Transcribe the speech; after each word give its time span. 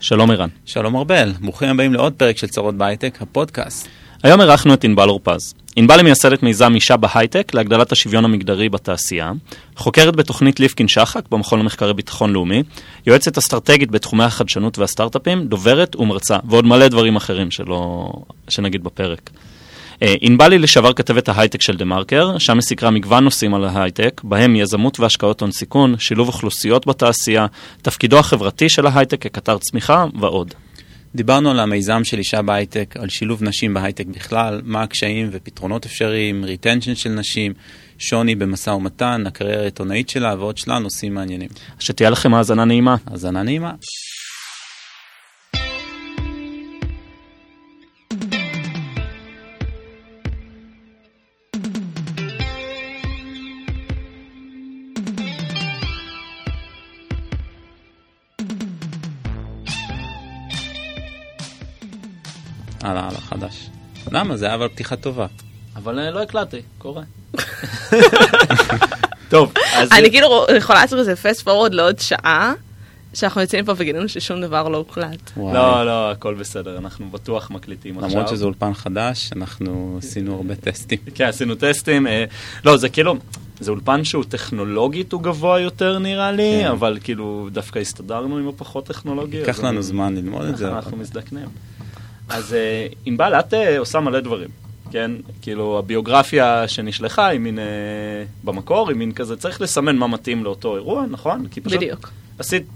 שלום 0.00 0.30
ערן. 0.30 0.48
שלום 0.64 0.96
ארבל, 0.96 1.32
ברוכים 1.40 1.68
הבאים 1.68 1.92
לעוד 1.92 2.12
פרק 2.12 2.38
של 2.38 2.46
צרות 2.46 2.74
בהייטק, 2.74 3.18
הפודקאסט. 3.20 3.88
היום 4.22 4.40
אירחנו 4.40 4.74
את 4.74 4.84
ענבל 4.84 5.08
אורפז. 5.08 5.54
ענבל 5.76 5.96
היא 5.96 6.04
מייסדת 6.04 6.42
מיזם 6.42 6.74
אישה 6.74 6.96
בהייטק 6.96 7.54
להגדלת 7.54 7.92
השוויון 7.92 8.24
המגדרי 8.24 8.68
בתעשייה, 8.68 9.32
חוקרת 9.76 10.16
בתוכנית 10.16 10.60
ליפקין 10.60 10.88
שחק 10.88 11.28
במכון 11.30 11.58
למחקרי 11.58 11.94
ביטחון 11.94 12.32
לאומי, 12.32 12.62
יועצת 13.06 13.38
אסטרטגית 13.38 13.90
בתחומי 13.90 14.24
החדשנות 14.24 14.78
והסטארט-אפים, 14.78 15.46
דוברת 15.46 15.96
ומרצה, 15.96 16.38
ועוד 16.48 16.64
מלא 16.64 16.88
דברים 16.88 17.16
אחרים 17.16 17.50
שלא... 17.50 18.12
שנגיד 18.48 18.84
בפרק. 18.84 19.30
אה, 20.02 20.14
ענבל 20.20 20.52
היא 20.52 20.60
לשעבר 20.60 20.92
כתבת 20.92 21.28
ההייטק 21.28 21.62
של 21.62 21.76
דה 21.76 21.84
מרקר, 21.84 22.38
שם 22.38 22.54
היא 22.54 22.62
סקרה 22.62 22.90
מגוון 22.90 23.24
נושאים 23.24 23.54
על 23.54 23.64
ההייטק, 23.64 24.20
בהם 24.24 24.56
יזמות 24.56 25.00
והשקעות 25.00 25.40
הון 25.40 25.52
סיכון, 25.52 25.94
שילוב 25.98 26.28
אוכלוסיות 26.28 26.86
בתעשייה, 26.86 27.46
תפקידו 27.82 28.18
החברתי 28.18 28.68
של 28.68 28.86
ההייטק 28.86 29.22
כקטר 29.22 29.58
צמיחה 29.58 30.06
ועוד. 30.20 30.54
דיברנו 31.14 31.50
על 31.50 31.60
המיזם 31.60 32.04
של 32.04 32.18
אישה 32.18 32.42
בהייטק, 32.42 32.94
על 32.98 33.08
שילוב 33.08 33.42
נשים 33.42 33.74
בהייטק 33.74 34.06
בכלל, 34.06 34.60
מה 34.64 34.82
הקשיים 34.82 35.28
ופתרונות 35.32 35.86
אפשריים, 35.86 36.44
retention 36.44 36.94
של 36.94 37.10
נשים, 37.10 37.52
שוני 37.98 38.34
במשא 38.34 38.70
ומתן, 38.70 39.24
הקריירה 39.26 39.62
העיתונאית 39.62 40.08
שלה 40.08 40.34
ועוד 40.38 40.58
שלל 40.58 40.78
נושאים 40.78 41.14
מעניינים. 41.14 41.48
שתהיה 41.78 42.10
לכם 42.10 42.34
האזנה 42.34 42.64
נעימה. 42.64 42.96
האזנה 43.06 43.42
נעימה. 43.42 43.72
הלאה, 62.80 63.08
הלאה, 63.08 63.20
חדש. 63.20 63.70
למה? 64.12 64.36
זה 64.36 64.46
היה 64.46 64.54
אבל 64.54 64.68
פתיחה 64.68 64.96
טובה. 64.96 65.26
אבל 65.76 65.98
אה, 65.98 66.10
לא 66.10 66.22
הקלטתי, 66.22 66.62
קורה. 66.78 67.02
טוב, 69.30 69.52
אז... 69.76 69.92
אני 69.92 70.10
כאילו 70.10 70.46
יכולה 70.56 70.80
לעשות 70.80 70.98
איזה 70.98 71.16
פסט 71.16 71.42
פורוד 71.42 71.74
לעוד 71.74 71.98
שעה, 71.98 72.52
שאנחנו 73.14 73.40
יוצאים 73.40 73.64
פה 73.64 73.72
וגילינו 73.76 74.08
ששום 74.08 74.40
דבר 74.40 74.68
לא 74.68 74.76
הוקלט. 74.76 75.30
לא, 75.36 75.86
לא, 75.86 76.10
הכל 76.10 76.34
בסדר, 76.34 76.78
אנחנו 76.78 77.10
בטוח 77.10 77.50
מקליטים 77.50 77.98
עכשיו. 77.98 78.10
למרות 78.10 78.28
שזה 78.28 78.44
אולפן 78.44 78.74
חדש, 78.74 79.30
אנחנו 79.36 79.96
עשינו 79.98 80.34
הרבה 80.34 80.54
טסטים. 80.54 80.98
כן, 81.14 81.24
עשינו 81.24 81.54
טסטים. 81.54 82.06
אה, 82.06 82.24
לא, 82.64 82.76
זה 82.76 82.88
כאילו, 82.88 83.16
זה 83.60 83.70
אולפן 83.70 84.04
שהוא 84.04 84.24
טכנולוגית 84.28 85.12
הוא 85.12 85.22
גבוה 85.22 85.60
יותר 85.60 85.98
נראה 85.98 86.32
לי, 86.32 86.60
כן. 86.62 86.68
אבל 86.68 86.98
כאילו 87.02 87.48
דווקא 87.52 87.78
הסתדרנו 87.78 88.38
עם 88.38 88.48
הפחות 88.48 88.86
טכנולוגי. 88.86 89.36
ייקח 89.36 89.60
לנו 89.60 89.82
זמן 89.82 90.14
ללמוד 90.16 90.46
את 90.46 90.56
זה. 90.56 90.68
אנחנו 90.68 90.96
מזדקנים. 90.96 91.48
אז 92.30 92.54
אה, 92.54 92.86
ענבל, 93.06 93.34
את 93.34 93.54
אה, 93.54 93.78
עושה 93.78 94.00
מלא 94.00 94.20
דברים, 94.20 94.48
כן? 94.90 95.10
כאילו, 95.42 95.78
הביוגרפיה 95.78 96.68
שנשלחה 96.68 97.26
היא 97.26 97.40
מין, 97.40 97.58
אה, 97.58 97.64
במקור, 98.44 98.88
היא 98.88 98.96
מין 98.96 99.12
כזה, 99.12 99.36
צריך 99.36 99.60
לסמן 99.60 99.96
מה 99.96 100.06
מתאים 100.06 100.44
לאותו 100.44 100.76
אירוע, 100.76 101.04
נכון? 101.10 101.46
כי 101.50 101.60
פשוט 101.60 101.78
בדיוק. 101.78 102.10
עשית 102.38 102.66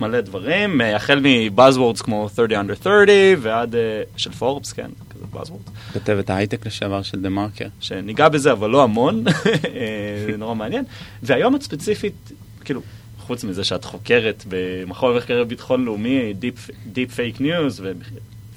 מלא 0.00 0.20
דברים, 0.20 0.80
אה, 0.80 0.96
החל 0.96 1.20
מ 1.22 1.30
buzzwords 1.30 2.02
כמו 2.02 2.28
30 2.34 2.58
under 2.60 2.82
30 2.82 3.38
ועד, 3.42 3.74
אה, 3.74 4.02
של 4.16 4.32
פורבס, 4.32 4.72
כן, 4.72 4.90
כזה 5.10 5.24
buzzwords. 5.32 5.68
כתבת 5.92 6.30
ההייטק 6.30 6.66
לשעבר 6.66 7.02
של 7.02 7.20
דה 7.20 7.28
מרקר. 7.28 7.68
שניגע 7.80 8.28
בזה, 8.28 8.52
אבל 8.52 8.70
לא 8.70 8.82
המון, 8.82 9.24
זה 10.26 10.36
נורא 10.38 10.54
מעניין. 10.54 10.84
והיום 11.22 11.56
את 11.56 11.62
ספציפית, 11.62 12.32
כאילו, 12.64 12.80
חוץ 13.18 13.44
מזה 13.44 13.64
שאת 13.64 13.84
חוקרת 13.84 14.44
במכון 14.48 15.14
למחקרי 15.14 15.44
ביטחון 15.44 15.84
לאומי, 15.84 16.34
deep 16.92 17.14
fake 17.14 17.40
news, 17.40 17.82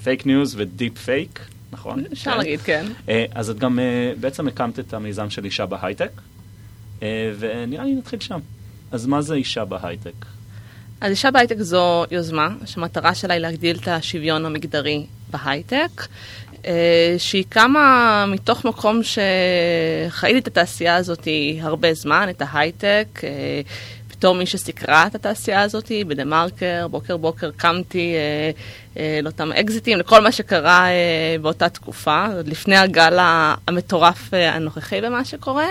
fake 0.06 0.26
news 0.26 0.54
ו 0.58 0.66
deep 0.66 0.98
fake, 0.98 1.40
נכון? 1.72 2.04
אפשר 2.12 2.30
כן. 2.30 2.36
להגיד, 2.36 2.60
כן. 2.60 2.86
אה, 3.08 3.24
אז 3.34 3.50
את 3.50 3.58
גם 3.58 3.78
אה, 3.78 4.12
בעצם 4.20 4.48
הקמת 4.48 4.78
את 4.78 4.94
המיזם 4.94 5.30
של 5.30 5.44
אישה 5.44 5.66
בהייטק, 5.66 6.10
אה, 7.02 7.32
ונראה 7.38 7.84
לי 7.84 7.94
נתחיל 7.94 8.20
שם. 8.20 8.38
אז 8.90 9.06
מה 9.06 9.22
זה 9.22 9.34
אישה 9.34 9.64
בהייטק? 9.64 10.26
אז 11.00 11.10
אישה 11.10 11.30
בהייטק 11.30 11.56
זו 11.58 12.04
יוזמה 12.10 12.48
שהמטרה 12.66 13.14
שלה 13.14 13.34
היא 13.34 13.40
להגדיל 13.40 13.76
את 13.76 13.88
השוויון 13.88 14.46
המגדרי 14.46 15.06
בהייטק, 15.30 16.06
שהיא 17.18 17.44
קמה 17.48 18.24
מתוך 18.28 18.64
מקום 18.64 19.00
שחייתי 19.02 20.38
את 20.38 20.46
התעשייה 20.46 20.96
הזאת 20.96 21.28
הרבה 21.60 21.94
זמן, 21.94 22.26
את 22.30 22.42
ההייטק. 22.46 23.20
בתור 24.18 24.34
מי 24.34 24.46
שסיקרה 24.46 25.06
את 25.06 25.14
התעשייה 25.14 25.62
הזאת 25.62 25.92
בדה 26.06 26.24
מרקר, 26.24 26.86
בוקר 26.90 27.16
בוקר 27.16 27.50
קמתי 27.56 28.14
אה, 28.14 28.50
אה, 28.96 29.20
לאותם 29.22 29.52
אקזיטים, 29.52 29.98
לכל 29.98 30.22
מה 30.22 30.32
שקרה 30.32 30.88
אה, 30.88 31.36
באותה 31.42 31.68
תקופה, 31.68 32.26
עוד 32.36 32.48
לפני 32.48 32.76
הגל 32.76 33.18
המטורף 33.20 34.34
אה, 34.34 34.54
הנוכחי 34.54 35.00
במה 35.00 35.24
שקורה. 35.24 35.66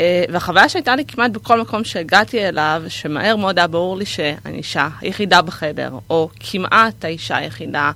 אה, 0.00 0.24
והחוויה 0.32 0.68
שהייתה 0.68 0.96
לי 0.96 1.04
כמעט 1.04 1.30
בכל 1.30 1.60
מקום 1.60 1.84
שהגעתי 1.84 2.48
אליו, 2.48 2.82
שמהר 2.88 3.36
מאוד 3.36 3.58
היה 3.58 3.66
ברור 3.66 3.96
לי 3.96 4.06
שאני 4.06 4.58
אישה 4.58 4.88
היחידה 5.00 5.42
בחדר, 5.42 5.90
או 6.10 6.28
כמעט 6.40 7.04
האישה 7.04 7.36
היחידה 7.36 7.90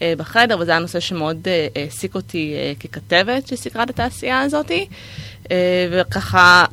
בחדר, 0.00 0.58
וזה 0.60 0.70
היה 0.70 0.80
נושא 0.80 1.00
שמאוד 1.00 1.48
אה, 1.48 1.66
העסיק 1.76 2.14
אותי 2.14 2.54
אה, 2.54 2.72
ככתבת 2.80 3.46
שסיקרה 3.46 3.82
את 3.82 3.90
התעשייה 3.90 4.40
הזאתי. 4.40 4.86
אה, 5.50 5.88
וככה, 5.90 6.64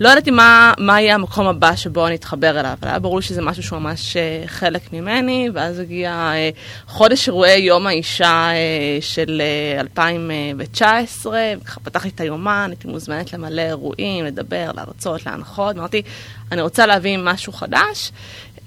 לא 0.00 0.08
ידעתי 0.08 0.30
מה, 0.30 0.72
מה 0.78 1.00
יהיה 1.00 1.14
המקום 1.14 1.46
הבא 1.46 1.76
שבו 1.76 2.06
אני 2.06 2.14
אתחבר 2.14 2.60
אליו, 2.60 2.76
אבל 2.80 2.88
היה 2.88 2.98
ברור 2.98 3.16
לי 3.16 3.22
שזה 3.22 3.42
משהו 3.42 3.62
שהוא 3.62 3.78
ממש 3.78 4.16
אה, 4.16 4.42
חלק 4.46 4.92
ממני, 4.92 5.48
ואז 5.54 5.78
הגיע 5.78 6.10
אה, 6.12 6.50
חודש 6.86 7.28
אירועי 7.28 7.58
יום 7.58 7.86
האישה 7.86 8.50
אה, 8.52 8.98
של 9.00 9.42
אה, 9.74 9.80
2019, 9.80 11.40
וככה 11.60 11.80
פתחתי 11.80 12.08
את 12.08 12.20
היומן, 12.20 12.66
הייתי 12.70 12.88
מוזמנת 12.88 13.32
למלא 13.32 13.62
אירועים, 13.62 14.24
לדבר, 14.24 14.70
להרצות, 14.74 15.26
להנחות, 15.26 15.76
אמרתי, 15.76 16.02
אני 16.52 16.62
רוצה 16.62 16.86
להביא 16.86 17.18
משהו 17.18 17.52
חדש. 17.52 18.12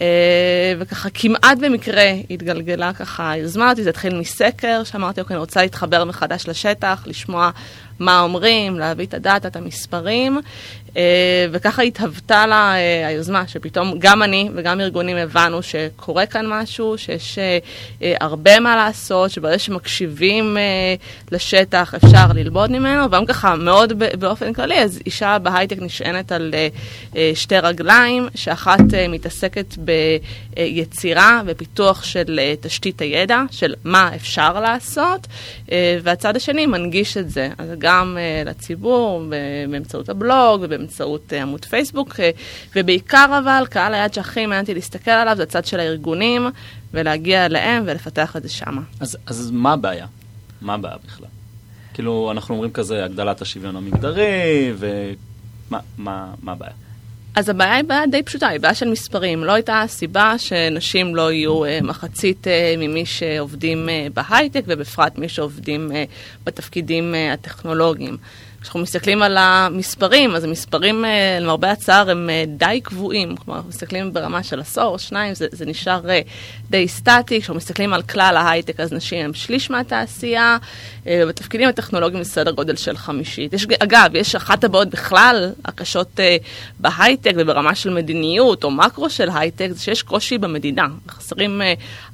אה, 0.03 0.73
וככה 0.79 1.09
כמעט 1.13 1.57
במקרה 1.61 2.11
התגלגלה 2.29 2.93
ככה 2.93 3.31
היוזמה 3.31 3.69
הזאת, 3.69 3.83
זה 3.83 3.89
התחיל 3.89 4.19
מסקר, 4.19 4.83
שאמרתי, 4.83 5.21
אוקיי, 5.21 5.33
אני 5.33 5.39
רוצה 5.39 5.61
להתחבר 5.61 6.03
מחדש 6.03 6.47
לשטח, 6.47 7.03
לשמוע 7.07 7.49
מה 7.99 8.21
אומרים, 8.21 8.79
להביא 8.79 9.05
את 9.05 9.13
הדאטה, 9.13 9.47
את 9.47 9.55
המספרים, 9.55 10.39
וככה 11.51 11.81
התהוותה 11.81 12.47
לה 12.47 12.75
אה, 12.75 13.07
היוזמה, 13.07 13.47
שפתאום 13.47 13.93
גם 13.99 14.23
אני 14.23 14.49
וגם 14.55 14.81
ארגונים 14.81 15.17
הבנו 15.17 15.63
שקורה 15.63 16.25
כאן 16.25 16.45
משהו, 16.47 16.97
שיש 16.97 17.39
אה, 17.39 17.57
אה, 18.01 18.13
הרבה 18.21 18.59
מה 18.59 18.75
לעשות, 18.75 19.31
שברגע 19.31 19.59
שמקשיבים 19.59 20.57
אה, 20.57 20.95
לשטח 21.31 21.93
אפשר 21.95 22.27
ללמוד 22.35 22.71
ממנו, 22.71 23.05
וגם 23.05 23.25
ככה 23.25 23.55
מאוד 23.55 23.93
באופן 24.19 24.53
כללי, 24.53 24.79
אז 24.79 24.99
אישה 25.05 25.39
בהייטק 25.39 25.77
נשענת 25.81 26.31
על 26.31 26.51
אה, 26.53 26.67
אה, 27.15 27.31
שתי 27.35 27.59
רגליים, 27.59 28.27
שאחת 28.35 28.93
אה, 28.93 29.07
מתעסקת 29.07 29.75
ביצירה 30.55 31.41
ופיתוח 31.45 32.03
של 32.03 32.39
אה, 32.39 32.53
תשתית 32.61 33.01
הידע, 33.01 33.41
של 33.51 33.73
מה 33.83 34.15
אפשר 34.15 34.59
לעשות, 34.59 35.27
אה, 35.71 35.97
והצד 36.03 36.35
השני 36.35 36.65
מנגיש 36.65 37.17
את 37.17 37.29
זה, 37.29 37.49
אז 37.57 37.69
גם 37.77 38.17
אה, 38.19 38.43
לציבור 38.45 39.23
באמצעות 39.69 40.09
הבלוג 40.09 40.61
ובאמצעות 40.61 40.82
אה, 41.33 41.41
עמוד 41.41 41.65
פייסבוק, 41.65 42.19
אה, 42.19 42.29
ובעיקר 42.75 43.39
אבל 43.43 43.65
קהל 43.69 43.93
היעד 43.93 44.13
שהכי 44.13 44.45
מעניין 44.45 44.61
אותי 44.61 44.73
להסתכל 44.73 45.11
עליו 45.11 45.35
זה 45.37 45.43
הצד 45.43 45.65
של 45.65 45.79
הארגונים, 45.79 46.47
ולהגיע 46.93 47.45
אליהם 47.45 47.83
ולפתח 47.87 48.35
את 48.35 48.43
זה 48.43 48.49
שמה. 48.49 48.81
אז, 48.99 49.17
אז 49.25 49.51
מה 49.51 49.73
הבעיה? 49.73 50.05
מה 50.61 50.73
הבעיה 50.73 50.95
בכלל? 51.05 51.27
כאילו, 51.93 52.31
אנחנו 52.31 52.55
אומרים 52.55 52.71
כזה, 52.71 53.05
הגדלת 53.05 53.41
השוויון 53.41 53.75
המגדרי, 53.75 54.73
ומה 54.77 55.79
מה, 55.97 56.33
מה 56.41 56.51
הבעיה? 56.51 56.73
אז 57.35 57.49
הבעיה 57.49 57.75
היא 57.75 57.83
בעיה 57.83 58.07
די 58.07 58.23
פשוטה, 58.23 58.47
היא 58.47 58.59
בעיה 58.59 58.73
של 58.73 58.89
מספרים. 58.89 59.43
לא 59.43 59.51
הייתה 59.51 59.83
סיבה 59.87 60.37
שנשים 60.37 61.15
לא 61.15 61.31
יהיו 61.31 61.65
אה, 61.65 61.79
מחצית 61.81 62.47
אה, 62.47 62.75
ממי 62.77 63.05
שעובדים 63.05 63.89
אה, 63.89 64.07
בהייטק, 64.13 64.63
ובפרט 64.67 65.17
מי 65.17 65.29
שעובדים 65.29 65.91
בתפקידים 66.43 67.15
הטכנולוגיים. 67.33 68.17
כשאנחנו 68.63 68.79
מסתכלים 68.79 69.23
על 69.23 69.37
המספרים, 69.37 70.35
אז 70.35 70.43
המספרים, 70.43 71.05
אה, 71.05 71.37
למרבה 71.41 71.71
הצער, 71.71 72.09
הם 72.09 72.29
אה, 72.29 72.43
די 72.47 72.79
קבועים. 72.83 73.35
כלומר, 73.35 73.57
אנחנו 73.57 73.69
מסתכלים 73.69 74.13
ברמה 74.13 74.43
של 74.43 74.59
עשור, 74.59 74.97
שניים, 74.97 75.35
זה, 75.35 75.47
זה 75.51 75.65
נשאר 75.65 76.09
אה, 76.09 76.21
די 76.69 76.87
סטטי. 76.87 77.41
כשאנחנו 77.41 77.55
מסתכלים 77.55 77.93
על 77.93 78.01
כלל 78.01 78.37
ההייטק, 78.37 78.79
אז 78.79 78.93
נשים 78.93 79.25
הם 79.25 79.33
שליש 79.33 79.69
מהתעשייה, 79.69 80.57
ובתפקידים 81.05 81.69
הטכנולוגיים 81.69 82.23
זה 82.23 82.29
סדר 82.31 82.51
גודל 82.51 82.75
של 82.75 82.97
חמישית. 82.97 83.53
יש, 83.53 83.67
אגב, 83.79 84.09
יש 84.13 84.35
אחת 84.35 84.63
הבעיות 84.63 84.89
בכלל 84.89 85.51
הקשות 85.65 86.19
בהייטק 86.79 87.31
וברמה 87.37 87.75
של 87.75 87.89
מדיניות 87.89 88.63
או 88.63 88.71
מקרו 88.71 89.09
של 89.09 89.29
הייטק, 89.35 89.67
זה 89.71 89.81
שיש 89.81 90.03
קושי 90.03 90.37
במדידה. 90.37 90.85
חסרים 91.09 91.61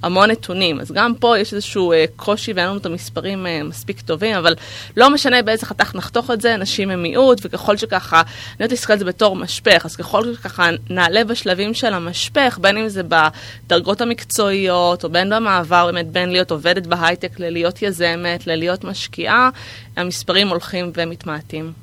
המון 0.04 0.32
נתונים. 0.32 0.80
אז 0.80 0.92
גם 0.92 1.14
פה 1.16 1.40
יש 1.40 1.54
איזשהו 1.54 1.94
קושי 2.16 2.54
ואין 2.54 2.68
לנו 2.68 2.78
את 2.78 2.86
המספרים 2.86 3.46
מספיק 3.64 4.02
טובים, 4.02 4.36
אבל 4.36 4.56
לא 4.98 5.10
משנה 5.10 5.42
באיזה 5.42 5.66
חתך 5.66 5.96
נחתוך 5.96 6.30
את 6.40 6.44
זה, 6.44 6.58
נשים 6.58 6.90
הם 6.90 7.02
מיעוט, 7.02 7.42
וככל 7.44 7.78
שככה, 7.78 8.22
אני 8.22 8.54
יודעת 8.54 8.72
להסתכל 8.72 8.94
על 8.94 9.00
זה 9.00 9.06
בתור 9.06 9.36
משפך, 9.36 9.82
אז 9.86 9.96
ככל 9.96 10.34
שככה 10.34 10.70
נעלה 10.90 11.24
בשלבים 11.24 11.74
של 11.74 11.94
המשפך, 11.94 12.60
בין 12.62 12.78
אם 12.78 12.90
זה 12.90 13.02
בדרגות 13.04 14.02
המקצועיות, 14.02 15.04
או 15.04 15.10
בין 15.10 15.30
במעבר 15.30 15.86
באמת 15.86 16.08
בין 16.08 16.30
להיות 16.30 16.52
עובדת 16.52 16.88
בהייטק 16.88 17.40
ללהיות 17.40 17.82
יזמת, 17.82 18.48
ללהיות 18.48 18.84
משקיעה, 18.84 19.50
המספרים 19.96 20.48
הולכים 20.48 20.92
ומתמעטים. 20.98 21.74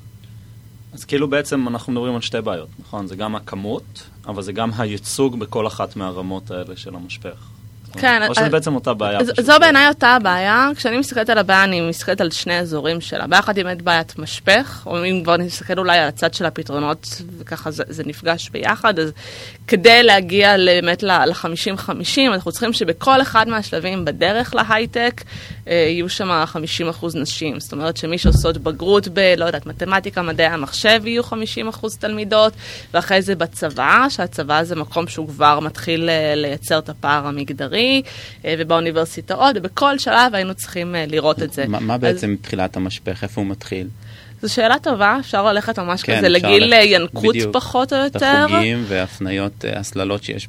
אז 0.93 1.05
כאילו 1.05 1.27
בעצם 1.27 1.67
אנחנו 1.67 1.93
מדברים 1.93 2.15
על 2.15 2.21
שתי 2.21 2.41
בעיות, 2.41 2.69
נכון? 2.79 3.07
זה 3.07 3.15
גם 3.15 3.35
הכמות, 3.35 4.03
אבל 4.27 4.41
זה 4.41 4.53
גם 4.53 4.71
הייצוג 4.77 5.39
בכל 5.39 5.67
אחת 5.67 5.95
מהרמות 5.95 6.51
האלה 6.51 6.77
של 6.77 6.95
המשפך. 6.95 7.56
כן. 7.93 8.27
או 8.27 8.35
שזה 8.35 8.49
בעצם 8.49 8.75
אותה 8.75 8.93
בעיה. 8.93 9.19
זו 9.23 9.53
בעיניי 9.59 9.87
אותה 9.87 10.07
הבעיה. 10.07 10.69
כשאני 10.75 10.97
מסתכלת 10.97 11.29
על 11.29 11.37
הבעיה, 11.37 11.63
אני 11.63 11.81
מסתכלת 11.81 12.21
על 12.21 12.31
שני 12.31 12.59
אזורים 12.59 13.01
שלה. 13.01 13.27
בעיה 13.27 13.39
אחת 13.39 13.57
היא 13.57 13.65
באמת 13.65 13.81
בעיית 13.81 14.19
משפך, 14.19 14.83
או 14.85 15.05
אם 15.05 15.21
כבר 15.23 15.37
נסתכל 15.37 15.79
אולי 15.79 15.97
על 15.97 16.07
הצד 16.07 16.33
של 16.33 16.45
הפתרונות, 16.45 17.21
וככה 17.39 17.71
זה, 17.71 17.83
זה 17.87 18.03
נפגש 18.05 18.49
ביחד, 18.49 18.99
אז 18.99 19.11
כדי 19.67 20.03
להגיע 20.03 20.55
באמת 20.57 21.03
ל-50-50, 21.03 22.19
אנחנו 22.33 22.51
צריכים 22.51 22.73
שבכל 22.73 23.21
אחד 23.21 23.47
מהשלבים 23.47 24.05
בדרך 24.05 24.55
להייטק, 24.55 25.23
אה, 25.67 25.73
יהיו 25.73 26.09
שם 26.09 26.43
50% 26.53 27.05
נשים. 27.15 27.59
זאת 27.59 27.71
אומרת 27.71 27.97
שמי 27.97 28.17
שעושות 28.17 28.57
בגרות 28.57 29.07
ב, 29.13 29.19
לא 29.37 29.45
יודעת, 29.45 29.65
מתמטיקה, 29.65 30.21
מדעי 30.21 30.47
המחשב, 30.47 31.01
יהיו 31.05 31.23
50% 31.23 31.97
תלמידות, 31.99 32.53
ואחרי 32.93 33.21
זה 33.21 33.35
בצבא, 33.35 34.05
שהצבא 34.09 34.63
זה 34.63 34.75
מקום 34.75 35.07
שהוא 35.07 35.27
כבר 35.27 35.59
מתחיל 35.59 36.09
אה, 36.09 36.35
לייצר 36.35 36.79
את 36.79 36.89
הפער 36.89 37.27
המגדרי, 37.27 37.76
אה, 38.45 38.55
ובאוניברסיטאות, 38.59 39.55
ובכל 39.55 39.99
שלב 39.99 40.35
היינו 40.35 40.53
צריכים 40.53 40.95
אה, 40.95 41.05
לראות 41.07 41.43
את 41.43 41.53
זה. 41.53 41.67
מה, 41.67 41.79
מה 41.79 41.93
אז- 41.95 41.99
בעצם 42.01 42.35
תחילת 42.41 42.77
המשפך? 42.77 43.23
איפה 43.23 43.41
הוא 43.41 43.49
מתחיל? 43.49 43.87
זו 44.41 44.53
שאלה 44.53 44.75
טובה, 44.79 45.17
אפשר 45.19 45.43
ללכת 45.45 45.79
ממש 45.79 46.03
כן, 46.03 46.17
כזה 46.17 46.29
לגיל 46.29 46.63
ללכת- 46.63 46.73
אה, 46.73 46.83
ינקות 46.83 47.35
בדיוק. 47.35 47.53
פחות 47.53 47.93
או 47.93 48.05
את 48.05 48.13
יותר. 48.15 48.25
החוגים 48.47 48.83
והפניות, 48.87 49.65
הסללות 49.75 50.23
שיש 50.23 50.47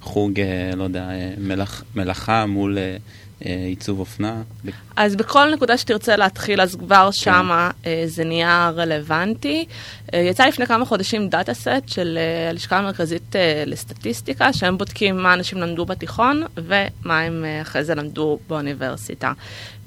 בחוג, 0.00 0.40
לא 0.76 0.84
יודע, 0.84 1.08
מלאכ, 1.38 1.82
מלאכה 1.96 2.46
מול 2.46 2.78
עיצוב 3.40 4.00
אופנה. 4.00 4.42
אז 4.96 5.16
בכל 5.16 5.54
נקודה 5.54 5.78
שתרצה 5.78 6.16
להתחיל, 6.16 6.60
אז 6.60 6.74
כבר 6.76 7.06
כן. 7.06 7.12
שמה 7.12 7.70
זה 8.06 8.24
נהיה 8.24 8.70
רלוונטי. 8.76 9.64
אה, 10.14 10.18
יצא 10.18 10.46
לפני 10.46 10.66
כמה 10.66 10.84
חודשים 10.84 11.28
דאטה 11.28 11.54
סט 11.54 11.68
של 11.86 12.18
אה, 12.20 12.50
הלשכה 12.50 12.78
המרכזית 12.78 13.36
אה, 13.36 13.62
לסטטיסטיקה, 13.66 14.52
שהם 14.52 14.78
בודקים 14.78 15.16
מה 15.16 15.34
אנשים 15.34 15.58
למדו 15.58 15.84
בתיכון 15.86 16.42
ומה 16.56 17.20
הם 17.20 17.44
אחרי 17.62 17.84
זה 17.84 17.94
למדו 17.94 18.38
באוניברסיטה. 18.48 19.32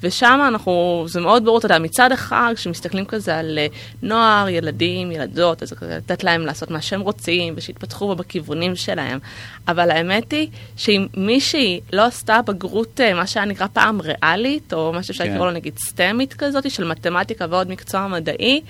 ושם 0.04 0.40
אנחנו, 0.48 1.06
זה 1.08 1.22
מאוד 1.22 1.46
ברור, 1.46 1.58
אתה 1.58 1.66
יודע, 1.66 1.80
מצד 1.80 2.12
אחד, 2.12 2.54
כשמסתכלים 2.56 3.06
כזה 3.06 3.38
על 3.38 3.60
נוער, 4.02 4.50
ילדים, 4.50 5.12
ילדות, 5.12 5.64
אז 5.64 5.74
לתת 5.82 6.24
להם 6.24 6.42
לעשות 6.42 6.72
מה 6.72 6.82
שהם 6.82 7.02
רוצים, 7.02 7.54
ושיתפתחו 7.58 8.16
בכיוונים 8.16 8.76
שלהם. 8.76 9.20
אבל 9.68 9.92
האמת 9.92 10.32
היא 10.32 10.48
שאם 10.76 11.08
מישהי 11.18 11.80
לא 11.94 12.06
עשתה 12.06 12.42
בגרות, 12.42 13.00
מה 13.16 13.28
שהיה 13.28 13.46
נקרא 13.46 13.68
פעם 13.74 14.02
ריאלית, 14.02 14.74
או 14.74 14.94
מה 14.94 15.04
שאפשר 15.04 15.24
כן. 15.24 15.34
לקרוא 15.34 15.46
לו 15.46 15.52
נגיד 15.52 15.78
סטמית 15.80 16.34
כזאת, 16.34 16.72
של 16.72 16.84
מתמטיקה 16.84 17.46
ועוד 17.50 17.70
מקצוע 17.70 18.08
מדעי, 18.08 18.62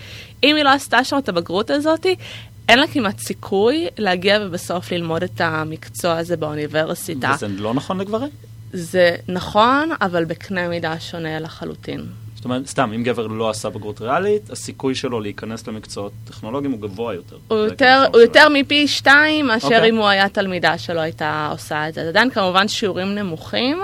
אם 0.44 0.56
היא 0.56 0.64
לא 0.64 0.70
עשתה 0.70 1.04
שם 1.04 1.18
את 1.18 1.30
הבגרות 1.30 1.70
הזאת, 1.70 2.06
אין 2.70 2.80
לה 2.80 2.88
כמעט 2.88 3.20
סיכוי 3.20 3.88
להגיע 3.98 4.40
ובסוף 4.42 4.92
ללמוד 4.92 5.24
את 5.24 5.42
המקצוע 5.42 6.18
הזה 6.18 6.38
באוניברסיטה. 6.38 7.32
וזה 7.36 7.48
לא 7.48 7.74
נכון 7.74 7.98
לגברים? 7.98 8.30
זה 8.74 9.16
נכון, 9.28 9.90
אבל 10.02 10.26
בקנה 10.26 10.68
מידה 10.68 11.00
שונה 11.00 11.40
לחלוטין. 11.40 12.06
זאת 12.36 12.46
אומרת, 12.46 12.68
סתם, 12.68 12.92
אם 12.96 13.04
גבר 13.04 13.28
לא 13.28 13.50
עשה 13.50 13.70
בגרות 13.70 14.02
ריאלית, 14.02 14.50
הסיכוי 14.50 14.96
שלו 14.96 15.20
להיכנס 15.20 15.68
למקצועות 15.68 16.12
טכנולוגיים 16.26 16.72
הוא 16.72 16.82
גבוה 16.82 17.14
יותר. 17.14 17.38
הוא 17.48 17.58
יותר, 17.58 18.06
הוא. 18.14 18.22
יותר 18.22 18.48
מפי 18.54 18.88
שתיים 18.88 19.48
מאשר 19.48 19.66
אוקיי. 19.66 19.90
אם 19.90 19.96
הוא 19.96 20.06
היה 20.08 20.30
תלמידה 20.30 20.78
שלא 20.78 21.00
הייתה 21.00 21.48
עושה 21.52 21.90
את 21.90 21.94
זה. 21.94 22.04
זה 22.04 22.10
עדיין 22.10 22.30
כמובן 22.30 22.68
שיעורים 22.68 23.16
נמוכים. 23.16 23.82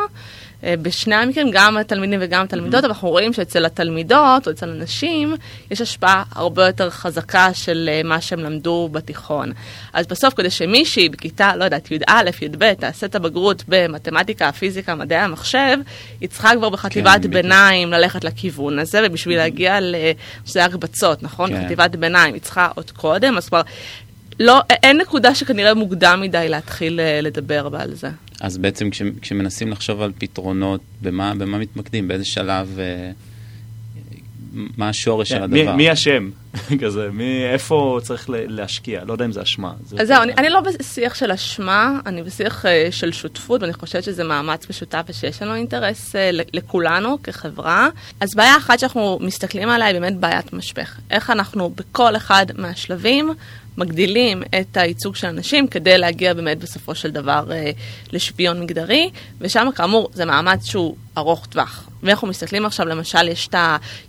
אה, 0.63 0.73
בשני 0.81 1.15
המקרים, 1.15 1.47
גם 1.51 1.77
התלמידים 1.77 2.19
וגם 2.23 2.43
התלמידות, 2.43 2.83
אבל 2.83 2.87
אנחנו 2.93 3.09
רואים 3.09 3.33
שאצל 3.33 3.65
התלמידות 3.65 4.47
או 4.47 4.51
אצל 4.51 4.69
הנשים 4.69 5.35
יש 5.71 5.81
השפעה 5.81 6.23
הרבה 6.35 6.67
יותר 6.67 6.89
חזקה 6.89 7.53
של 7.53 7.89
אה, 7.91 8.01
מה 8.03 8.21
שהם 8.21 8.39
למדו 8.39 8.89
בתיכון. 8.91 9.51
אז 9.93 10.07
בסוף, 10.07 10.33
כדי 10.33 10.49
שמישהי 10.49 11.09
בכיתה, 11.09 11.55
לא 11.55 11.63
יודעת, 11.63 11.91
י"א, 11.91 12.29
י"ב, 12.41 12.73
תעשה 12.73 13.05
את 13.05 13.15
הבגרות 13.15 13.63
במתמטיקה, 13.67 14.51
פיזיקה, 14.51 14.95
מדעי 14.95 15.19
המחשב, 15.19 15.77
היא 16.21 16.29
צריכה 16.29 16.55
כבר 16.55 16.69
בחטיבת 16.69 17.19
בדיוק. 17.19 17.33
ביניים 17.33 17.91
ללכת 17.91 18.23
לכיוון 18.23 18.79
הזה, 18.79 19.01
ובשביל 19.05 19.37
להגיע 19.37 19.79
ל... 19.79 19.95
שזה 20.45 20.65
הקבצות, 20.65 21.23
נכון? 21.23 21.49
כן. 21.49 21.65
חטיבת 21.65 21.95
ביניים, 21.95 22.33
היא 22.33 22.41
צריכה 22.41 22.69
עוד 22.75 22.91
קודם, 22.91 23.37
אז 23.37 23.47
כבר... 23.47 23.61
לא, 24.39 24.61
אין 24.69 24.97
נקודה 24.97 25.35
שכנראה 25.35 25.73
מוקדם 25.73 26.19
מדי 26.21 26.45
להתחיל 26.49 26.99
אה, 26.99 27.21
לדבר 27.21 27.69
על 27.75 27.93
זה. 27.93 28.09
אז 28.41 28.57
בעצם 28.57 28.89
כש, 28.89 29.01
כשמנסים 29.21 29.71
לחשוב 29.71 30.01
על 30.01 30.11
פתרונות, 30.17 30.81
במה, 31.01 31.33
במה 31.37 31.57
מתמקדים, 31.57 32.07
באיזה 32.07 32.25
שלב, 32.25 32.79
אה, 32.79 33.11
מה 34.77 34.89
השורש 34.89 35.29
של 35.29 35.47
מי- 35.47 35.61
הדבר? 35.61 35.75
מי 35.75 35.93
אשם? 35.93 36.29
כזה, 36.81 37.09
מי, 37.13 37.45
איפה 37.53 37.99
צריך 38.03 38.25
להשקיע? 38.29 39.03
לא 39.05 39.13
יודע 39.13 39.25
אם 39.25 39.31
זה 39.31 39.41
אשמה. 39.41 39.73
זה 39.85 39.95
אז 39.99 40.07
זהו, 40.07 40.23
אני, 40.23 40.33
אני 40.37 40.49
לא 40.49 40.61
בשיח 40.61 41.15
של 41.15 41.31
אשמה, 41.31 41.99
אני 42.05 42.23
בשיח 42.23 42.65
uh, 42.65 42.67
של 42.91 43.11
שותפות, 43.11 43.61
ואני 43.61 43.73
חושבת 43.73 44.03
שזה 44.03 44.23
מאמץ 44.23 44.69
משותף 44.69 45.01
ושיש 45.09 45.41
לנו 45.41 45.55
אינטרס 45.55 46.15
uh, 46.15 46.19
לכולנו 46.53 47.17
כחברה. 47.23 47.89
אז 48.19 48.29
בעיה 48.35 48.57
אחת 48.57 48.79
שאנחנו 48.79 49.19
מסתכלים 49.21 49.69
עליה 49.69 49.87
היא 49.87 49.99
באמת 49.99 50.17
בעיית 50.17 50.53
משפך. 50.53 50.97
איך 51.11 51.29
אנחנו 51.29 51.69
בכל 51.69 52.15
אחד 52.15 52.45
מהשלבים 52.57 53.33
מגדילים 53.77 54.43
את 54.61 54.77
הייצוג 54.77 55.15
של 55.15 55.27
הנשים 55.27 55.67
כדי 55.67 55.97
להגיע 55.97 56.33
באמת 56.33 56.59
בסופו 56.59 56.95
של 56.95 57.11
דבר 57.11 57.43
uh, 57.47 58.13
לשוויון 58.13 58.61
מגדרי, 58.61 59.09
ושם 59.41 59.67
כאמור 59.75 60.09
זה 60.13 60.25
מאמץ 60.25 60.65
שהוא 60.65 60.95
ארוך 61.17 61.45
טווח. 61.45 61.89
ואנחנו 62.03 62.27
מסתכלים 62.27 62.65
עכשיו, 62.65 62.85
למשל, 62.85 63.27
יש 63.27 63.47
את 63.47 63.55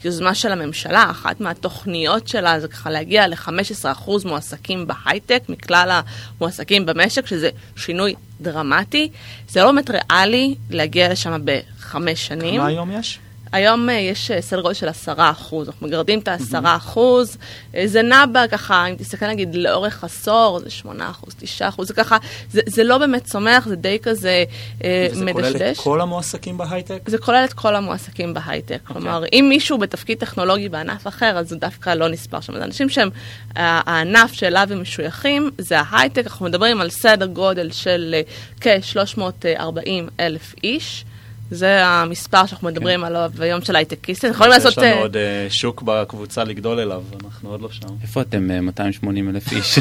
היוזמה 0.03 0.35
של 0.35 0.53
הממשלה, 0.53 1.06
אחת 1.11 1.41
מהתוכניות 1.41 2.29
שלה 2.29 2.61
זה 2.61 2.69
ככה 2.69 2.91
להגיע 2.91 3.29
ל-15% 3.29 4.11
מועסקים 4.25 4.87
בהייטק, 4.87 5.43
מכלל 5.49 6.00
המועסקים 6.38 6.87
במשק, 6.87 7.26
שזה 7.26 7.50
שינוי 7.76 8.14
דרמטי. 8.41 9.09
זה 9.49 9.62
לא 9.62 9.73
באמת 9.73 9.91
ריאלי 9.91 10.55
להגיע 10.71 11.12
לשם 11.12 11.41
בחמש 11.44 12.26
שנים. 12.26 12.61
מה 12.61 12.67
היום 12.67 12.91
יש? 12.93 13.19
היום 13.53 13.91
אה, 13.91 13.95
יש 13.95 14.31
אה, 14.31 14.41
סדר 14.41 14.61
גודל 14.61 14.75
של 14.75 14.89
עשרה 14.89 15.31
אחוז, 15.31 15.69
אנחנו 15.69 15.87
מגרדים 15.87 16.19
את 16.19 16.29
העשרה 16.29 16.77
אחוז, 16.77 17.37
אה, 17.75 17.83
זה 17.87 18.03
נע 18.03 18.25
בה 18.33 18.49
ככה, 18.49 18.87
אם 18.87 18.95
תסתכל 18.95 19.27
נגיד 19.27 19.55
לאורך 19.55 20.05
עשור, 20.05 20.61
זה 20.61 20.71
שמונה 20.71 21.11
אחוז, 21.11 21.35
תשעה 21.39 21.69
אחוז, 21.69 21.89
זה 21.89 21.95
ככה, 21.95 22.17
זה, 22.50 22.61
זה 22.67 22.85
לא 22.85 22.99
באמת 22.99 23.25
צומח, 23.25 23.69
זה 23.69 23.77
די 23.77 23.99
כזה 24.03 24.45
אה, 24.85 25.09
וזה 25.12 25.33
כולל 25.33 25.45
את 25.45 25.53
מדשדש. 25.53 25.79
כל 25.79 26.00
המועסקים 26.00 26.59
בהייטק? 26.59 27.03
זה 27.06 27.19
כולל 27.19 27.45
את 27.45 27.52
כל 27.52 27.75
המועסקים 27.75 28.35
בהייטק. 28.35 28.78
Okay. 28.85 28.93
כלומר, 28.93 29.25
אם 29.33 29.47
מישהו 29.49 29.78
בתפקיד 29.78 30.19
טכנולוגי 30.19 30.69
בענף 30.69 31.07
אחר, 31.07 31.38
אז 31.38 31.49
זה 31.49 31.57
דווקא 31.57 31.90
לא 31.90 32.09
נספר 32.09 32.40
שם. 32.40 32.52
זה 32.59 32.64
אנשים 32.64 32.88
שהם, 32.88 33.11
הענף 33.57 34.33
שאליו 34.33 34.69
הם 34.71 34.83
משויכים 34.83 35.50
זה 35.59 35.81
ההייטק. 35.81 36.26
אנחנו 36.26 36.47
מדברים 36.47 36.81
על 36.81 36.90
סדר 36.90 37.26
גודל 37.26 37.71
של 37.73 38.14
אה, 38.14 38.23
כ-340 38.61 40.11
אלף 40.21 40.55
איש. 40.64 41.05
זה 41.50 41.87
המספר 41.87 42.47
שאנחנו 42.47 42.69
מדברים 42.69 43.05
עליו 43.05 43.31
היום 43.40 43.61
של 43.64 43.76
הייטקיסטים. 43.76 44.31
יכולים 44.31 44.52
לעשות... 44.52 44.73
יש 44.73 44.78
לנו 44.78 44.87
אה, 44.87 44.99
עוד 44.99 45.17
אה, 45.17 45.47
שוק 45.50 45.83
בקבוצה 45.83 46.45
לגדול 46.45 46.81
אליו, 46.81 47.02
אנחנו 47.25 47.50
עוד 47.50 47.61
לא 47.61 47.69
שם. 47.71 47.88
איפה 48.02 48.21
אתם 48.21 48.50
אה, 48.50 48.61
280 48.61 49.28
אלף 49.28 49.52
איש? 49.52 49.78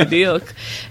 בדיוק. 0.00 0.42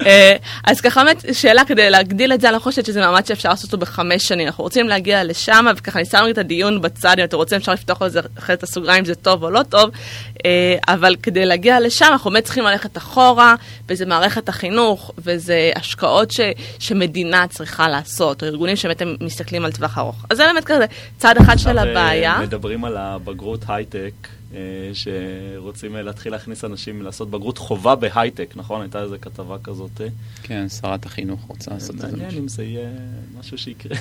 אה, 0.05 0.35
אז 0.63 0.81
ככה 0.81 1.03
באמת, 1.03 1.25
שאלה 1.33 1.65
כדי 1.65 1.89
להגדיל 1.89 2.33
את 2.33 2.41
זה, 2.41 2.47
אני 2.47 2.53
לא 2.53 2.59
חושבת 2.59 2.85
שזה 2.85 2.99
מאמץ 2.99 3.27
שאפשר 3.27 3.49
לעשות 3.49 3.73
אותו 3.73 3.85
בחמש 3.85 4.27
שנים. 4.27 4.47
אנחנו 4.47 4.63
רוצים 4.63 4.87
להגיע 4.87 5.23
לשם, 5.23 5.65
וככה 5.77 5.99
אני 5.99 6.05
שמה 6.05 6.29
את 6.29 6.37
הדיון 6.37 6.81
בצד, 6.81 7.19
אם 7.19 7.23
אתם 7.23 7.37
רוצים 7.37 7.57
אפשר 7.57 7.73
לפתוח 7.73 8.01
לזה 8.01 8.19
אחרי 8.37 8.55
את 8.55 8.63
הסוגריים 8.63 8.99
אם 8.99 9.05
זה 9.05 9.15
טוב 9.15 9.43
או 9.43 9.49
לא 9.49 9.63
טוב, 9.63 9.89
אה, 9.89 10.32
אבל 10.87 11.15
כדי 11.23 11.45
להגיע 11.45 11.79
לשם 11.79 12.05
אנחנו 12.11 12.31
באמת 12.31 12.43
צריכים 12.43 12.63
ללכת 12.63 12.97
אחורה, 12.97 13.55
וזה 13.89 14.05
מערכת 14.05 14.49
החינוך, 14.49 15.11
וזה 15.17 15.71
השקעות 15.75 16.31
ש, 16.31 16.39
שמדינה 16.79 17.45
צריכה 17.47 17.89
לעשות, 17.89 18.43
או 18.43 18.47
ארגונים 18.47 18.75
שבאמת 18.75 19.01
הם 19.01 19.15
מסתכלים 19.21 19.65
על 19.65 19.71
טווח 19.71 19.97
ארוך. 19.97 20.25
אז 20.29 20.37
זה 20.37 20.43
באמת 20.53 20.63
כזה 20.63 20.85
צד 21.17 21.37
אחד 21.37 21.59
של 21.59 21.77
אה, 21.77 21.83
הבעיה. 21.83 22.39
מדברים 22.41 22.85
על 22.85 22.97
הבגרות 22.97 23.65
הייטק, 23.67 24.11
אה, 24.23 24.29
שרוצים 24.93 25.95
אה, 25.95 26.01
להתחיל 26.01 26.31
להכניס 26.31 26.63
אנשים 26.63 27.01
לעשות 27.01 27.29
בגרות 27.31 27.57
חובה 27.57 27.95
בהייטק, 27.95 28.53
נכון? 28.55 28.81
הייתה 28.81 29.01
איזה 29.01 29.17
כתבה 29.17 29.57
כזאת. 29.63 30.01
אה? 30.01 30.07
כן, 30.43 30.69
שרת 30.69 31.05
החינוך 31.05 31.45
רוצה 31.47 31.71
לעשות 31.71 31.95
את 31.95 32.01
זה. 32.01 32.07
מעניין. 32.07 32.29
אם 32.37 32.47
זה 32.47 32.63
יהיה 32.63 32.89
משהו 33.39 33.57
שיקרה. 33.57 33.97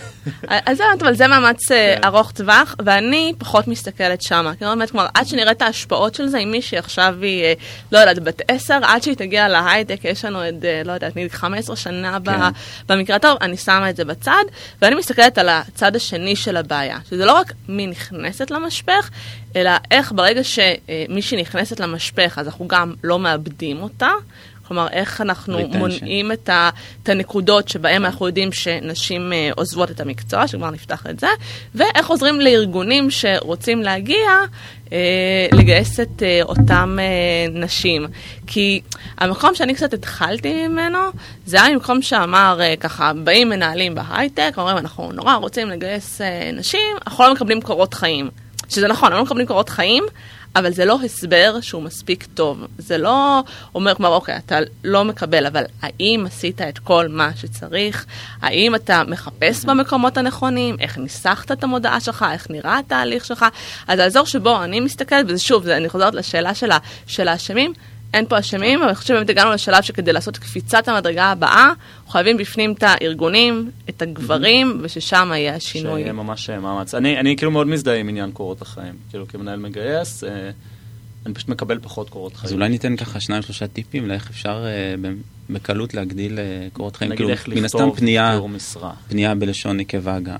אז 0.66 0.76
זה 0.76 0.84
באמת, 0.88 1.02
אבל 1.02 1.14
זה 1.14 1.26
מאמץ 1.26 1.72
אה, 1.72 1.94
כן. 1.96 2.04
ארוך 2.04 2.32
טווח, 2.32 2.74
ואני 2.84 3.32
פחות 3.38 3.68
מסתכלת 3.68 4.22
שמה. 4.22 4.54
כי 4.54 4.64
באמת, 4.64 4.90
כלומר, 4.90 5.06
עד 5.14 5.26
שנראה 5.26 5.52
את 5.52 5.62
ההשפעות 5.62 6.14
של 6.14 6.26
זה, 6.26 6.38
אם 6.38 6.50
מישהי 6.50 6.78
עכשיו 6.78 7.16
היא, 7.20 7.44
אה, 7.44 7.52
לא 7.92 7.98
יודעת, 7.98 8.18
בת 8.18 8.42
עשר, 8.48 8.78
עד 8.82 9.02
שהיא 9.02 9.16
תגיע 9.16 9.48
להייטק, 9.48 10.00
יש 10.04 10.24
לנו 10.24 10.42
עוד, 10.42 10.64
אה, 10.64 10.82
לא 10.84 10.92
יודעת, 10.92 11.16
נגיד 11.16 11.30
15 11.30 11.76
שנה 11.76 12.18
כן. 12.24 12.40
במקרה 12.88 13.16
הטוב, 13.16 13.36
אני 13.40 13.56
שמה 13.56 13.90
את 13.90 13.96
זה 13.96 14.04
בצד, 14.04 14.44
ואני 14.82 14.94
מסתכלת 14.94 15.38
על 15.38 15.48
הצד 15.48 15.96
השני 15.96 16.36
של 16.36 16.56
הבעיה, 16.56 16.98
שזה 17.10 17.24
לא 17.24 17.32
רק 17.32 17.52
מי 17.68 17.86
נכנסת 17.86 18.50
למשפך, 18.50 19.10
אלא 19.56 19.70
איך 19.90 20.12
ברגע 20.12 20.40
שמישהי 20.44 21.40
נכנסת 21.40 21.80
למשפך, 21.80 22.38
אז 22.38 22.46
אנחנו 22.46 22.68
גם 22.68 22.94
לא 23.04 23.18
מאבדים 23.18 23.82
אותה. 23.82 24.10
כלומר, 24.72 24.88
איך 24.92 25.20
אנחנו 25.20 25.58
Retention. 25.58 25.76
מונעים 25.76 26.32
את, 26.32 26.48
ה, 26.48 26.70
את 27.02 27.08
הנקודות 27.08 27.68
שבהן 27.68 28.04
אנחנו 28.04 28.26
יודעים 28.26 28.52
שנשים 28.52 29.32
אה, 29.32 29.50
עוזבות 29.56 29.90
את 29.90 30.00
המקצוע, 30.00 30.48
שכבר 30.48 30.70
נפתח 30.70 31.06
את 31.10 31.20
זה, 31.20 31.26
ואיך 31.74 32.08
עוזרים 32.08 32.40
לארגונים 32.40 33.10
שרוצים 33.10 33.82
להגיע, 33.82 34.30
אה, 34.92 35.46
לגייס 35.52 36.00
את 36.00 36.22
אה, 36.22 36.40
אותם 36.42 36.98
אה, 37.00 37.60
נשים. 37.60 38.06
כי 38.46 38.80
המקום 39.18 39.54
שאני 39.54 39.74
קצת 39.74 39.94
התחלתי 39.94 40.68
ממנו, 40.68 40.98
זה 41.46 41.62
היה 41.62 41.76
מקום 41.76 42.02
שאמר 42.02 42.58
אה, 42.60 42.74
ככה, 42.80 43.12
באים 43.24 43.48
מנהלים 43.48 43.94
בהייטק, 43.94 44.54
אומרים, 44.56 44.76
אנחנו 44.78 45.12
נורא 45.12 45.34
רוצים 45.34 45.68
לגייס 45.68 46.20
אה, 46.20 46.50
נשים, 46.52 46.96
אנחנו 47.06 47.24
לא 47.24 47.32
מקבלים 47.32 47.60
קורות 47.60 47.94
חיים. 47.94 48.30
שזה 48.72 48.88
נכון, 48.88 49.12
הם 49.12 49.18
לא 49.18 49.24
מקבלים 49.24 49.46
קורות 49.46 49.68
חיים, 49.68 50.04
אבל 50.56 50.72
זה 50.72 50.84
לא 50.84 50.98
הסבר 51.04 51.60
שהוא 51.60 51.82
מספיק 51.82 52.26
טוב. 52.34 52.66
זה 52.78 52.98
לא 52.98 53.42
אומר 53.74 53.94
כמו, 53.94 54.06
אוקיי, 54.06 54.36
אתה 54.36 54.58
לא 54.84 55.04
מקבל, 55.04 55.46
אבל 55.46 55.64
האם 55.82 56.24
עשית 56.26 56.60
את 56.60 56.78
כל 56.78 57.08
מה 57.08 57.30
שצריך? 57.36 58.06
האם 58.42 58.74
אתה 58.74 59.02
מחפש 59.08 59.64
במקומות 59.64 60.16
הנכונים? 60.16 60.76
איך 60.80 60.98
ניסחת 60.98 61.52
את 61.52 61.64
המודעה 61.64 62.00
שלך? 62.00 62.26
איך 62.32 62.50
נראה 62.50 62.78
התהליך 62.78 63.24
שלך? 63.24 63.46
אז 63.88 63.98
האזור 63.98 64.26
שבו 64.26 64.62
אני 64.62 64.80
מסתכלת, 64.80 65.24
וזה 65.28 65.42
שוב, 65.42 65.64
זה, 65.64 65.76
אני 65.76 65.88
חוזרת 65.88 66.14
לשאלה 66.14 66.52
של 67.06 67.28
האשמים, 67.28 67.72
אין 68.14 68.26
פה 68.26 68.38
אשמים, 68.38 68.78
אבל 68.78 68.88
אני 68.88 68.94
חושבת 68.94 69.06
שבאמת 69.06 69.30
הגענו 69.30 69.52
לשלב 69.52 69.82
שכדי 69.82 70.12
לעשות 70.12 70.38
קפיצת 70.38 70.88
המדרגה 70.88 71.24
הבאה, 71.24 71.72
אנחנו 71.96 72.10
חייבים 72.10 72.36
בפנים 72.36 72.72
את 72.72 72.82
הארגונים, 72.82 73.70
את 73.88 74.02
הגברים, 74.02 74.78
וששם 74.82 75.30
יהיה 75.34 75.54
השינוי. 75.54 76.00
שיהיה 76.00 76.12
ממש 76.12 76.50
אה, 76.50 76.60
מאמץ. 76.60 76.94
אני, 76.94 77.20
אני 77.20 77.36
כאילו 77.36 77.50
מאוד 77.50 77.66
מזדהה 77.66 77.96
עם 77.96 78.08
עניין 78.08 78.30
קורות 78.30 78.62
החיים. 78.62 78.94
כאילו 79.10 79.28
כמנהל 79.28 79.58
מגייס, 79.58 80.24
אה, 80.24 80.50
אני 81.26 81.34
פשוט 81.34 81.48
מקבל 81.48 81.78
פחות 81.82 82.10
קורות 82.10 82.36
חיים. 82.36 82.44
אז 82.44 82.52
אולי 82.52 82.68
ניתן 82.68 82.96
ככה 82.96 83.20
שניים 83.20 83.42
שלושה 83.42 83.66
טיפים 83.66 84.08
לאיך 84.08 84.30
אפשר 84.30 84.64
אה, 84.66 85.10
בקלות 85.50 85.94
להגדיל 85.94 86.38
אה, 86.38 86.68
קורות 86.72 86.96
חיים. 86.96 87.10
נגיד 87.10 87.18
כאילו, 87.18 87.30
איך 87.30 87.48
מן 87.48 87.64
הסתם 87.64 87.78
לכתוב 87.78 87.96
פנייה, 87.96 88.30
תיאור 88.32 88.48
משרה. 88.48 88.92
פנייה 89.08 89.34
בלשון 89.34 89.76
נקבה 89.76 90.20
גם. 90.20 90.36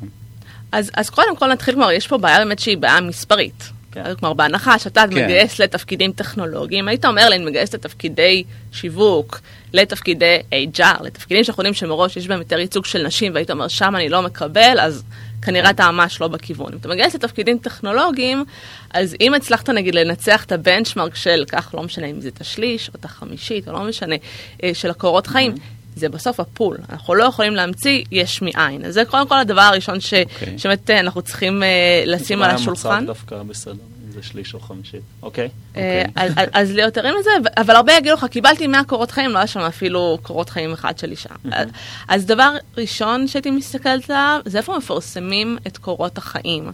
אז, 0.73 0.91
אז 0.95 1.11
קודם 1.11 1.37
כל 1.37 1.53
נתחיל, 1.53 1.75
כלומר, 1.75 1.93
יש 1.93 2.09
פה 2.09 2.19
בעיה 2.19 2.39
באמת 2.39 2.59
שהיא 2.59 2.77
בעיה 2.77 3.01
מספרית. 3.01 3.71
כן. 3.93 4.05
כן. 4.05 4.15
כלומר, 4.15 4.35
בהנחה 4.35 4.79
שאתה 4.79 5.05
כן. 5.11 5.25
מגייס 5.25 5.59
לתפקידים 5.59 6.13
טכנולוגיים, 6.13 6.89
היית 6.89 7.05
אומר 7.05 7.29
לי, 7.29 7.37
אני 7.37 7.45
מגייס 7.45 7.75
לתפקידי 7.75 8.45
שיווק, 8.73 9.41
לתפקידי 9.73 10.39
HR, 10.77 11.03
לתפקידים 11.03 11.45
שאנחנו 11.45 11.61
יודעים 11.61 11.75
שמראש 11.75 12.17
יש 12.17 12.27
בהם 12.27 12.39
יותר 12.39 12.59
ייצוג 12.59 12.85
של 12.85 13.07
נשים, 13.07 13.35
והיית 13.35 13.51
אומר, 13.51 13.69
שם 13.69 13.97
אני 13.97 14.09
לא 14.09 14.23
מקבל, 14.23 14.81
אז 14.81 15.03
כנראה 15.43 15.71
אתה 15.71 15.91
ממש 15.91 16.21
לא 16.21 16.29
בכיוון. 16.29 16.73
אם 16.73 16.79
אתה 16.79 16.89
מגייס 16.89 17.15
לתפקידים 17.15 17.59
טכנולוגיים, 17.59 18.45
אז 18.91 19.17
אם 19.21 19.35
הצלחת 19.35 19.71
נגיד 19.71 19.95
לנצח 19.95 20.45
את 20.45 20.53
הבנצ'מרק 20.53 21.15
של, 21.15 21.45
כך 21.49 21.75
לא 21.75 21.83
משנה 21.83 22.07
אם 22.07 22.21
זה 22.21 22.29
את 22.29 22.41
השליש 22.41 22.89
או 22.89 22.95
את 23.01 23.05
החמישית, 23.05 23.69
או 23.69 23.73
לא 23.73 23.81
משנה, 23.81 24.17
אה, 24.63 24.71
של 24.75 24.91
הקורות 24.91 25.27
חיים, 25.27 25.55
זה 25.97 26.09
בסוף 26.09 26.41
הפול. 26.41 26.77
אנחנו 26.91 27.15
לא 27.15 27.25
יכולים 27.25 27.55
להמציא 27.55 28.05
יש 28.11 28.43
מאין. 28.43 28.85
אז 28.85 28.95
זה 28.95 29.05
קודם 29.05 29.29
כל 29.29 29.39
הדבר 29.39 29.61
הראשון 29.61 30.01
ש... 30.01 30.15
אוקיי. 30.15 30.59
שבאמת 30.59 30.91
אה, 30.91 31.01
אנחנו 31.01 31.23
צריכים 31.23 31.63
אה, 31.63 31.69
לשים 32.07 32.43
על 32.43 32.51
השולחן. 32.51 32.89
המצב 32.91 33.07
דווקא 33.07 33.43
בסדר, 33.43 33.73
אם 33.73 34.13
זה 34.13 34.23
שליש 34.23 34.55
או 34.55 34.61
חמישית. 34.61 35.01
אוקיי. 35.23 35.49
אה, 35.77 36.05
אז- 36.17 36.33
אז- 36.37 36.49
אז 36.53 36.73
להיות 36.73 36.97
ערים 36.99 37.15
לזה, 37.21 37.31
אבל 37.57 37.77
הרבה 37.77 37.93
יגידו 37.93 38.15
לך, 38.15 38.25
קיבלתי 38.25 38.67
100 38.67 38.85
קורות 38.85 39.11
חיים, 39.11 39.31
לא 39.31 39.39
היה 39.39 39.47
שם 39.47 39.61
אפילו 39.61 40.19
קורות 40.23 40.51
חיים 40.51 40.73
אחד 40.73 40.99
של 40.99 41.11
אישה. 41.11 41.29
אז- 41.53 41.69
אז 42.09 42.27
דבר 42.27 42.51
ראשון 42.79 43.29
שהייתי 43.29 43.51
מסתכלת 43.51 44.11
עליו, 44.11 44.41
זה 44.45 44.59
איפה 44.59 44.77
מפרסמים 44.79 45.59
את 45.67 45.79
קורות 45.79 46.19
החיים. 46.19 46.73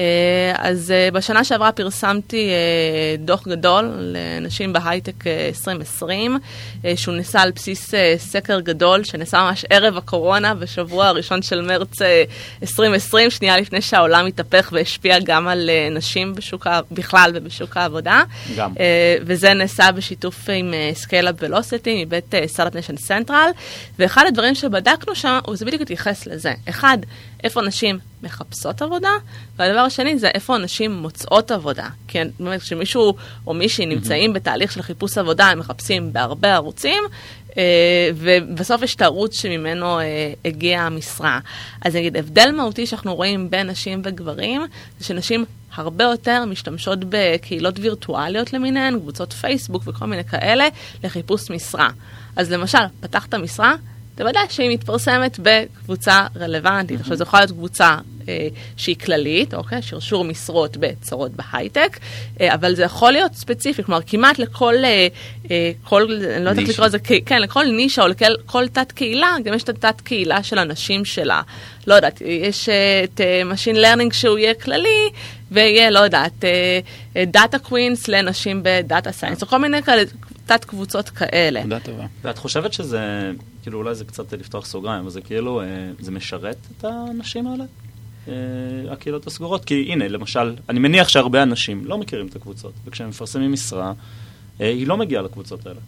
אה, 0.00 0.04
אז 0.58 0.90
אה, 0.90 1.08
בשנה 1.12 1.44
שעברה 1.44 1.72
פרסמתי 1.72 2.48
אה, 2.48 2.54
דוח 3.18 3.48
גדול 3.48 3.90
לנשים 3.98 4.72
בהייטק 4.72 5.26
אה, 5.26 5.46
2020, 5.48 6.38
אה, 6.84 6.92
שהוא 6.96 7.14
נעשה 7.14 7.40
על 7.42 7.50
בסיס 7.50 7.90
סקר 8.16 8.60
גדול, 8.60 9.04
שנעשה 9.04 9.38
ממש 9.38 9.64
ערב 9.70 9.96
הקורונה, 9.96 10.54
בשבוע 10.54 11.06
הראשון 11.06 11.42
של 11.42 11.60
מרץ 11.60 12.02
אה, 12.02 12.24
2020, 12.62 13.30
שנייה 13.30 13.56
לפני 13.56 13.80
שהעולם 13.82 14.26
התהפך 14.26 14.68
והשפיע 14.72 15.18
גם 15.18 15.48
על 15.48 15.70
נשים 15.90 16.34
בשוק, 16.34 16.66
ה- 16.66 16.80
בכלל 16.90 17.30
ובשוק 17.34 17.76
העבודה. 17.76 18.22
גם. 18.56 18.72
וזה 19.26 19.54
נעשה 19.54 19.92
בשיתוף 19.92 20.36
עם 20.52 20.74
Scale-Up 20.94 21.30
Velocity 21.40 22.04
מבית 22.04 22.34
Start-Up 22.46 22.74
Nation 22.74 22.96
Central, 22.96 23.50
ואחד 23.98 24.24
הדברים 24.28 24.54
שבדקנו 24.54 25.14
שם, 25.14 25.38
הוא 25.46 25.56
זה 25.56 25.64
בדיוק 25.64 25.82
התייחס 25.82 26.26
לזה. 26.26 26.52
אחד, 26.68 26.98
איפה 27.44 27.62
נשים 27.62 27.98
מחפשות 28.22 28.82
עבודה, 28.82 29.10
והדבר 29.56 29.78
השני 29.80 30.18
זה 30.18 30.28
איפה 30.28 30.58
נשים 30.58 30.92
מוצאות 30.92 31.50
עבודה. 31.50 31.88
כן, 32.08 32.28
באמת, 32.40 32.60
כשמישהו 32.60 33.14
או 33.46 33.54
מישהי 33.54 33.86
נמצאים 33.86 34.32
בתהליך 34.32 34.72
של 34.72 34.82
חיפוש 34.82 35.18
עבודה, 35.18 35.46
הם 35.46 35.58
מחפשים 35.58 36.12
בהרבה 36.12 36.54
ערוצים, 36.54 37.02
אה, 37.58 38.10
ובסוף 38.14 38.82
יש 38.82 38.94
את 38.94 39.02
הערוץ 39.02 39.40
שממנו 39.40 40.00
אה, 40.00 40.32
הגיעה 40.44 40.86
המשרה. 40.86 41.40
אז 41.80 41.96
נגיד, 41.96 42.16
הבדל 42.16 42.50
מהותי 42.56 42.86
שאנחנו 42.86 43.14
רואים 43.14 43.50
בין 43.50 43.70
נשים 43.70 44.02
וגברים, 44.04 44.62
זה 44.98 45.04
שנשים 45.04 45.44
הרבה 45.74 46.04
יותר 46.04 46.44
משתמשות 46.44 46.98
בקהילות 47.08 47.78
וירטואליות 47.78 48.52
למיניהן, 48.52 49.00
קבוצות 49.00 49.32
פייסבוק 49.32 49.82
וכל 49.86 50.06
מיני 50.06 50.24
כאלה, 50.24 50.68
לחיפוש 51.04 51.50
משרה. 51.50 51.88
אז 52.36 52.52
למשל, 52.52 52.78
פתחת 53.00 53.34
משרה, 53.34 53.74
תוודא 54.16 54.40
שהיא 54.48 54.70
מתפרסמת 54.70 55.40
בקבוצה 55.42 56.26
רלוונטית. 56.36 57.00
עכשיו, 57.00 57.16
זו 57.16 57.22
יכולה 57.22 57.40
להיות 57.42 57.52
קבוצה 57.52 57.96
אה, 58.28 58.48
שהיא 58.76 58.96
כללית, 58.96 59.54
אוקיי? 59.54 59.82
שרשור 59.82 60.24
משרות 60.24 60.76
בצרות 60.76 61.32
בהייטק, 61.32 61.98
אה, 62.40 62.54
אבל 62.54 62.74
זה 62.74 62.82
יכול 62.82 63.12
להיות 63.12 63.34
ספציפי, 63.34 63.82
כלומר, 63.82 64.00
כמעט 64.06 64.38
לכל, 64.38 64.74
אה, 64.84 65.08
אה, 65.50 65.72
כל, 65.84 66.02
אני 66.02 66.44
לא 66.44 66.50
יודעת 66.50 66.58
איך. 66.58 66.68
לקרוא 66.68 66.86
לזה, 66.86 66.98
כן, 66.98 67.42
לכל 67.42 67.64
נישה 67.64 68.02
או 68.02 68.08
לכל 68.08 68.34
כל 68.46 68.68
תת 68.68 68.92
קהילה, 68.92 69.36
גם 69.44 69.54
יש 69.54 69.62
את 69.62 69.68
התת 69.68 70.00
קהילה 70.00 70.42
של 70.42 70.58
הנשים 70.58 71.04
שלה. 71.04 71.42
לא 71.86 71.94
יודעת, 71.94 72.20
יש 72.24 72.68
אה, 72.68 73.04
את 73.04 73.20
אה, 73.20 73.42
Machine 73.52 73.76
Learning 73.76 74.14
שהוא 74.14 74.38
יהיה 74.38 74.54
כללי, 74.54 75.10
ויהיה, 75.50 75.90
לא 75.90 75.98
יודעת, 75.98 76.44
Data 77.26 77.58
Queens 77.58 78.08
לנשים 78.08 78.60
ב 78.62 78.72
data 78.72 79.12
science, 79.12 79.42
או 79.42 79.46
כל 79.46 79.58
מיני 79.58 79.82
כאלה, 79.82 80.02
תת 80.46 80.64
קבוצות 80.64 81.08
כאלה. 81.08 81.62
תודה 81.62 81.80
טובה. 81.80 82.06
ואת 82.22 82.38
חושבת 82.38 82.72
שזה, 82.72 83.32
כאילו 83.62 83.78
אולי 83.78 83.94
זה 83.94 84.04
קצת 84.04 84.32
לפתוח 84.32 84.66
סוגריים, 84.66 85.00
אבל 85.00 85.10
זה 85.10 85.20
כאילו, 85.20 85.60
אה, 85.60 85.66
זה 86.00 86.10
משרת 86.10 86.56
את 86.78 86.84
האנשים 86.84 87.46
האלה? 87.46 87.64
אה, 88.28 88.34
הקהילות 88.90 89.26
הסגורות? 89.26 89.64
כי 89.64 89.92
הנה, 89.92 90.08
למשל, 90.08 90.54
אני 90.68 90.78
מניח 90.78 91.08
שהרבה 91.08 91.42
אנשים 91.42 91.84
לא 91.84 91.98
מכירים 91.98 92.26
את 92.26 92.36
הקבוצות, 92.36 92.72
וכשהם 92.84 93.08
מפרסמים 93.08 93.52
משרה, 93.52 93.92
אה, 94.60 94.68
היא 94.68 94.86
לא 94.86 94.96
מגיעה 94.96 95.22
לקבוצות 95.22 95.66
האלה. 95.66 95.80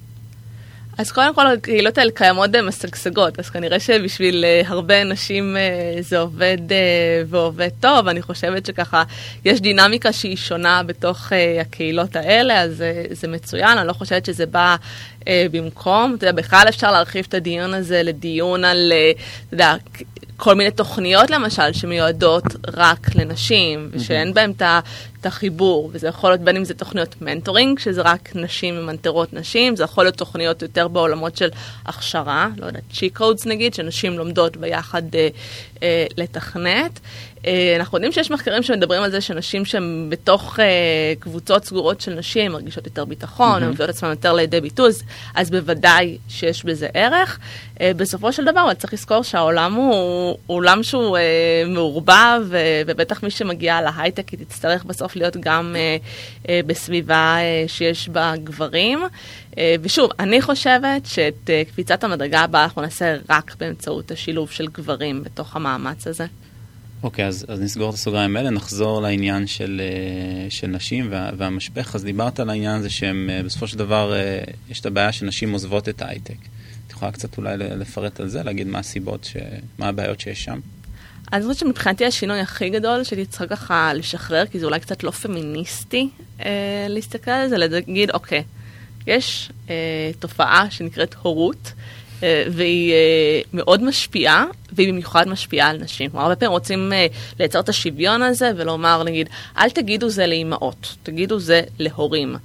אז 0.98 1.12
קודם 1.12 1.34
כל 1.34 1.46
הקהילות 1.46 1.98
האלה 1.98 2.10
קיימות 2.10 2.50
משגשגות, 2.56 3.38
אז 3.38 3.50
כנראה 3.50 3.80
שבשביל 3.80 4.44
uh, 4.44 4.68
הרבה 4.68 5.04
נשים 5.04 5.56
uh, 5.56 6.02
זה 6.02 6.18
עובד 6.18 6.58
uh, 6.68 6.72
ועובד 7.26 7.68
טוב, 7.80 8.08
אני 8.08 8.22
חושבת 8.22 8.66
שככה 8.66 9.02
יש 9.44 9.60
דינמיקה 9.60 10.12
שהיא 10.12 10.36
שונה 10.36 10.82
בתוך 10.82 11.32
הקהילות 11.60 12.16
האלה, 12.16 12.60
אז 12.60 12.84
זה 13.10 13.28
מצוין, 13.28 13.78
אני 13.78 13.88
לא 13.88 13.92
חושבת 13.92 14.26
שזה 14.26 14.46
בא 14.46 14.76
במקום, 15.28 16.14
אתה 16.14 16.26
יודע, 16.26 16.42
בכלל 16.42 16.64
אפשר 16.68 16.92
להרחיב 16.92 17.26
את 17.28 17.34
הדיון 17.34 17.74
הזה 17.74 18.02
לדיון 18.02 18.64
על, 18.64 18.92
אתה 19.46 19.54
יודע, 19.54 19.74
כל 20.38 20.54
מיני 20.54 20.70
תוכניות 20.70 21.30
למשל 21.30 21.72
שמיועדות 21.72 22.44
רק 22.76 23.14
לנשים 23.14 23.88
ושאין 23.92 24.34
בהן 24.34 24.52
את 25.20 25.26
החיבור 25.26 25.90
וזה 25.92 26.08
יכול 26.08 26.30
להיות 26.30 26.40
בין 26.40 26.56
אם 26.56 26.64
זה 26.64 26.74
תוכניות 26.74 27.22
מנטורינג 27.22 27.78
שזה 27.78 28.02
רק 28.02 28.28
נשים 28.34 28.76
ממנטרות 28.76 29.32
נשים 29.32 29.76
זה 29.76 29.84
יכול 29.84 30.04
להיות 30.04 30.16
תוכניות 30.16 30.62
יותר 30.62 30.88
בעולמות 30.88 31.36
של 31.36 31.48
הכשרה 31.86 32.48
לא 32.56 32.66
יודעת 32.66 32.82
צ'י 32.92 33.10
קודס 33.10 33.46
נגיד 33.46 33.74
שנשים 33.74 34.18
לומדות 34.18 34.56
ביחד 34.56 35.02
אה, 35.14 35.28
אה, 35.82 36.06
לתכנת. 36.16 37.00
אה, 37.48 37.76
אנחנו 37.76 37.96
יודעים 37.96 38.12
שיש 38.12 38.30
מחקרים 38.30 38.62
שמדברים 38.62 39.02
על 39.02 39.10
זה 39.10 39.20
שנשים 39.20 39.64
שהן 39.64 40.06
בתוך 40.08 40.60
אה, 40.60 40.64
קבוצות 41.18 41.64
סגורות 41.64 42.00
של 42.00 42.14
נשים 42.14 42.52
מרגישות 42.52 42.86
יותר 42.86 43.04
ביטחון, 43.04 43.62
הן 43.62 43.70
מביאות 43.70 43.90
עצמן 43.90 44.10
יותר 44.10 44.32
לידי 44.32 44.60
ביטוי, 44.60 44.90
אז- 45.34 45.50
בוודאי 45.50 46.18
שיש 46.28 46.64
בזה 46.64 46.88
ערך. 46.94 47.38
אה, 47.80 47.92
בסופו 47.96 48.32
של 48.32 48.44
דבר, 48.44 48.64
אבל 48.64 48.74
צריך 48.74 48.92
לזכור 48.92 49.22
שהעולם 49.22 49.74
הוא 49.74 50.38
עולם 50.46 50.82
שהוא 50.82 51.18
מעורבב, 51.66 52.42
ובטח 52.86 53.22
מי 53.22 53.30
שמגיעה 53.30 53.82
להייטק 53.82 54.28
היא 54.28 54.38
תצטרך 54.38 54.84
בסוף 54.84 55.16
להיות 55.16 55.36
גם 55.40 55.76
בסביבה 56.66 57.36
שיש 57.66 58.08
בה 58.08 58.32
גברים. 58.44 59.02
ושוב, 59.82 60.10
אני 60.18 60.42
חושבת 60.42 61.06
שאת 61.06 61.50
קפיצת 61.68 62.04
המדרגה 62.04 62.40
הבאה 62.40 62.64
אנחנו 62.64 62.82
נעשה 62.82 63.16
רק 63.30 63.54
באמצעות 63.58 64.10
השילוב 64.10 64.50
של 64.50 64.66
גברים 64.66 65.24
בתוך 65.24 65.56
המאמץ 65.56 66.06
הזה. 66.06 66.26
אוקיי, 67.02 67.26
אז, 67.26 67.46
אז 67.48 67.60
נסגור 67.60 67.90
את 67.90 67.94
הסוגריים 67.94 68.36
האלה, 68.36 68.50
נחזור 68.50 69.02
לעניין 69.02 69.46
של, 69.46 69.80
אה, 69.84 70.50
של 70.50 70.66
נשים 70.66 71.08
וה, 71.10 71.30
והמשפך. 71.36 71.94
אז 71.94 72.04
דיברת 72.04 72.40
על 72.40 72.50
העניין 72.50 72.76
הזה 72.76 72.90
שהם 72.90 73.30
אה, 73.32 73.42
בסופו 73.42 73.68
של 73.68 73.78
דבר, 73.78 74.12
אה, 74.14 74.40
יש 74.70 74.80
את 74.80 74.86
הבעיה 74.86 75.12
שנשים 75.12 75.52
עוזבות 75.52 75.88
את 75.88 76.02
ההייטק. 76.02 76.36
את 76.86 76.92
יכולה 76.92 77.12
קצת 77.12 77.38
אולי 77.38 77.56
לפרט 77.56 78.20
על 78.20 78.28
זה, 78.28 78.42
להגיד 78.42 78.66
מה 78.66 78.78
הסיבות, 78.78 79.24
ש... 79.24 79.36
מה 79.78 79.88
הבעיות 79.88 80.20
שיש 80.20 80.44
שם? 80.44 80.60
אני 81.32 81.42
חושבת 81.42 81.56
שמבחינתי 81.56 82.06
השינוי 82.06 82.40
הכי 82.40 82.70
גדול 82.70 83.04
שהייתי 83.04 83.26
צריכה 83.26 83.46
ככה 83.46 83.92
לשחרר, 83.94 84.46
כי 84.46 84.58
זה 84.58 84.66
אולי 84.66 84.80
קצת 84.80 85.02
לא 85.02 85.10
פמיניסטי 85.10 86.08
אה, 86.40 86.86
להסתכל 86.88 87.30
על 87.30 87.48
זה, 87.48 87.58
להגיד, 87.58 88.10
אוקיי, 88.10 88.42
יש 89.06 89.52
אה, 89.70 89.74
תופעה 90.18 90.70
שנקראת 90.70 91.14
הורות, 91.22 91.66
אה, 91.66 91.72
והיא 92.22 92.92
אה, 92.92 93.40
מאוד 93.52 93.82
משפיעה, 93.82 94.44
והיא 94.72 94.88
במיוחד 94.88 95.28
משפיעה 95.28 95.68
על 95.68 95.78
נשים. 95.78 96.10
כלומר, 96.10 96.24
הרבה 96.24 96.36
פעמים 96.36 96.52
רוצים 96.52 96.92
אה, 96.92 97.06
לייצר 97.38 97.60
את 97.60 97.68
השוויון 97.68 98.22
הזה 98.22 98.50
ולומר, 98.56 99.02
נגיד, 99.02 99.28
אל 99.58 99.70
תגידו 99.70 100.08
זה 100.08 100.26
לאימהות, 100.26 100.96
תגידו 101.02 101.38
זה 101.38 101.60
להורים. 101.78 102.36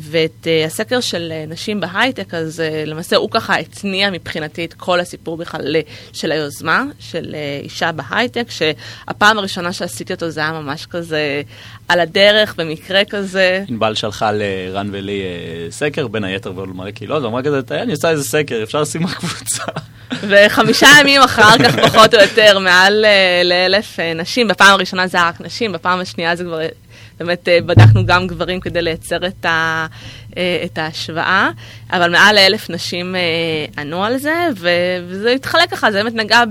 ואת 0.00 0.46
הסקר 0.66 1.00
של 1.00 1.32
נשים 1.48 1.80
בהייטק, 1.80 2.34
אז 2.34 2.62
למעשה 2.86 3.16
הוא 3.16 3.30
ככה 3.30 3.56
התניע 3.56 4.10
מבחינתי 4.10 4.64
את 4.64 4.74
כל 4.74 5.00
הסיפור 5.00 5.36
בכלל 5.36 5.76
של 6.12 6.32
היוזמה, 6.32 6.84
של 7.00 7.34
אישה 7.62 7.92
בהייטק, 7.92 8.46
שהפעם 8.50 9.38
הראשונה 9.38 9.72
שעשיתי 9.72 10.12
אותו 10.12 10.30
זה 10.30 10.40
היה 10.40 10.52
ממש 10.52 10.86
כזה 10.86 11.42
על 11.88 12.00
הדרך, 12.00 12.54
במקרה 12.56 13.04
כזה. 13.04 13.64
ענבל 13.68 13.94
שלחה 13.94 14.32
לרן 14.32 14.88
ולי 14.92 15.22
סקר, 15.70 16.06
בין 16.06 16.24
היתר 16.24 16.52
ועוד 16.56 16.68
מלא 16.68 16.90
קהילות, 16.90 17.22
ואמרה 17.22 17.42
כזה, 17.42 17.60
אני 17.70 17.92
עושה 17.92 18.10
איזה 18.10 18.24
סקר, 18.24 18.61
אפשר 18.62 18.80
לשים 18.80 19.02
בקבוצה. 19.02 19.62
וחמישה 20.28 20.86
ימים 21.00 21.22
אחר 21.22 21.58
כך, 21.58 21.78
פחות 21.78 22.14
או 22.14 22.20
יותר, 22.20 22.58
מעל 22.58 23.04
uh, 23.04 23.46
לאלף 23.46 23.98
uh, 23.98 24.18
נשים. 24.20 24.48
בפעם 24.48 24.74
הראשונה 24.74 25.06
זה 25.06 25.18
היה 25.18 25.28
רק 25.28 25.40
נשים, 25.40 25.72
בפעם 25.72 26.00
השנייה 26.00 26.36
זה 26.36 26.44
כבר 26.44 26.60
באמת 27.20 27.48
uh, 27.48 27.64
בדקנו 27.64 28.06
גם 28.06 28.26
גברים 28.26 28.60
כדי 28.60 28.82
לייצר 28.82 29.26
את, 29.26 29.44
ה, 29.44 29.86
את 30.64 30.78
ההשוואה, 30.78 31.50
אבל 31.92 32.10
מעל 32.10 32.34
לאלף 32.34 32.70
נשים 32.70 33.14
uh, 33.14 33.80
ענו 33.80 34.04
על 34.04 34.16
זה, 34.16 34.48
וזה 34.56 35.30
התחלק 35.30 35.70
ככה, 35.70 35.92
זה 35.92 36.02
באמת 36.02 36.14
נגע 36.14 36.42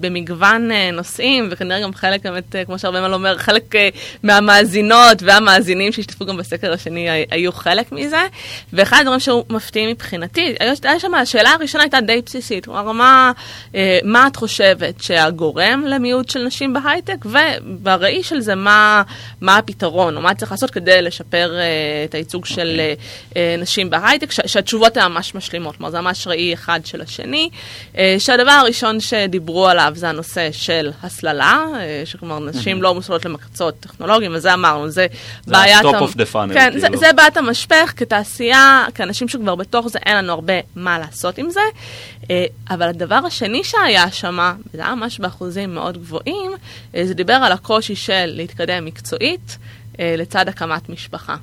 במגוון 0.00 0.70
uh, 0.70 0.94
נושאים, 0.94 1.48
וכנראה 1.50 1.80
גם 1.80 1.94
חלק, 1.94 2.22
באמת, 2.22 2.54
uh, 2.54 2.66
כמו 2.66 2.78
שהרבה 2.78 3.00
מה 3.00 3.14
אומר, 3.14 3.38
חלק 3.38 3.74
מהמאזינות 4.22 5.22
והמאזינים 5.22 5.92
שהשתתפו 5.92 6.26
גם 6.26 6.36
בסקר 6.36 6.72
השני 6.72 7.08
היו 7.30 7.52
חלק 7.52 7.92
מזה, 7.92 8.22
ואחד 8.72 9.00
הדברים 9.00 9.20
שהיו 9.20 9.42
מפתיעים 9.50 9.90
מבחינתי, 9.90 10.54
היה 10.84 11.00
שם, 11.00 11.14
השאלה 11.14 11.50
הראשונה 11.50 11.84
הייתה 11.84 12.00
די 12.00 12.22
בסיסית, 12.26 12.64
כלומר, 12.64 12.92
מה, 12.92 13.32
מה 14.04 14.26
את 14.26 14.36
חושבת 14.36 15.02
שהגורם 15.02 15.84
למיעוט 15.86 16.28
של 16.30 16.44
נשים 16.44 16.72
בהייטק, 16.72 17.24
ובראי 17.24 18.22
של 18.22 18.40
זה, 18.40 18.54
מה, 18.54 19.02
מה 19.40 19.56
הפתרון, 19.56 20.16
או 20.16 20.22
מה 20.22 20.34
צריך 20.34 20.52
לעשות 20.52 20.70
כדי 20.70 21.02
לשפר 21.02 21.52
את 22.04 22.14
הייצוג 22.14 22.44
okay. 22.44 22.48
של 22.48 22.80
uh, 23.32 23.34
נשים 23.58 23.90
בהייטק, 23.90 24.32
שהתשובות 24.46 24.87
הן 24.96 25.12
ממש 25.12 25.34
משלימות, 25.34 25.76
כלומר 25.76 25.90
זה 25.90 26.00
ממש 26.00 26.26
ראי 26.26 26.54
אחד 26.54 26.80
של 26.84 27.00
השני. 27.00 27.50
Uh, 27.92 27.96
שהדבר 28.18 28.50
הראשון 28.50 29.00
שדיברו 29.00 29.68
עליו 29.68 29.92
זה 29.94 30.08
הנושא 30.08 30.48
של 30.52 30.90
הסללה, 31.02 31.64
uh, 31.72 32.06
שכלומר 32.06 32.38
נשים 32.38 32.82
לא 32.82 32.94
מוסלות 32.94 33.24
למקצועות 33.24 33.74
טכנולוגיים, 33.80 34.32
וזה 34.34 34.54
אמרנו, 34.54 34.88
זה, 34.88 35.06
זה 35.44 35.52
בעיית... 35.52 35.82
זה 35.82 35.88
ה-top 35.88 36.02
of 36.02 36.14
the 36.14 36.34
funnel. 36.34 36.54
כן, 36.54 36.70
כאילו. 36.72 36.80
זה, 36.80 36.96
זה 36.96 37.12
בעיית 37.12 37.36
המשפך, 37.36 37.92
כתעשייה, 37.96 38.86
כאנשים 38.94 39.28
שכבר 39.28 39.54
בתוך 39.54 39.88
זה, 39.88 39.98
אין 40.06 40.16
לנו 40.16 40.32
הרבה 40.32 40.54
מה 40.76 40.98
לעשות 40.98 41.38
עם 41.38 41.50
זה. 41.50 41.60
Uh, 42.22 42.26
אבל 42.70 42.88
הדבר 42.88 43.20
השני 43.26 43.64
שהיה 43.64 44.10
שם, 44.10 44.38
וזה 44.74 44.82
היה 44.82 44.94
ממש 44.94 45.18
באחוזים 45.18 45.74
מאוד 45.74 45.98
גבוהים, 45.98 46.52
זה 47.04 47.14
דיבר 47.14 47.32
על 47.32 47.52
הקושי 47.52 47.96
של 47.96 48.26
להתקדם 48.26 48.84
מקצועית. 48.84 49.58
אה, 50.00 50.14
לצד 50.18 50.48
הקמת 50.48 50.88
משפחה. 50.88 51.36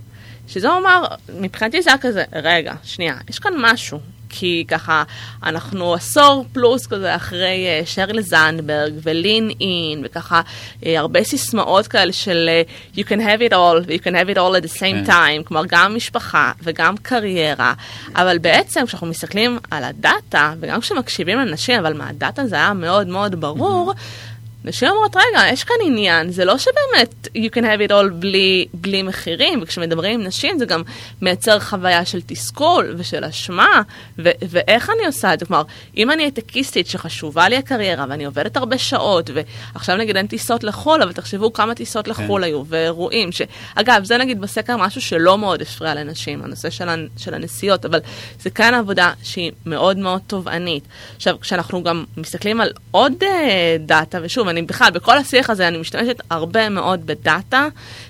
שזה 0.47 0.69
אומר, 0.69 1.05
מבחינתי 1.39 1.81
זה 1.81 1.89
היה 1.89 1.97
כזה, 1.97 2.23
רגע, 2.33 2.73
שנייה, 2.83 3.15
יש 3.29 3.39
כאן 3.39 3.53
משהו. 3.57 3.99
כי 4.29 4.65
ככה, 4.67 5.03
אנחנו 5.43 5.93
עשור 5.93 6.45
פלוס 6.53 6.87
כזה 6.87 7.15
אחרי 7.15 7.67
uh, 7.83 7.85
שרלי 7.85 8.21
זנדברג 8.21 8.93
ולין 9.03 9.49
אין, 9.49 10.01
וככה 10.03 10.41
uh, 10.81 10.85
הרבה 10.97 11.23
סיסמאות 11.23 11.87
כאלה 11.87 12.13
של 12.13 12.49
uh, 12.93 12.97
you 12.97 13.03
can 13.03 13.19
have 13.19 13.49
it 13.49 13.53
all, 13.53 13.89
you 13.89 14.03
can 14.03 14.13
have 14.13 14.35
it 14.35 14.37
all 14.37 14.55
at 14.59 14.65
the 14.65 14.79
same 14.79 14.79
כן. 14.79 15.03
time, 15.07 15.43
כלומר 15.43 15.63
גם 15.67 15.95
משפחה 15.95 16.51
וגם 16.63 16.97
קריירה, 16.97 17.73
אבל 18.15 18.37
בעצם 18.37 18.85
כשאנחנו 18.85 19.07
מסתכלים 19.07 19.59
על 19.71 19.83
הדאטה, 19.83 20.53
וגם 20.59 20.81
כשמקשיבים 20.81 21.37
לאנשים, 21.37 21.79
אבל 21.79 21.93
מהדאטה 21.93 22.47
זה 22.47 22.55
היה 22.55 22.73
מאוד 22.73 23.07
מאוד 23.07 23.41
ברור, 23.41 23.91
mm-hmm. 23.91 24.34
נשים 24.65 24.89
אומרות, 24.89 25.15
רגע, 25.15 25.41
יש 25.51 25.63
כאן 25.63 25.75
עניין, 25.85 26.29
זה 26.31 26.45
לא 26.45 26.57
שבאמת 26.57 27.27
you 27.37 27.49
can 27.55 27.61
have 27.61 27.89
it 27.89 27.91
all 27.91 28.13
בלי, 28.13 28.65
בלי 28.73 29.03
מחירים, 29.03 29.59
וכשמדברים 29.61 30.19
עם 30.19 30.27
נשים 30.27 30.59
זה 30.59 30.65
גם 30.65 30.81
מייצר 31.21 31.59
חוויה 31.59 32.05
של 32.05 32.21
תסכול 32.25 32.93
ושל 32.97 33.23
אשמה, 33.23 33.81
ו- 34.19 34.29
ואיך 34.49 34.89
אני 34.89 35.05
עושה 35.05 35.33
את 35.33 35.39
זה? 35.39 35.45
כלומר, 35.45 35.63
אם 35.97 36.11
אני 36.11 36.23
הייטקיסטית 36.23 36.87
שחשובה 36.87 37.49
לי 37.49 37.57
הקריירה 37.57 38.05
ואני 38.09 38.25
עובדת 38.25 38.57
הרבה 38.57 38.77
שעות, 38.77 39.29
ועכשיו 39.73 39.97
נגיד 39.97 40.17
אין 40.17 40.27
טיסות 40.27 40.63
לחו"ל, 40.63 41.01
אבל 41.01 41.13
תחשבו 41.13 41.53
כמה 41.53 41.75
טיסות 41.75 42.07
לחו"ל 42.07 42.41
כן. 42.41 42.47
היו, 42.47 42.63
ואירועים, 42.67 43.29
שאגב, 43.31 44.03
זה 44.03 44.17
נגיד 44.17 44.41
בסקר 44.41 44.77
משהו 44.77 45.01
שלא 45.01 45.37
מאוד 45.37 45.61
הפריע 45.61 45.95
לנשים, 45.95 46.43
הנושא 46.43 46.69
של, 46.69 46.89
הנ- 46.89 47.07
של 47.17 47.33
הנסיעות, 47.33 47.85
אבל 47.85 47.99
זה 48.39 48.49
כאן 48.49 48.73
עבודה 48.73 49.11
שהיא 49.23 49.51
מאוד 49.65 49.97
מאוד 49.97 50.21
תובענית. 50.27 50.83
עכשיו, 51.15 51.39
כשאנחנו 51.41 51.83
גם 51.83 52.03
מסתכלים 52.17 52.61
על 52.61 52.69
עוד 52.91 53.13
uh, 53.21 53.25
דאטה, 53.79 54.17
ושוב, 54.21 54.47
אני 54.57 54.61
בכלל, 54.61 54.91
בכל 54.91 55.17
השיח 55.17 55.49
הזה 55.49 55.67
אני 55.67 55.77
משתמשת 55.77 56.21
הרבה 56.29 56.69
מאוד 56.69 57.05
בדאטה, 57.05 57.67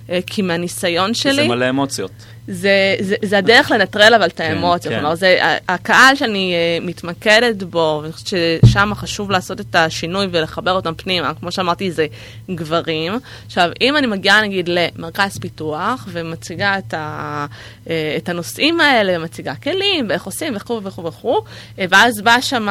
אה, 0.10 0.20
כי 0.28 0.42
מהניסיון 0.42 1.14
שלי... 1.14 1.36
זה 1.36 1.48
מלא 1.48 1.70
אמוציות. 1.70 2.12
זה, 2.48 2.96
זה, 3.00 3.16
זה 3.22 3.38
הדרך 3.38 3.72
לנטרל 3.72 4.14
אבל 4.14 4.26
את 4.26 4.38
כן, 4.38 4.44
האמוציות, 4.44 4.94
כן, 4.94 5.00
כלומר 5.00 5.16
זה 5.16 5.38
הקהל 5.70 6.16
שאני 6.16 6.54
uh, 6.54 6.86
מתמקדת 6.86 7.64
בו, 7.64 8.00
ואני 8.02 8.14
חושבת 8.14 8.40
ששם 8.66 8.92
חשוב 8.96 9.32
לעשות 9.32 9.60
את 9.60 9.76
השינוי 9.76 10.28
ולחבר 10.32 10.72
אותם 10.72 10.94
פנימה, 10.98 11.34
כמו 11.34 11.52
שאמרתי 11.52 11.92
זה 11.92 12.08
גברים. 12.52 13.20
עכשיו 13.46 13.70
אם 13.82 13.98
אני 13.98 14.08
מגיעה 14.08 14.42
נגיד 14.42 14.70
למרכז 14.70 15.38
פיתוח 15.38 16.08
ומציגה 16.12 16.78
את, 16.78 16.94
ה, 16.94 17.46
uh, 17.86 17.88
את 18.18 18.30
הנושאים 18.30 18.80
האלה, 18.80 19.18
מציגה 19.18 19.56
כלים 19.56 20.06
ואיך 20.10 20.24
עושים 20.24 20.56
וכו' 20.56 20.84
וכו' 20.84 21.04
וכו', 21.04 21.40
uh, 21.40 21.82
ואז 21.90 22.22
בא 22.22 22.42
שם 22.42 22.68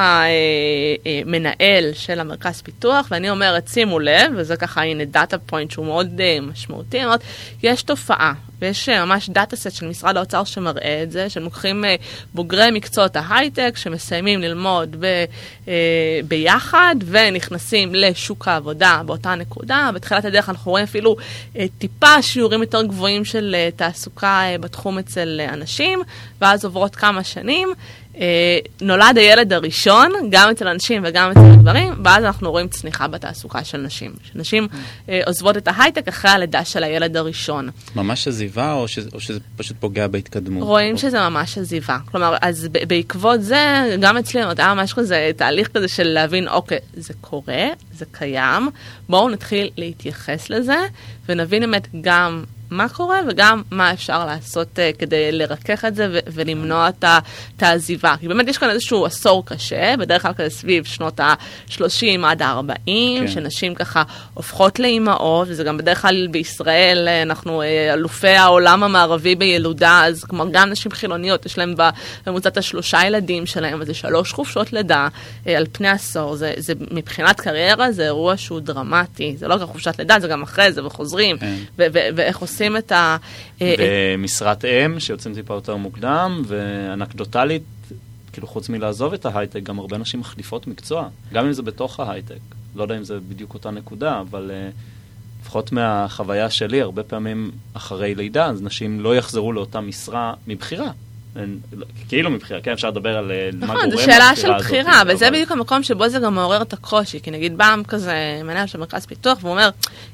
מנהל 1.27 1.93
של 1.93 2.21
המרכז 2.21 2.63
פיתוח 2.63 3.09
ואני 3.11 3.31
אומרת 3.31 3.69
שימו 3.69 3.99
לב, 3.99 4.33
וזה 4.37 4.57
ככה 4.57 4.83
הנה 4.83 5.05
דאטה 5.05 5.39
פוינט 5.39 5.71
שהוא 5.71 5.87
מאוד 5.87 6.21
משמעותי, 6.43 7.05
אומרת, 7.05 7.21
יש 7.63 7.83
תופעה. 7.83 8.35
ויש 8.65 8.89
אה, 8.89 9.05
ממש 9.05 9.31
דאטה 9.31 9.57
סט 9.71 9.77
של 9.77 9.87
משרד 9.89 10.17
האוצר 10.17 10.45
שמראה 10.45 11.03
את 11.03 11.13
זה, 11.13 11.31
שהם 11.31 11.43
לוקחים 11.43 11.85
אה, 11.85 11.97
בוגרי 12.35 12.71
מקצועות 12.71 13.17
ההייטק 13.17 13.73
שמסיימים 13.77 14.41
ללמוד 14.41 14.97
ב, 15.01 15.05
אה, 15.69 16.21
ביחד 16.29 16.95
ונכנסים 17.07 17.95
לשוק 17.95 18.49
העבודה 18.49 19.03
באותה 19.07 19.35
נקודה. 19.35 19.91
בתחילת 19.95 20.25
הדרך 20.25 20.49
אנחנו 20.49 20.71
רואים 20.71 20.85
אפילו 20.85 21.17
טיפה 21.79 22.23
שיעורים 22.23 22.61
יותר 22.61 22.83
גבוהים 22.83 23.25
של 23.25 23.57
תעסוקה 23.77 24.43
בתחום 24.61 24.99
אצל 24.99 25.41
אנשים, 25.53 26.03
ואז 26.41 26.65
עוברות 26.65 26.97
כמה 26.97 27.25
שנים. 27.25 27.75
אה, 28.21 28.59
נולד 28.81 29.19
הילד 29.19 29.53
הראשון, 29.53 30.13
גם 30.31 30.51
אצל 30.51 30.69
הנשים 30.69 31.03
וגם 31.05 31.31
אצל 31.31 31.41
הגברים, 31.41 31.95
ואז 32.05 32.25
אנחנו 32.25 32.51
רואים 32.51 32.69
צניחה 32.69 33.09
בתעסוקה 33.09 33.65
של 33.65 33.79
נשים. 33.79 34.13
שנשים 34.33 34.69
אה, 35.09 35.21
עוזבות 35.27 35.57
את 35.57 35.69
ההייטק 35.69 36.09
אחרי 36.09 36.31
הלידה 36.31 36.65
של 36.65 36.85
הילד 36.85 37.17
הראשון. 37.17 37.69
ממש 37.97 38.29
עזיבה, 38.29 38.73
או 38.73 38.87
או 39.13 39.21
שזה 39.21 39.39
פשוט 39.57 39.77
פוגע 39.81 40.07
בהתקדמות? 40.07 40.63
רואים 40.63 40.95
או... 40.95 40.99
שזה 40.99 41.29
ממש 41.29 41.59
עזיבה. 41.59 41.99
כלומר, 42.11 42.37
אז 42.41 42.69
בעקבות 42.89 43.43
זה, 43.43 43.97
גם 44.01 44.17
אצלי 44.17 44.41
היה 44.59 44.75
ממש 44.75 44.93
כזה 44.93 45.31
תהליך 45.37 45.69
כזה 45.69 45.89
של 45.89 46.05
להבין, 46.09 46.49
אוקיי, 46.49 46.79
זה 46.95 47.15
קורה, 47.21 47.65
זה 47.93 48.05
קיים, 48.11 48.69
בואו 49.09 49.29
נתחיל 49.29 49.71
להתייחס 49.77 50.51
לזה, 50.51 50.77
ונבין 51.29 51.61
באמת 51.61 51.89
גם 52.01 52.45
מה 52.75 52.89
קורה 52.89 53.21
וגם 53.29 53.63
מה 53.71 53.93
אפשר 53.93 54.27
לעשות 54.27 54.69
uh, 54.69 54.99
כדי 54.99 55.33
לרכך 55.33 55.85
את 55.85 55.95
זה 55.95 56.09
ו- 56.13 56.19
ולמנוע 56.27 56.89
את 56.89 57.63
העזיבה. 57.63 58.15
כי 58.21 58.29
באמת 58.29 58.49
יש 58.49 58.59
כאן 58.59 58.71
איזשהו 58.71 59.07
עשור 59.07 59.47
קשה, 59.47 59.95
בדרך 59.99 60.23
כלל 60.23 60.33
כזה 60.33 60.51
סביב 60.51 60.85
שנות 60.85 61.21
ה-30 61.21 62.27
עד 62.27 62.43
ה-40, 62.43 62.87
כן. 62.87 63.29
שנשים 63.29 63.75
ככה 63.75 64.03
הופכות 64.35 64.79
לאימהות, 64.79 65.49
וזה 65.51 65.65
גם 65.65 65.79
בדרך 65.79 66.03
כלל 66.03 66.27
בישראל, 66.27 67.09
אה, 67.09 67.23
אנחנו 67.23 67.63
uh, 67.63 67.65
אלופי 67.93 68.29
העולם 68.29 68.83
המערבי 68.83 69.35
בילודה, 69.35 70.05
אז 70.07 70.25
כלומר 70.25 70.47
גם 70.53 70.71
נשים 70.71 70.93
חילוניות, 70.93 71.47
יש 71.47 71.59
להן 71.59 71.75
בממוצע 72.27 72.49
את 72.49 72.57
השלושה 72.57 73.07
ילדים 73.07 73.47
שלהם, 73.47 73.79
וזה 73.81 73.95
שלוש 73.95 74.33
חופשות 74.33 74.73
לידה 74.73 75.09
uh, 75.45 75.51
על 75.51 75.67
פני 75.73 75.89
עשור. 75.89 76.37
זה, 76.37 76.53
זה 76.57 76.73
מבחינת 76.91 77.41
קריירה 77.41 77.93
זה 77.93 78.05
אירוע 78.05 78.37
שהוא 78.37 78.61
דרמטי, 78.61 79.35
זה 79.39 79.49
לא 79.49 79.55
רק 79.55 79.63
חופשת 79.63 79.99
לידה, 79.99 80.21
זה 80.21 80.29
גם 80.29 80.43
אחרי 80.43 80.73
זה 80.73 80.87
וחוזרים, 80.87 81.39
כן. 81.39 81.55
ואיך 81.77 82.39
עושים... 82.39 82.64
עושים 82.65 82.77
את 82.77 82.93
ה... 82.93 83.17
ומשרת 83.61 84.65
אה, 84.65 84.87
אם, 84.87 85.01
שיוצאים 85.01 85.35
טיפה 85.35 85.55
יותר 85.55 85.77
מוקדם, 85.77 86.43
ואנקדוטלית, 86.47 87.63
כאילו 88.33 88.47
חוץ 88.47 88.69
מלעזוב 88.69 89.13
את 89.13 89.27
ההייטק, 89.27 89.63
גם 89.63 89.79
הרבה 89.79 89.99
נשים 89.99 90.21
מחליפות 90.21 90.67
מקצוע, 90.67 91.09
גם 91.33 91.47
אם 91.47 91.53
זה 91.53 91.63
בתוך 91.63 92.01
ההייטק. 92.01 92.39
לא 92.75 92.83
יודע 92.83 92.97
אם 92.97 93.05
זה 93.05 93.19
בדיוק 93.29 93.55
אותה 93.55 93.71
נקודה, 93.71 94.21
אבל 94.21 94.51
uh, 94.51 94.75
לפחות 95.43 95.73
מהחוויה 95.73 96.51
שלי, 96.51 96.81
הרבה 96.81 97.03
פעמים 97.03 97.51
אחרי 97.75 98.15
לידה, 98.15 98.47
אז 98.47 98.63
נשים 98.63 99.01
לא 99.01 99.17
יחזרו 99.17 99.53
לאותה 99.53 99.81
משרה 99.81 100.35
מבחירה. 100.47 100.91
כאילו 102.09 102.31
מבחירה, 102.31 102.61
כן, 102.61 102.73
אפשר 102.73 102.89
לדבר 102.91 103.17
על 103.17 103.33
אה, 103.33 103.51
מה 103.53 103.67
גורם 103.67 103.79
נכון, 103.79 103.91
לבחירה 103.91 104.07
זו 104.07 104.13
שאלה 104.13 104.37
של 104.37 104.55
הזאת, 104.55 104.67
בחירה, 104.67 105.03
אבל- 105.03 105.15
וזה 105.15 105.31
בדיוק 105.31 105.53
המקום 105.53 105.83
שבו 105.83 106.09
זה 106.09 106.19
גם 106.19 106.35
מעורר 106.35 106.63
את 106.63 106.73
הקושי, 106.73 107.21
כי 107.23 107.31
נגיד 107.31 107.59
בא 107.59 107.75
כזה 107.89 108.41
מנהל 108.45 108.67
של 108.67 108.79
מרכז 108.79 109.07
פיתוח, 109.07 109.39
והוא 109.41 109.51
אומר, 109.53 109.71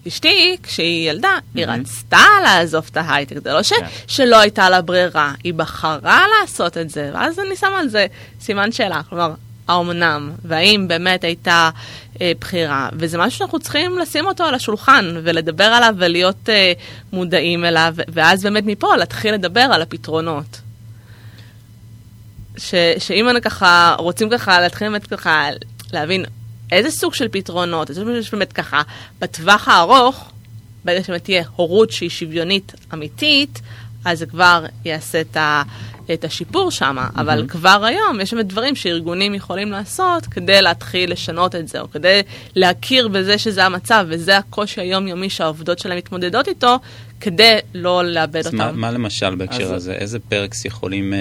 אשתי, 0.09 0.56
כשהיא 0.62 1.11
ילדה, 1.11 1.38
היא 1.54 1.66
רצתה 1.66 2.24
לעזוב 2.44 2.88
את 2.90 2.96
ההייטק, 2.96 3.37
זה 3.44 3.52
לא 3.52 3.62
כן. 3.62 3.87
שלא 4.06 4.40
הייתה 4.40 4.70
לה 4.70 4.83
ברירה, 4.83 5.33
היא 5.44 5.54
בחרה 5.54 6.24
לעשות 6.40 6.76
את 6.78 6.90
זה, 6.90 7.11
ואז 7.14 7.38
אני 7.38 7.56
שמה 7.56 7.78
על 7.78 7.88
זה 7.88 8.06
סימן 8.40 8.72
שאלה, 8.72 9.00
כלומר, 9.09 9.33
האומנם, 9.68 10.33
והאם 10.44 10.88
באמת 10.88 11.24
הייתה 11.24 11.70
אה, 12.20 12.33
בחירה, 12.40 12.88
וזה 12.92 13.18
משהו 13.18 13.38
שאנחנו 13.38 13.59
צריכים 13.59 13.98
לשים 13.98 14.26
אותו 14.26 14.44
על 14.44 14.54
השולחן, 14.54 15.14
ולדבר 15.22 15.64
עליו 15.64 15.94
ולהיות 15.98 16.48
אה, 16.48 16.72
מודעים 17.12 17.64
אליו, 17.64 17.94
ואז 18.09 18.42
באמת 18.42 18.64
מפה 18.66 18.96
להתחיל 18.96 19.35
לדבר 19.35 19.61
על 19.61 19.83
הפתרונות. 19.83 20.61
ש, 22.61 22.75
שאם 22.99 23.29
אנחנו 23.29 23.51
ככה 23.51 23.94
רוצים 23.99 24.31
ככה 24.31 24.61
להתחיל 24.61 24.88
באמת 24.88 25.07
ככה 25.07 25.49
להבין 25.92 26.25
איזה 26.73 26.90
סוג 26.90 27.14
של 27.14 27.29
פתרונות, 27.31 27.90
איזה 27.90 28.01
סוג 28.01 28.23
של 28.23 28.37
באמת 28.37 28.53
ככה 28.53 28.83
בטווח 29.20 29.68
הארוך, 29.68 30.31
ברגע 30.85 31.05
שבאמת 31.05 31.25
תהיה 31.25 31.44
הורות 31.57 31.90
שהיא 31.90 32.11
שוויונית 32.11 32.73
אמיתית, 32.94 33.61
אז 34.05 34.18
זה 34.18 34.27
כבר 34.27 34.66
יעשה 34.85 35.20
את, 35.20 35.37
ה, 35.37 35.62
את 36.12 36.25
השיפור 36.25 36.70
שם, 36.70 36.99
mm-hmm. 36.99 37.20
אבל 37.20 37.44
כבר 37.49 37.85
היום 37.85 38.20
יש 38.20 38.35
באמת 38.35 38.46
דברים 38.46 38.77
שארגונים 38.77 39.35
יכולים 39.35 39.73
לעשות 39.73 40.27
כדי 40.27 40.62
להתחיל 40.62 41.12
לשנות 41.12 41.55
את 41.55 41.68
זה, 41.68 41.81
או 41.81 41.90
כדי 41.90 42.23
להכיר 42.57 43.09
בזה 43.09 43.38
שזה 43.38 43.64
המצב, 43.64 44.07
וזה 44.09 44.37
הקושי 44.37 44.81
היומיומי 44.81 45.31
שהעובדות 45.31 45.79
שלהם 45.79 45.99
מתמודדות 45.99 46.49
איתו, 46.49 46.77
כדי 47.20 47.56
לא 47.74 48.04
לאבד 48.04 48.46
אותם. 48.46 48.56
מה, 48.56 48.72
מה 48.72 48.90
למשל 48.90 49.35
בהקשר 49.35 49.62
אז- 49.64 49.70
הזה? 49.72 49.92
איזה 49.92 50.18
פרקס 50.18 50.64
יכולים 50.64 51.14
אה, 51.14 51.18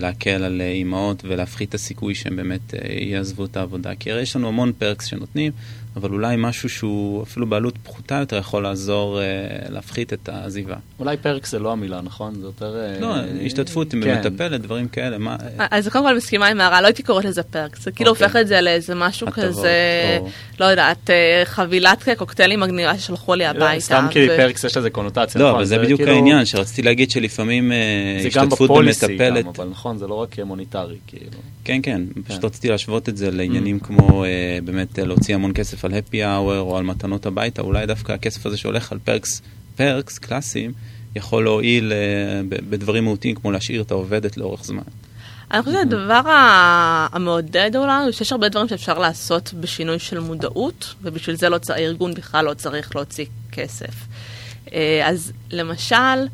להקל 0.00 0.44
על 0.44 0.60
אימהות 0.60 1.22
ולהפחית 1.24 1.68
את 1.68 1.74
הסיכוי 1.74 2.14
שהם 2.14 2.36
באמת 2.36 2.74
אה, 2.74 2.80
יעזבו 3.00 3.44
את 3.44 3.56
העבודה? 3.56 3.94
כי 3.94 4.12
הרי 4.12 4.22
יש 4.22 4.36
לנו 4.36 4.48
המון 4.48 4.72
פרקס 4.78 5.06
שנותנים, 5.06 5.52
אבל 5.98 6.10
אולי 6.10 6.36
משהו 6.38 6.68
שהוא 6.68 7.22
אפילו 7.22 7.46
בעלות 7.46 7.74
פחותה 7.82 8.14
יותר 8.14 8.36
יכול 8.36 8.62
לעזור 8.62 9.20
אה, 9.20 9.24
להפחית 9.68 10.12
את 10.12 10.28
העזיבה. 10.28 10.74
אולי 10.98 11.16
פרק 11.16 11.46
זה 11.46 11.58
לא 11.58 11.72
המילה, 11.72 12.00
נכון? 12.00 12.34
זה 12.34 12.46
יותר... 12.46 12.76
אה, 12.76 13.00
לא, 13.00 13.14
השתתפות 13.46 13.92
עם 13.92 14.02
כן. 14.02 14.18
מטפלת, 14.20 14.60
דברים 14.60 14.88
כאלה. 14.88 15.18
מה, 15.18 15.36
אה, 15.60 15.66
אז 15.70 15.88
קודם 15.88 16.04
כל 16.04 16.16
מסכימה 16.16 16.46
עם 16.46 16.60
הערה, 16.60 16.80
לא 16.80 16.86
הייתי 16.86 17.02
קוראת 17.02 17.24
לזה 17.24 17.42
פרק, 17.42 17.76
זה 17.76 17.90
כאילו 17.90 18.10
אוקיי. 18.10 18.26
הופך 18.26 18.36
את 18.36 18.46
זה 18.48 18.60
לאיזה 18.60 18.94
משהו 18.94 19.28
הטבות, 19.28 19.44
כזה, 19.44 19.70
או- 20.20 20.28
לא 20.60 20.64
יודעת, 20.64 21.10
אה, 21.10 21.42
חבילת 21.44 22.08
קוקטיילים 22.16 22.60
מגניבה 22.60 22.98
ששלחו 22.98 23.34
לי 23.34 23.46
הביתה. 23.46 23.74
לא, 23.74 23.80
סתם 23.80 24.06
כי 24.10 24.26
ו- 24.30 24.36
פרקס 24.36 24.64
יש 24.64 24.76
לזה 24.76 24.90
קונוטציה, 24.90 25.40
לא, 25.40 25.46
נכון? 25.46 25.56
אבל 25.56 25.64
זה 25.64 25.78
בדיוק 25.78 26.00
כאילו- 26.00 26.12
העניין, 26.14 26.44
שרציתי 26.44 26.82
להגיד 26.82 27.10
שלפעמים 27.10 27.72
אה, 27.72 27.76
זה 28.22 28.28
גם 28.34 28.44
השתתפות 28.46 28.70
בפוליסי 28.70 29.06
במטפלת... 29.06 29.44
גם, 29.44 29.50
אבל 29.56 29.68
נכון, 29.70 29.98
זה 29.98 30.06
לא 30.06 30.14
רק 30.14 30.38
מוניטרי, 30.38 30.96
כאילו. 31.06 31.30
כן, 31.68 31.80
כן, 31.82 32.02
פשוט 32.28 32.44
רציתי 32.44 32.68
להשוות 32.68 33.08
את 33.08 33.16
זה 33.16 33.28
Mm. 33.28 33.32
לעניינים 33.34 33.80
כמו 33.80 34.24
אה, 34.24 34.28
באמת 34.64 34.98
אה, 34.98 35.04
להוציא 35.04 35.34
המון 35.34 35.52
כסף 35.54 35.84
על 35.84 35.92
happy 35.92 36.14
hour 36.14 36.58
או 36.58 36.76
על 36.78 36.84
מתנות 36.84 37.26
הביתה, 37.26 37.62
אולי 37.62 37.86
דווקא 37.86 38.12
הכסף 38.12 38.46
הזה 38.46 38.56
שהולך 38.56 38.92
על 38.92 38.98
פרקס, 39.04 39.42
פרקס 39.76 40.18
קלאסיים, 40.18 40.72
יכול 41.16 41.44
להועיל 41.44 41.92
אה, 41.92 41.98
בדברים 42.48 43.04
מהותיים 43.04 43.34
כמו 43.34 43.50
להשאיר 43.52 43.82
את 43.82 43.90
העובדת 43.90 44.36
לאורך 44.36 44.64
זמן. 44.64 44.82
אני 45.50 45.62
חושבת 45.62 45.74
שהדבר 45.78 46.28
ה- 46.28 47.06
המעודד 47.12 47.70
אולי, 47.76 48.02
הוא 48.04 48.12
שיש 48.12 48.32
הרבה 48.32 48.48
דברים 48.48 48.68
שאפשר 48.68 48.98
לעשות 48.98 49.54
בשינוי 49.60 49.98
של 49.98 50.18
מודעות, 50.20 50.94
ובשביל 51.02 51.36
זה 51.36 51.48
לא 51.48 51.58
הארגון 51.68 52.14
בכלל 52.14 52.44
לא 52.44 52.54
צריך 52.54 52.96
להוציא 52.96 53.24
כסף. 53.52 53.94
אז 55.04 55.32
למשל, 55.50 56.26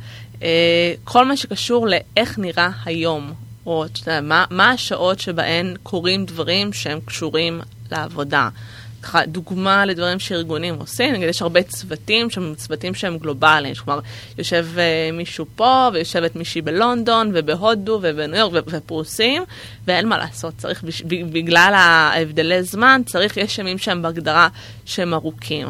כל 1.04 1.24
מה 1.24 1.36
שקשור 1.36 1.86
לאיך 1.86 2.38
נראה 2.38 2.70
היום, 2.84 3.32
או 3.66 3.84
אתה 3.84 3.98
יודע, 4.00 4.20
מה, 4.20 4.44
מה 4.50 4.70
השעות 4.70 5.20
שבהן 5.20 5.74
קורים 5.82 6.24
דברים 6.24 6.72
שהם 6.72 7.00
קשורים 7.00 7.60
לעבודה. 7.92 8.48
דוגמה 9.26 9.86
לדברים 9.86 10.18
שארגונים 10.18 10.74
עושים, 10.74 11.14
נגיד 11.14 11.28
יש 11.28 11.42
הרבה 11.42 11.62
צוותים 11.62 12.30
שהם 12.30 12.54
צוותים 12.56 12.94
שהם 12.94 13.18
גלובליים, 13.18 13.74
כלומר 13.74 14.00
יושב 14.38 14.66
uh, 14.74 15.16
מישהו 15.16 15.46
פה 15.56 15.88
ויושבת 15.92 16.36
מישהי 16.36 16.62
בלונדון 16.62 17.30
ובהודו 17.34 17.98
ובניו 18.02 18.38
יורק 18.38 18.64
ופרוסים 18.68 19.42
ואין 19.86 20.08
מה 20.08 20.18
לעשות, 20.18 20.54
צריך 20.58 20.84
בגלל 21.32 21.72
ההבדלי 21.74 22.62
זמן, 22.62 23.02
צריך, 23.06 23.36
יש 23.36 23.58
ימים 23.58 23.78
שהם 23.78 24.02
בהגדרה 24.02 24.48
שהם 24.84 25.14
ארוכים. 25.14 25.68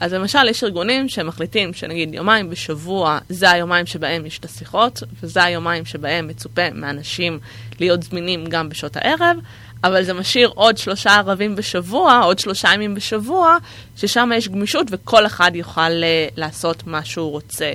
אז 0.00 0.12
למשל, 0.12 0.48
יש 0.48 0.64
ארגונים 0.64 1.08
שמחליטים 1.08 1.72
שנגיד 1.72 2.14
יומיים 2.14 2.50
בשבוע 2.50 3.18
זה 3.28 3.50
היומיים 3.50 3.86
שבהם 3.86 4.26
יש 4.26 4.38
את 4.38 4.44
השיחות, 4.44 5.02
וזה 5.22 5.44
היומיים 5.44 5.84
שבהם 5.84 6.28
מצופה 6.28 6.70
מאנשים 6.74 7.38
להיות 7.80 8.02
זמינים 8.02 8.44
גם 8.46 8.68
בשעות 8.68 8.96
הערב, 8.96 9.36
אבל 9.84 10.02
זה 10.02 10.14
משאיר 10.14 10.50
עוד 10.54 10.78
שלושה 10.78 11.10
ערבים 11.16 11.56
בשבוע, 11.56 12.20
עוד 12.24 12.38
שלושה 12.38 12.68
ימים 12.74 12.94
בשבוע, 12.94 13.56
ששם 13.96 14.30
יש 14.34 14.48
גמישות 14.48 14.86
וכל 14.90 15.26
אחד 15.26 15.50
יוכל 15.54 15.80
uh, 15.80 16.32
לעשות 16.36 16.86
מה 16.86 17.04
שהוא 17.04 17.30
רוצה. 17.30 17.72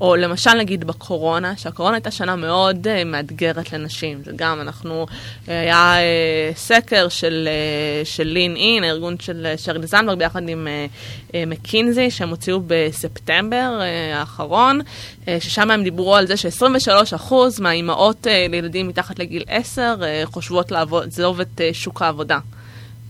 או 0.00 0.16
למשל 0.16 0.52
נגיד 0.54 0.84
בקורונה, 0.84 1.56
שהקורונה 1.56 1.96
הייתה 1.96 2.10
שנה 2.10 2.36
מאוד 2.36 2.86
uh, 2.86 3.04
מאתגרת 3.04 3.72
לנשים. 3.72 4.22
זה 4.24 4.32
גם, 4.36 4.60
אנחנו, 4.60 5.06
uh, 5.06 5.48
היה 5.48 5.94
uh, 5.94 6.56
סקר 6.56 7.08
של, 7.08 7.48
uh, 8.18 8.24
לין 8.24 8.56
אין, 8.56 8.84
הארגון 8.84 9.16
של 9.20 9.46
שרלי 9.56 9.86
זנדברג 9.86 10.18
ביחד 10.18 10.48
עם 10.48 10.68
uh, 10.68 11.28
uh, 11.28 11.34
מקינזי, 11.46 12.10
שהם 12.10 12.28
הוציאו 12.28 12.60
בספטמבר 12.66 13.78
uh, 13.80 14.16
האחרון, 14.16 14.80
uh, 14.80 15.26
ששם 15.40 15.70
הם 15.70 15.82
דיברו 15.82 16.16
על 16.16 16.26
זה 16.26 16.36
ש-23% 16.36 17.34
מהאימהות 17.60 18.26
uh, 18.26 18.50
לילדים 18.50 18.88
מתחת 18.88 19.18
לגיל 19.18 19.44
10 19.46 19.96
uh, 20.00 20.26
חושבות 20.26 20.70
לעזוב 20.70 21.40
את 21.40 21.60
uh, 21.60 21.74
שוק 21.74 22.02
העבודה. 22.02 22.38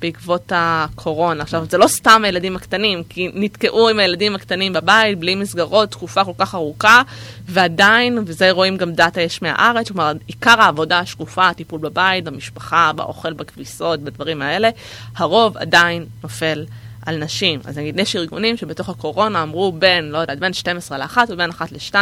בעקבות 0.03 0.53
הקורונה. 0.55 1.43
עכשיו, 1.43 1.65
זה 1.71 1.79
לא 1.79 1.87
סתם 1.87 2.23
הילדים 2.25 2.57
הקטנים, 2.57 3.03
כי 3.09 3.31
נתקעו 3.35 3.89
עם 3.89 3.99
הילדים 3.99 4.35
הקטנים 4.35 4.73
בבית, 4.73 5.19
בלי 5.19 5.35
מסגרות, 5.35 5.91
תקופה 5.91 6.25
כל 6.25 6.33
כך 6.39 6.55
ארוכה, 6.55 7.03
ועדיין, 7.47 8.19
וזה 8.27 8.51
רואים 8.51 8.77
גם 8.77 8.93
דאטה 8.93 9.21
יש 9.21 9.43
מהארץ, 9.43 9.89
כלומר, 9.89 10.13
עיקר 10.27 10.61
העבודה 10.61 10.99
השקופה, 10.99 11.49
הטיפול 11.49 11.81
בבית, 11.81 12.25
במשפחה, 12.25 12.93
באוכל, 12.97 13.33
בכביסות, 13.33 14.01
בדברים 14.01 14.43
האלה, 14.43 14.71
הרוב 15.17 15.57
עדיין 15.57 16.07
נופל. 16.23 16.65
על 17.07 17.17
נשים. 17.17 17.61
אז 17.65 17.79
נגיד, 17.79 18.01
יש 18.01 18.17
ארגונים 18.17 18.57
שבתוך 18.57 18.89
הקורונה 18.89 19.43
אמרו 19.43 19.73
בין, 19.73 20.05
לא 20.05 20.19
יודעת, 20.19 20.39
בין 20.39 20.53
12 20.53 20.99
ל-1 20.99 21.17
ובין 21.29 21.51
1 21.51 21.73
ל-2, 21.73 21.95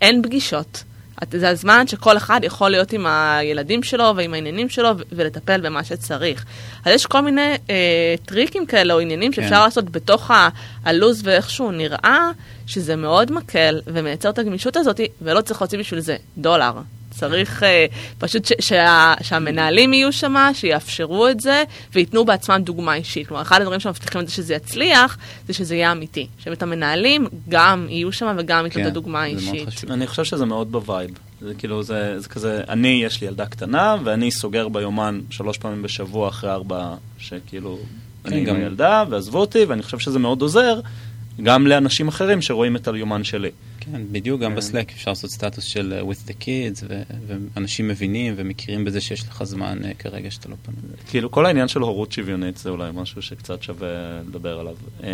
אין 0.00 0.22
פגישות. 0.22 0.84
זה 1.30 1.48
הזמן 1.48 1.86
שכל 1.86 2.16
אחד 2.16 2.40
יכול 2.42 2.70
להיות 2.70 2.92
עם 2.92 3.06
הילדים 3.06 3.82
שלו 3.82 4.12
ועם 4.16 4.34
העניינים 4.34 4.68
שלו 4.68 4.88
ולטפל 5.12 5.60
במה 5.60 5.84
שצריך. 5.84 6.44
אז 6.84 6.94
יש 6.94 7.06
כל 7.06 7.20
מיני 7.20 7.54
אה, 7.70 8.14
טריקים 8.24 8.66
כאלה 8.66 8.94
או 8.94 9.00
עניינים 9.00 9.32
שאפשר 9.32 9.56
כן. 9.56 9.64
לעשות 9.64 9.90
בתוך 9.90 10.30
הלו"ז 10.84 11.22
ואיך 11.24 11.50
שהוא 11.50 11.72
נראה, 11.72 12.30
שזה 12.66 12.96
מאוד 12.96 13.32
מקל 13.32 13.80
ומייצר 13.86 14.30
את 14.30 14.38
הגמישות 14.38 14.76
הזאת, 14.76 15.00
ולא 15.22 15.40
צריך 15.40 15.62
להוציא 15.62 15.78
בשביל 15.78 16.00
זה 16.00 16.16
דולר. 16.38 16.72
צריך 17.18 17.62
אה, 17.62 17.86
פשוט 18.18 18.44
ש- 18.44 18.52
שה- 18.60 19.14
שהמנהלים 19.22 19.92
יהיו 19.94 20.12
שם, 20.12 20.34
שיאפשרו 20.54 21.28
את 21.28 21.40
זה, 21.40 21.62
וייתנו 21.92 22.24
בעצמם 22.24 22.60
דוגמה 22.64 22.94
אישית. 22.94 23.26
כלומר, 23.26 23.42
אחד 23.42 23.60
הדברים 23.60 23.80
שמבטיחים 23.80 24.20
את 24.20 24.28
זה 24.28 24.34
שזה 24.34 24.54
יצליח, 24.54 25.18
זה 25.46 25.52
שזה 25.52 25.74
יהיה 25.74 25.92
אמיתי. 25.92 26.26
שבאמת 26.38 26.62
המנהלים 26.62 27.26
גם 27.48 27.86
יהיו 27.90 28.12
שם 28.12 28.36
וגם 28.38 28.64
ייתנו 28.64 28.80
את 28.80 28.86
כן, 28.86 28.90
הדוגמה 28.90 29.24
זה 29.36 29.44
מאוד 29.44 29.56
האישית. 29.66 29.90
אני 29.90 30.06
חושב 30.06 30.24
שזה 30.24 30.44
מאוד 30.44 30.72
ב 30.72 30.78
vibe. 30.78 31.10
זה 31.40 31.54
כאילו, 31.58 31.82
זה, 31.82 32.20
זה 32.20 32.28
כזה, 32.28 32.60
אני, 32.68 33.00
יש 33.04 33.20
לי 33.20 33.26
ילדה 33.26 33.46
קטנה, 33.46 33.96
ואני 34.04 34.30
סוגר 34.30 34.68
ביומן 34.68 35.20
שלוש 35.30 35.58
פעמים 35.58 35.82
בשבוע 35.82 36.28
אחרי 36.28 36.50
ארבע, 36.50 36.94
שכאילו, 37.18 37.78
אני 38.24 38.38
עם 38.38 38.44
גם- 38.44 38.56
הילדה, 38.56 39.04
ועזבו 39.10 39.38
אותי, 39.38 39.64
ואני 39.64 39.82
חושב 39.82 39.98
שזה 39.98 40.18
מאוד 40.18 40.42
עוזר, 40.42 40.80
גם 41.42 41.66
לאנשים 41.66 42.08
אחרים 42.08 42.42
שרואים 42.42 42.76
את 42.76 42.88
היומן 42.88 43.24
שלי. 43.24 43.50
כן, 43.92 44.02
בדיוק, 44.12 44.40
גם 44.40 44.50
כן. 44.50 44.56
ב 44.56 44.62
Slack 44.62 44.92
אפשר 44.92 45.10
לעשות 45.10 45.30
סטטוס 45.30 45.64
של 45.64 46.00
uh, 46.00 46.12
with 46.12 46.28
the 46.28 46.32
kids, 46.32 46.84
ו- 46.88 47.02
ואנשים 47.26 47.88
מבינים 47.88 48.34
ומכירים 48.36 48.84
בזה 48.84 49.00
שיש 49.00 49.28
לך 49.28 49.44
זמן 49.44 49.78
uh, 49.82 49.94
כרגע 49.98 50.30
שאתה 50.30 50.48
לא 50.48 50.56
פנוי. 50.62 50.96
כאילו, 51.08 51.30
כל 51.30 51.46
העניין 51.46 51.68
של 51.68 51.80
הורות 51.80 52.12
שוויונית 52.12 52.56
זה 52.56 52.70
אולי 52.70 52.90
משהו 52.94 53.22
שקצת 53.22 53.62
שווה 53.62 54.20
לדבר 54.28 54.58
עליו. 54.58 54.76
אה, 55.02 55.08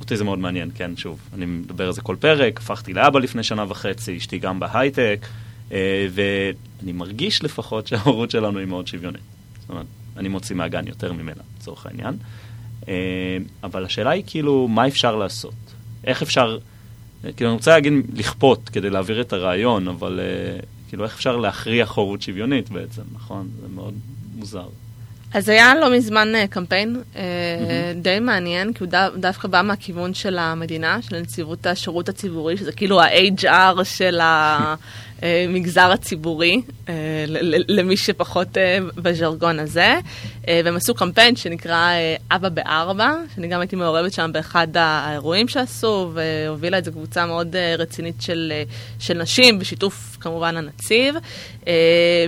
אותי 0.00 0.16
זה 0.16 0.24
מאוד 0.24 0.38
מעניין, 0.38 0.70
כן, 0.74 0.96
שוב, 0.96 1.18
אני 1.34 1.46
מדבר 1.46 1.86
על 1.86 1.92
זה 1.92 2.00
כל 2.00 2.16
פרק, 2.20 2.60
הפכתי 2.60 2.92
לאבא 2.92 3.18
לפני 3.20 3.42
שנה 3.42 3.64
וחצי, 3.68 4.16
אשתי 4.16 4.38
גם 4.38 4.60
בהייטק, 4.60 5.26
אה, 5.72 6.06
ואני 6.10 6.92
מרגיש 6.92 7.44
לפחות 7.44 7.86
שההורות 7.88 8.30
שלנו 8.30 8.58
היא 8.58 8.66
מאוד 8.66 8.86
שוויונית. 8.86 9.22
זאת 9.60 9.70
אומרת, 9.70 9.86
אני 10.16 10.28
מוציא 10.28 10.56
מהגן 10.56 10.86
יותר 10.86 11.12
ממנה, 11.12 11.42
לצורך 11.58 11.86
העניין. 11.86 12.16
אה, 12.88 13.36
אבל 13.64 13.84
השאלה 13.84 14.10
היא 14.10 14.22
כאילו, 14.26 14.68
מה 14.68 14.88
אפשר 14.88 15.16
לעשות? 15.16 15.54
איך 16.04 16.22
אפשר, 16.22 16.58
אה, 16.60 16.77
כאילו, 17.36 17.50
אני 17.50 17.56
רוצה 17.56 17.70
להגיד 17.70 17.92
לכפות 18.14 18.68
כדי 18.68 18.90
להעביר 18.90 19.20
את 19.20 19.32
הרעיון, 19.32 19.88
אבל 19.88 20.20
אה, 20.22 20.60
כאילו, 20.88 21.04
איך 21.04 21.14
אפשר 21.14 21.36
להכריח 21.36 21.92
הורות 21.92 22.22
שוויונית 22.22 22.70
בעצם, 22.70 23.02
נכון? 23.14 23.48
זה 23.62 23.66
מאוד 23.74 23.94
מוזר. 24.36 24.66
אז 25.34 25.48
היה 25.48 25.74
לא 25.74 25.96
מזמן 25.96 26.34
אה, 26.34 26.46
קמפיין 26.46 27.02
אה, 27.16 27.22
די 28.02 28.18
מעניין, 28.20 28.72
כי 28.72 28.84
הוא 28.84 28.90
דו- 28.90 29.16
דווקא 29.16 29.48
בא 29.48 29.62
מהכיוון 29.62 30.14
של 30.14 30.38
המדינה, 30.38 30.98
של 31.02 31.20
נציבות 31.20 31.66
השירות 31.66 32.08
הציבורי, 32.08 32.56
שזה 32.56 32.72
כאילו 32.72 33.00
ה-HR 33.00 33.84
של, 33.84 34.20
ה, 34.20 34.74
המגזר 35.22 35.90
הציבורי, 35.92 36.62
למי 37.68 37.96
שפחות 37.96 38.48
בז'רגון 38.96 39.58
הזה. 39.58 39.98
והם 40.48 40.76
עשו 40.76 40.94
קמפיין 40.94 41.36
שנקרא 41.36 41.90
אבא 42.30 42.48
בארבע, 42.48 43.12
שאני 43.34 43.48
גם 43.48 43.60
הייתי 43.60 43.76
מעורבת 43.76 44.12
שם 44.12 44.30
באחד 44.32 44.68
האירועים 44.74 45.48
שעשו, 45.48 46.10
והובילה 46.14 46.78
את 46.78 46.84
זה 46.84 46.90
קבוצה 46.90 47.26
מאוד 47.26 47.56
רצינית 47.78 48.22
של, 48.22 48.52
של 48.98 49.14
נשים, 49.14 49.58
בשיתוף 49.58 50.16
כמובן 50.20 50.56
הנציב. 50.56 51.14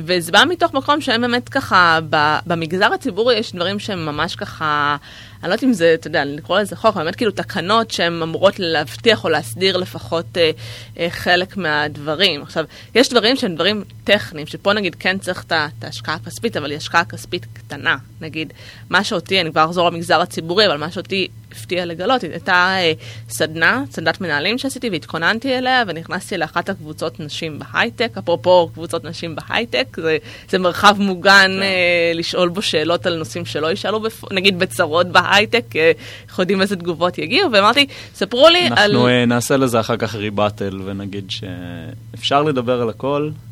וזה 0.04 0.32
בא 0.32 0.42
מתוך 0.48 0.74
מקום 0.74 1.00
שהם 1.00 1.20
באמת 1.20 1.48
ככה, 1.48 1.98
במגזר 2.46 2.92
הציבורי 2.92 3.38
יש 3.38 3.52
דברים 3.52 3.78
שהם 3.78 4.06
ממש 4.06 4.36
ככה... 4.36 4.96
אני 5.42 5.48
לא 5.48 5.54
יודעת 5.54 5.64
אם 5.64 5.72
זה, 5.72 5.94
אתה 5.94 6.06
יודע, 6.06 6.24
לקרוא 6.24 6.60
לזה 6.60 6.76
חוק, 6.76 6.96
באמת 6.96 7.16
כאילו 7.16 7.30
תקנות 7.30 7.90
שהן 7.90 8.22
אמורות 8.22 8.54
להבטיח 8.58 9.24
או 9.24 9.28
להסדיר 9.28 9.76
לפחות 9.76 10.26
אה, 10.36 10.50
אה, 10.98 11.10
חלק 11.10 11.56
מהדברים. 11.56 12.42
עכשיו, 12.42 12.64
יש 12.94 13.08
דברים 13.08 13.36
שהם 13.36 13.54
דברים 13.54 13.84
טכניים, 14.04 14.46
שפה 14.46 14.72
נגיד 14.72 14.94
כן 14.94 15.18
צריך 15.18 15.44
את 15.46 15.84
ההשקעה 15.84 16.14
הכספית, 16.14 16.56
אבל 16.56 16.70
היא 16.70 16.76
השקעה 16.76 17.04
כספית 17.04 17.46
קטנה. 17.52 17.96
נגיד, 18.20 18.52
מה 18.90 19.04
שאותי, 19.04 19.40
אני 19.40 19.50
כבר 19.50 19.64
אחזור 19.64 19.90
למגזר 19.90 20.20
הציבורי, 20.20 20.66
אבל 20.66 20.76
מה 20.76 20.90
שאותי 20.90 21.28
הפתיע 21.52 21.86
לגלות, 21.86 22.22
הייתה 22.22 22.52
אה, 22.52 22.92
סדנה, 23.28 23.84
סדנת 23.90 24.20
מנהלים 24.20 24.58
שעשיתי 24.58 24.90
והתכוננתי 24.90 25.58
אליה 25.58 25.82
ונכנסתי 25.86 26.38
לאחת 26.38 26.68
הקבוצות 26.68 27.20
נשים 27.20 27.58
בהייטק, 27.58 28.18
אפרופו 28.18 28.70
קבוצות 28.74 29.04
נשים 29.04 29.36
בהייטק, 29.36 29.96
זה, 29.96 30.16
זה 30.48 30.58
מרחב 30.58 30.96
מוגן 30.98 31.50
כן. 31.56 31.62
אה, 31.62 32.12
לשאול 32.14 32.48
בו 32.48 32.62
שאלות 32.62 33.06
על 33.06 33.18
נושאים 33.18 33.44
שלא 33.46 33.72
ישאלו, 33.72 34.00
בפ... 34.00 34.32
נגיד 34.32 34.58
בצרות 34.58 35.06
בהייטק, 35.06 35.76
אה, 35.76 35.92
אנחנו 36.28 36.42
יודעים 36.42 36.62
איזה 36.62 36.76
תגובות 36.76 37.18
יגיעו, 37.18 37.52
ואמרתי, 37.52 37.86
ספרו 38.14 38.48
לי 38.48 38.66
אנחנו 38.66 38.82
על... 38.82 38.90
אנחנו 38.90 39.08
אה, 39.08 39.24
נעשה 39.26 39.56
לזה 39.56 39.80
אחר 39.80 39.96
כך 39.96 40.14
ריבטל 40.14 40.80
ונגיד 40.84 41.30
שאפשר 41.30 42.42
לדבר 42.42 42.82
על 42.82 42.88
הכל, 42.88 43.30
אה, 43.32 43.49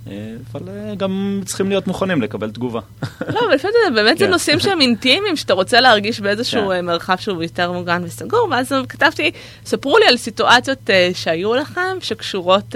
אבל 0.53 0.69
אה, 0.69 0.95
גם 0.95 1.41
צריכים 1.45 1.69
להיות 1.69 1.87
מוכנים 1.87 2.23
לקבל 2.23 2.51
תגובה. 2.51 2.81
לא, 3.35 3.41
אבל 3.47 3.55
לפעמים 3.55 3.77
זה 3.89 3.95
באמת 3.95 4.19
כן. 4.19 4.31
נושאים 4.31 4.61
שהם 4.61 4.81
אינטימיים, 4.81 5.37
שאתה 5.37 5.55
רוצה 5.55 5.81
להרגיש 5.81 6.21
באיזשהו 6.21 6.69
כן. 6.69 6.85
מרחב 6.85 7.17
שהוא 7.17 7.43
יותר 7.43 7.73
מוגן. 7.73 8.03
וסגור, 8.05 8.49
ואז 8.51 8.73
כתבתי, 8.89 9.31
ספרו 9.65 9.99
לי 9.99 10.07
על 10.07 10.17
סיטואציות 10.17 10.79
uh, 10.91 11.17
שהיו 11.17 11.55
לכם 11.55 11.97
שקשורות 12.01 12.75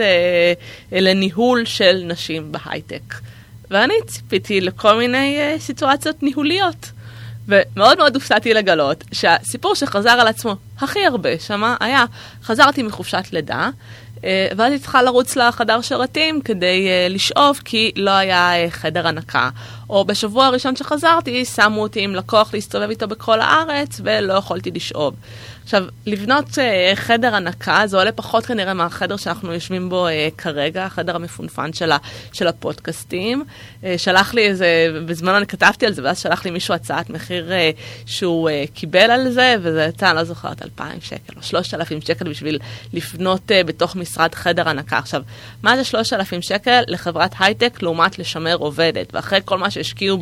לניהול 0.92 1.64
של 1.64 2.02
נשים 2.04 2.52
בהייטק. 2.52 3.14
ואני 3.70 3.94
ציפיתי 4.06 4.60
לכל 4.60 4.96
מיני 4.96 5.38
סיטואציות 5.58 6.22
ניהוליות. 6.22 6.92
ומאוד 7.48 7.98
מאוד 7.98 8.14
הופתעתי 8.14 8.54
לגלות 8.54 9.04
שהסיפור 9.12 9.74
שחזר 9.74 10.10
על 10.10 10.26
עצמו 10.26 10.56
הכי 10.80 11.06
הרבה 11.06 11.38
שמה 11.38 11.76
היה, 11.80 12.04
חזרתי 12.42 12.82
מחופשת 12.82 13.24
לידה, 13.32 13.70
ואז 14.56 14.72
היא 14.72 14.80
צריכה 14.80 15.02
לרוץ 15.02 15.36
לחדר 15.36 15.80
שרתים 15.80 16.40
כדי 16.40 16.88
לשאוב 17.10 17.60
כי 17.64 17.92
לא 17.96 18.10
היה 18.10 18.70
חדר 18.70 19.06
הנקה. 19.06 19.50
או 19.90 20.04
בשבוע 20.04 20.46
הראשון 20.46 20.76
שחזרתי, 20.76 21.44
שמו 21.44 21.82
אותי 21.82 22.00
עם 22.00 22.14
לקוח 22.14 22.54
להסתובב 22.54 22.90
איתו 22.90 23.08
בכל 23.08 23.40
הארץ, 23.40 24.00
ולא 24.04 24.32
יכולתי 24.32 24.70
לשאוב. 24.70 25.14
עכשיו, 25.64 25.84
לבנות 26.06 26.48
uh, 26.48 26.58
חדר 26.94 27.34
הנקה, 27.34 27.82
זה 27.86 27.96
עולה 27.96 28.12
פחות 28.12 28.46
כנראה 28.46 28.74
מהחדר 28.74 29.16
שאנחנו 29.16 29.52
יושבים 29.52 29.88
בו 29.88 30.08
uh, 30.08 30.10
כרגע, 30.38 30.84
החדר 30.84 31.16
המפונפן 31.16 31.72
של, 31.72 31.92
ה, 31.92 31.96
של 32.32 32.46
הפודקאסטים. 32.46 33.44
Uh, 33.82 33.84
שלח 33.96 34.34
לי 34.34 34.46
איזה, 34.46 34.66
בזמן 35.06 35.34
אני 35.34 35.46
כתבתי 35.46 35.86
על 35.86 35.92
זה, 35.92 36.02
ואז 36.04 36.18
שלח 36.18 36.44
לי 36.44 36.50
מישהו 36.50 36.74
הצעת 36.74 37.10
מחיר 37.10 37.48
uh, 37.50 37.80
שהוא 38.06 38.50
uh, 38.50 38.52
קיבל 38.74 39.10
על 39.10 39.30
זה, 39.30 39.56
וזה 39.62 39.86
יצא, 39.88 40.10
אני 40.10 40.16
לא 40.16 40.24
זוכרת, 40.24 40.62
2,000 40.62 41.00
שקל 41.00 41.32
או 41.36 41.42
3,000 41.42 42.00
שקל 42.00 42.28
בשביל 42.28 42.58
לפנות 42.92 43.50
uh, 43.50 43.66
בתוך 43.66 43.96
משרד 43.96 44.34
חדר 44.34 44.68
הנקה. 44.68 44.98
עכשיו, 44.98 45.22
מה 45.62 45.76
זה 45.76 45.84
3,000 45.84 46.42
שקל 46.42 46.82
לחברת 46.88 47.34
הייטק 47.38 47.82
לעומת 47.82 48.18
לשמר 48.18 48.54
עובדת? 48.54 49.14
ואחרי 49.14 49.40
כל 49.44 49.58
מה 49.58 49.70
שהשקיעו 49.70 50.18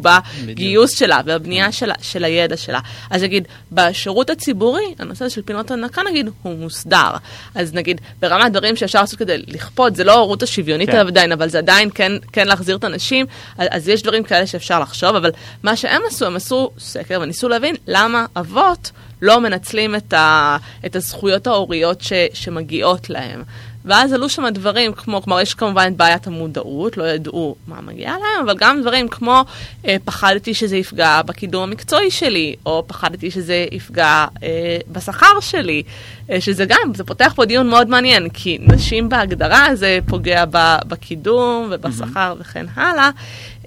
בגיוס 0.46 0.98
שלה 0.98 1.20
ובבנייה 1.24 1.72
של, 1.72 1.90
של 2.02 2.24
הידע 2.24 2.56
שלה. 2.56 2.80
אז 3.10 3.22
נגיד, 3.22 3.48
בשירות 3.72 4.30
הציבורי, 4.30 4.94
הנושא 4.98 5.29
של 5.30 5.42
פינות 5.42 5.70
הנקה 5.70 6.02
נגיד, 6.10 6.28
הוא 6.42 6.58
מוסדר. 6.58 7.10
אז 7.54 7.74
נגיד, 7.74 8.00
ברמת 8.20 8.52
דברים 8.52 8.76
שאפשר 8.76 9.00
לעשות 9.00 9.18
כדי 9.18 9.38
לכפות, 9.46 9.96
זה 9.96 10.04
לא 10.04 10.12
ההורות 10.12 10.42
השוויונית 10.42 10.90
כן. 10.90 11.06
עדיין, 11.06 11.32
אבל 11.32 11.48
זה 11.48 11.58
עדיין 11.58 11.90
כן, 11.94 12.12
כן 12.32 12.48
להחזיר 12.48 12.76
את 12.76 12.84
הנשים, 12.84 13.26
אז, 13.58 13.68
אז 13.70 13.88
יש 13.88 14.02
דברים 14.02 14.24
כאלה 14.24 14.46
שאפשר 14.46 14.80
לחשוב, 14.80 15.16
אבל 15.16 15.30
מה 15.62 15.76
שהם 15.76 16.02
עשו, 16.06 16.26
הם 16.26 16.36
עשו 16.36 16.70
סקר 16.78 17.18
וניסו 17.22 17.48
להבין 17.48 17.74
למה 17.86 18.26
אבות 18.36 18.90
לא 19.22 19.40
מנצלים 19.40 19.96
את, 19.96 20.12
ה, 20.12 20.56
את 20.86 20.96
הזכויות 20.96 21.46
ההוריות 21.46 22.00
ש, 22.00 22.12
שמגיעות 22.32 23.10
להם. 23.10 23.42
ואז 23.84 24.12
עלו 24.12 24.28
שם 24.28 24.48
דברים 24.48 24.92
כמו, 24.92 25.22
כלומר 25.22 25.40
יש 25.40 25.54
כמובן 25.54 25.86
את 25.92 25.96
בעיית 25.96 26.26
המודעות, 26.26 26.96
לא 26.96 27.04
ידעו 27.04 27.56
מה 27.66 27.80
מגיע 27.80 28.10
להם, 28.10 28.44
אבל 28.44 28.54
גם 28.58 28.80
דברים 28.80 29.08
כמו 29.08 29.44
אה, 29.86 29.96
פחדתי 30.04 30.54
שזה 30.54 30.76
יפגע 30.76 31.22
בקידום 31.22 31.62
המקצועי 31.62 32.10
שלי, 32.10 32.54
או 32.66 32.84
פחדתי 32.86 33.30
שזה 33.30 33.66
יפגע 33.72 34.26
אה, 34.42 34.78
בשכר 34.88 35.40
שלי, 35.40 35.82
שזה 36.40 36.64
גם, 36.64 36.94
זה 36.94 37.04
פותח 37.04 37.32
פה 37.36 37.44
דיון 37.44 37.68
מאוד 37.68 37.88
מעניין, 37.88 38.28
כי 38.28 38.58
נשים 38.60 39.08
בהגדרה 39.08 39.66
זה 39.74 39.98
פוגע 40.06 40.44
בקידום 40.88 41.68
ובשכר 41.70 42.34
mm-hmm. 42.36 42.40
וכן 42.40 42.66
הלאה. 42.74 43.10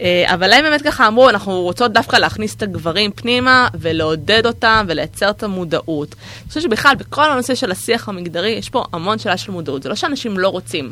אה, 0.02 0.24
אבל 0.34 0.54
הם 0.54 0.64
באמת 0.64 0.82
ככה 0.82 1.08
אמרו, 1.08 1.30
אנחנו 1.30 1.62
רוצות 1.62 1.94
דווקא 1.94 2.16
להכניס 2.16 2.56
את 2.56 2.64
הגברים 2.64 3.12
פנימה 3.12 3.68
ולעודד 3.80 4.46
אותם 4.46 4.86
ולייצר 4.88 5.30
את 5.30 5.44
המודעות. 5.44 6.16
אני 6.42 6.48
חושבת 6.48 6.64
שבכלל, 6.64 6.96
בכל 6.96 7.32
הנושא 7.32 7.56
של 7.56 7.72
השיח 7.72 8.10
המגדרי, 8.10 8.50
יש 8.50 8.70
פה 8.70 8.84
המון 8.94 9.20
שאלה 9.20 9.38
של 9.38 9.52
מודעות. 9.52 9.84
זה 9.84 9.90
לא 9.90 9.96
שאנשים 9.96 10.40
לא 10.40 10.50
רוצים. 10.50 10.92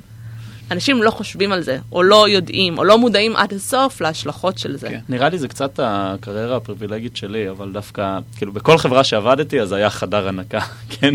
אנשים 0.71 1.03
לא 1.03 1.11
חושבים 1.11 1.51
על 1.51 1.61
זה, 1.61 1.77
או 1.91 2.03
לא 2.03 2.29
יודעים, 2.29 2.77
או 2.77 2.83
לא 2.83 2.97
מודעים 2.97 3.35
עד 3.35 3.53
הסוף 3.53 4.01
להשלכות 4.01 4.57
של 4.57 4.77
זה. 4.77 4.89
כן. 4.89 4.99
נראה 5.09 5.29
לי 5.29 5.37
זה 5.37 5.47
קצת 5.47 5.79
הקריירה 5.83 6.55
הפריבילגית 6.55 7.15
שלי, 7.15 7.49
אבל 7.49 7.71
דווקא, 7.71 8.19
כאילו, 8.37 8.53
בכל 8.53 8.77
חברה 8.77 9.03
שעבדתי, 9.03 9.61
אז 9.61 9.71
היה 9.71 9.89
חדר 9.89 10.27
הנקה, 10.27 10.59
כן? 10.99 11.13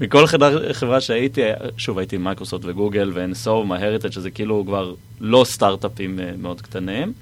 בכל 0.00 0.26
חדר, 0.26 0.72
חברה 0.72 1.00
שהייתי, 1.00 1.40
שוב, 1.76 1.98
הייתי 1.98 2.16
עם 2.16 2.24
מייקרוסופט 2.24 2.64
וגוגל 2.64 3.12
ו-NSO, 3.14 3.64
מההריטג' 3.64 4.10
שזה 4.10 4.30
כאילו 4.30 4.64
כבר 4.66 4.94
לא 5.20 5.44
סטארט-אפים 5.44 6.20
אה, 6.20 6.30
מאוד 6.38 6.60
קטנים. 6.60 7.12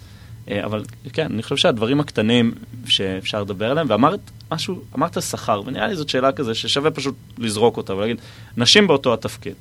אה, 0.51 0.65
אבל 0.65 0.85
כן, 1.13 1.27
אני 1.33 1.43
חושב 1.43 1.57
שהדברים 1.57 2.01
הקטנים 2.01 2.55
שאפשר 2.87 3.43
לדבר 3.43 3.71
עליהם, 3.71 3.87
ואמרת 3.91 4.21
משהו, 4.51 4.83
אמרת 4.97 5.23
שכר, 5.23 5.61
ונראה 5.67 5.87
לי 5.87 5.97
זאת 5.97 6.09
שאלה 6.09 6.33
כזה 6.33 6.55
ששווה 6.55 6.91
פשוט 6.91 7.15
לזרוק 7.39 7.77
אותה 7.77 7.95
ולהגיד, 7.95 8.17
נשים 8.57 8.87
באותו 8.87 9.15
התפקיד, 9.15 9.55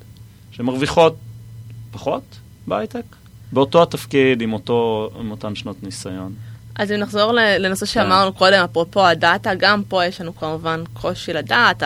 שמרוויחות 0.51 1.15
פחות 1.95 2.23
בהייטק, 2.67 3.03
באותו 3.51 3.83
התפקיד 3.83 4.41
עם, 4.41 4.53
אותו, 4.53 5.09
עם 5.19 5.31
אותן 5.31 5.55
שנות 5.55 5.83
ניסיון. 5.83 6.33
אז 6.75 6.91
אם 6.91 6.97
נחזור 6.97 7.31
לנושא 7.33 7.85
שאמרנו 7.85 8.33
כן. 8.33 8.37
קודם, 8.37 8.63
אפרופו 8.63 9.05
הדאטה, 9.05 9.55
גם 9.55 9.83
פה 9.87 10.05
יש 10.05 10.21
לנו 10.21 10.35
כמובן 10.35 10.83
קושי 10.93 11.33
לדעת. 11.33 11.83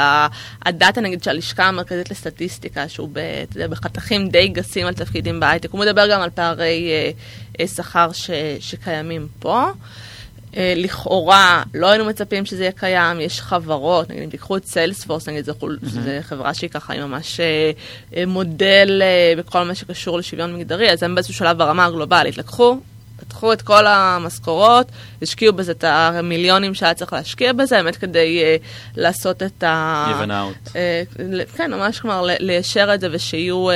הדאטה 0.65 1.01
נגיד 1.01 1.23
של 1.23 1.29
הלשכה 1.29 1.65
המרכזית 1.65 2.11
לסטטיסטיקה, 2.11 2.89
שהוא 2.89 3.09
בחתכים 3.69 4.29
די 4.29 4.47
גסים 4.47 4.87
על 4.87 4.93
תפקידים 4.93 5.39
בהייטק, 5.39 5.71
הוא 5.71 5.79
מדבר 5.79 6.11
גם 6.11 6.21
על 6.21 6.29
פערי 6.29 6.89
אה, 6.89 7.11
אה, 7.59 7.67
שכר 7.67 8.11
ש, 8.11 8.29
שקיימים 8.59 9.27
פה. 9.39 9.65
אה, 10.57 10.73
לכאורה 10.75 11.63
לא 11.73 11.87
היינו 11.87 12.05
מצפים 12.05 12.45
שזה 12.45 12.63
יהיה 12.63 12.71
קיים, 12.71 13.21
יש 13.21 13.41
חברות, 13.41 14.09
נגיד 14.09 14.23
אם 14.23 14.29
תיקחו 14.29 14.57
את 14.57 14.65
סיילספורס, 14.65 15.29
נגיד 15.29 15.45
זו 15.45 15.53
mm-hmm. 15.61 16.21
חברה 16.21 16.53
שהיא 16.53 16.69
ככה 16.69 16.93
היא 16.93 17.01
ממש 17.01 17.39
מודל 18.27 19.01
בכל 19.37 19.63
מה 19.63 19.75
שקשור 19.75 20.17
לשוויון 20.17 20.55
מגדרי, 20.55 20.91
אז 20.91 21.03
הם 21.03 21.15
באיזשהו 21.15 21.33
שלב 21.33 21.57
ברמה 21.57 21.85
הגלובלית 21.85 22.37
לקחו 22.37 22.77
פתחו 23.39 23.53
את 23.53 23.61
כל 23.61 23.87
המשכורות, 23.87 24.87
השקיעו 25.21 25.53
בזה 25.53 25.71
את 25.71 25.83
המיליונים 25.83 26.73
שהיה 26.73 26.93
צריך 26.93 27.13
להשקיע 27.13 27.53
בזה, 27.53 27.75
באמת 27.75 27.95
כדי 27.95 28.41
uh, 28.41 28.65
לעשות 28.95 29.43
את 29.43 29.63
ה... 29.63 30.05
even 30.11 30.29
out. 30.29 30.69
Uh, 30.69 31.57
כן, 31.57 31.73
ממש 31.73 31.99
כלומר 31.99 32.25
ליישר 32.39 32.93
את 32.93 32.99
זה 32.99 33.07
ושיהיו 33.11 33.69
uh, 33.69 33.73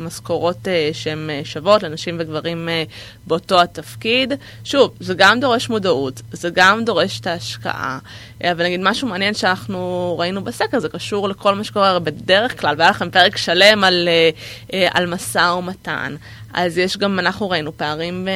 משכורות 0.00 0.56
uh, 0.56 0.68
שהן 0.92 1.30
uh, 1.30 1.46
שוות 1.46 1.82
לנשים 1.82 2.16
וגברים 2.18 2.68
uh, 2.68 2.90
באותו 3.26 3.60
התפקיד. 3.60 4.32
שוב, 4.64 4.90
זה 5.00 5.14
גם 5.14 5.40
דורש 5.40 5.68
מודעות, 5.68 6.22
זה 6.32 6.50
גם 6.52 6.84
דורש 6.84 7.20
את 7.20 7.26
ההשקעה. 7.26 7.98
אבל 8.44 8.64
נגיד 8.64 8.80
משהו 8.82 9.08
מעניין 9.08 9.34
שאנחנו 9.34 10.16
ראינו 10.18 10.44
בסקר, 10.44 10.80
זה 10.80 10.88
קשור 10.88 11.28
לכל 11.28 11.54
מה 11.54 11.64
שקורה 11.64 11.98
בדרך 11.98 12.60
כלל, 12.60 12.74
והיה 12.78 12.90
לכם 12.90 13.10
פרק 13.10 13.36
שלם 13.36 13.84
על, 13.84 14.08
על 14.90 15.06
משא 15.06 15.54
ומתן. 15.58 16.16
אז 16.52 16.78
יש 16.78 16.96
גם, 16.96 17.18
אנחנו 17.18 17.50
ראינו 17.50 17.76
פערים 17.76 18.28
אה, 18.28 18.32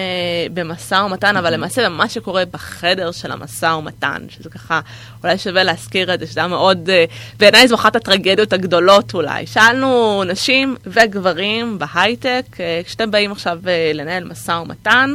במשא 0.55 0.95
ומתן, 0.95 1.37
אבל 1.37 1.55
למעשה 1.55 1.85
במה 1.85 2.09
שקורה 2.09 2.45
בחדר 2.45 3.13
של 3.13 3.33
המשא 3.33 3.67
ומתן, 3.67 4.27
שזה 4.29 4.51
ככה, 4.51 4.81
אולי 5.25 5.39
שווה 5.39 5.63
להזכיר 5.63 6.15
את 6.15 6.21
זה, 6.21 6.27
שזה 6.27 6.41
היה 6.41 6.49
מאוד, 6.49 6.91
אה, 6.91 7.05
בעיניי 7.39 7.69
זו 7.69 7.75
אחת 7.75 7.97
הטרגדיות 7.97 8.53
הגדולות 8.53 9.15
אולי. 9.15 9.47
שאלנו 9.47 10.23
נשים 10.25 10.77
וגברים 10.87 11.79
בהייטק, 11.79 12.45
אה, 12.61 12.81
כשאתם 12.85 13.11
באים 13.11 13.33
עכשיו 13.33 13.59
לנהל 13.95 14.25
משא 14.25 14.53
ומתן, 14.53 15.15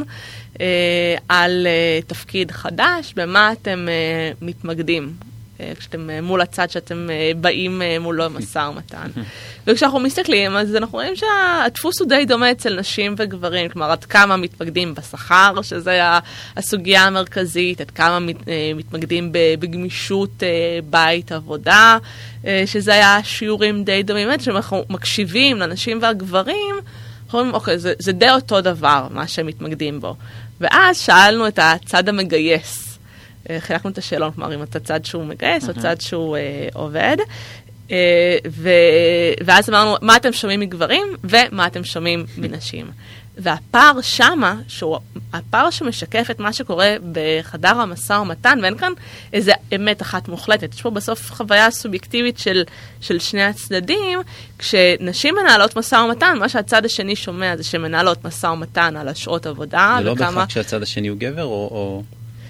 על 1.28 1.66
תפקיד 2.06 2.50
חדש, 2.50 3.12
במה 3.16 3.52
אתם 3.52 3.86
מתמקדים? 4.42 5.12
אה, 5.62 5.72
כשאתם 5.78 6.10
אה, 6.10 6.20
מול 6.20 6.40
הצד 6.40 6.70
שאתם 6.70 7.10
אה, 7.10 7.32
באים 7.36 7.82
מולו 8.00 8.30
משא 8.30 8.58
ומתן. 8.58 9.10
וכשאנחנו 9.66 10.00
מסתכלים, 10.00 10.56
אז 10.56 10.76
אנחנו 10.76 10.98
רואים 10.98 11.14
שהדפוס 11.16 12.00
הוא 12.00 12.08
די 12.08 12.24
דומה 12.24 12.50
אצל 12.50 12.80
נשים 12.80 13.14
וגברים, 13.18 13.68
כלומר, 13.68 13.90
עד 13.90 14.04
כמה 14.04 14.36
מתמקדים 14.36 14.94
בשכר, 14.94 15.62
שזה 15.62 16.00
הסוגיה 16.56 17.02
המרכזית, 17.02 17.80
עד 17.80 17.90
כמה 17.90 18.18
מתמקדים 18.74 19.30
בגמישות 19.32 20.42
בית 20.90 21.32
עבודה, 21.32 21.98
שזה 22.66 22.92
היה 22.92 23.18
שיעורים 23.22 23.84
די 23.84 24.02
דומים, 24.02 24.28
באמת, 24.28 24.40
כשאנחנו 24.40 24.84
מקשיבים 24.90 25.56
לנשים 25.56 25.98
והגברים, 26.02 26.76
אנחנו 27.24 27.38
אומרים, 27.38 27.54
אוקיי, 27.54 27.78
זה, 27.78 27.92
זה 27.98 28.12
די 28.12 28.30
אותו 28.30 28.60
דבר, 28.60 29.06
מה 29.10 29.28
שהם 29.28 29.46
מתמקדים 29.46 30.00
בו. 30.00 30.16
ואז 30.60 30.98
שאלנו 30.98 31.48
את 31.48 31.58
הצד 31.62 32.08
המגייס. 32.08 32.91
אה, 33.50 33.60
חילקנו 33.60 33.90
את 33.90 33.98
השאלון, 33.98 34.30
כלומר, 34.30 34.54
אם 34.54 34.62
אתה 34.62 34.80
צד 34.80 35.04
שהוא 35.04 35.24
מגייס 35.24 35.68
או 35.68 35.74
צד 35.74 36.00
שהוא 36.00 36.36
אה, 36.36 36.68
עובד. 36.74 37.16
אה, 37.90 38.36
ו... 38.50 38.70
ואז 39.44 39.70
אמרנו, 39.70 39.96
מה 40.02 40.16
אתם 40.16 40.32
שומעים 40.32 40.60
מגברים 40.60 41.06
ומה 41.24 41.66
אתם 41.66 41.84
שומעים 41.84 42.26
מנשים. 42.38 42.90
והפער 43.38 44.00
שמה, 44.00 44.54
שהוא 44.68 44.98
הפער 45.32 45.70
שמשקף 45.70 46.26
את 46.30 46.40
מה 46.40 46.52
שקורה 46.52 46.96
בחדר 47.12 47.80
המשא 47.80 48.12
ומתן, 48.12 48.58
ואין 48.62 48.78
כאן 48.78 48.92
איזה 49.32 49.52
אמת 49.74 50.02
אחת 50.02 50.28
מוחלטת, 50.28 50.74
יש 50.74 50.82
פה 50.82 50.90
בסוף 50.90 51.32
חוויה 51.32 51.70
סובייקטיבית 51.70 52.38
של, 52.38 52.64
של 53.00 53.18
שני 53.18 53.42
הצדדים, 53.42 54.18
כשנשים 54.58 55.34
מנהלות 55.34 55.76
משא 55.76 55.94
ומתן, 55.94 56.38
מה 56.38 56.48
שהצד 56.48 56.84
השני 56.84 57.16
שומע 57.16 57.56
זה 57.56 57.64
שמנהלות 57.64 58.24
משא 58.24 58.46
ומתן 58.46 58.96
על 58.96 59.08
השעות 59.08 59.46
עבודה. 59.46 59.96
זה 59.98 60.04
לא. 60.04 60.14
בהכרח 60.14 60.48
שהצד 60.48 60.82
השני 60.82 61.08
הוא 61.08 61.18
גבר 61.18 61.44
או... 61.44 61.68
או... 61.70 62.02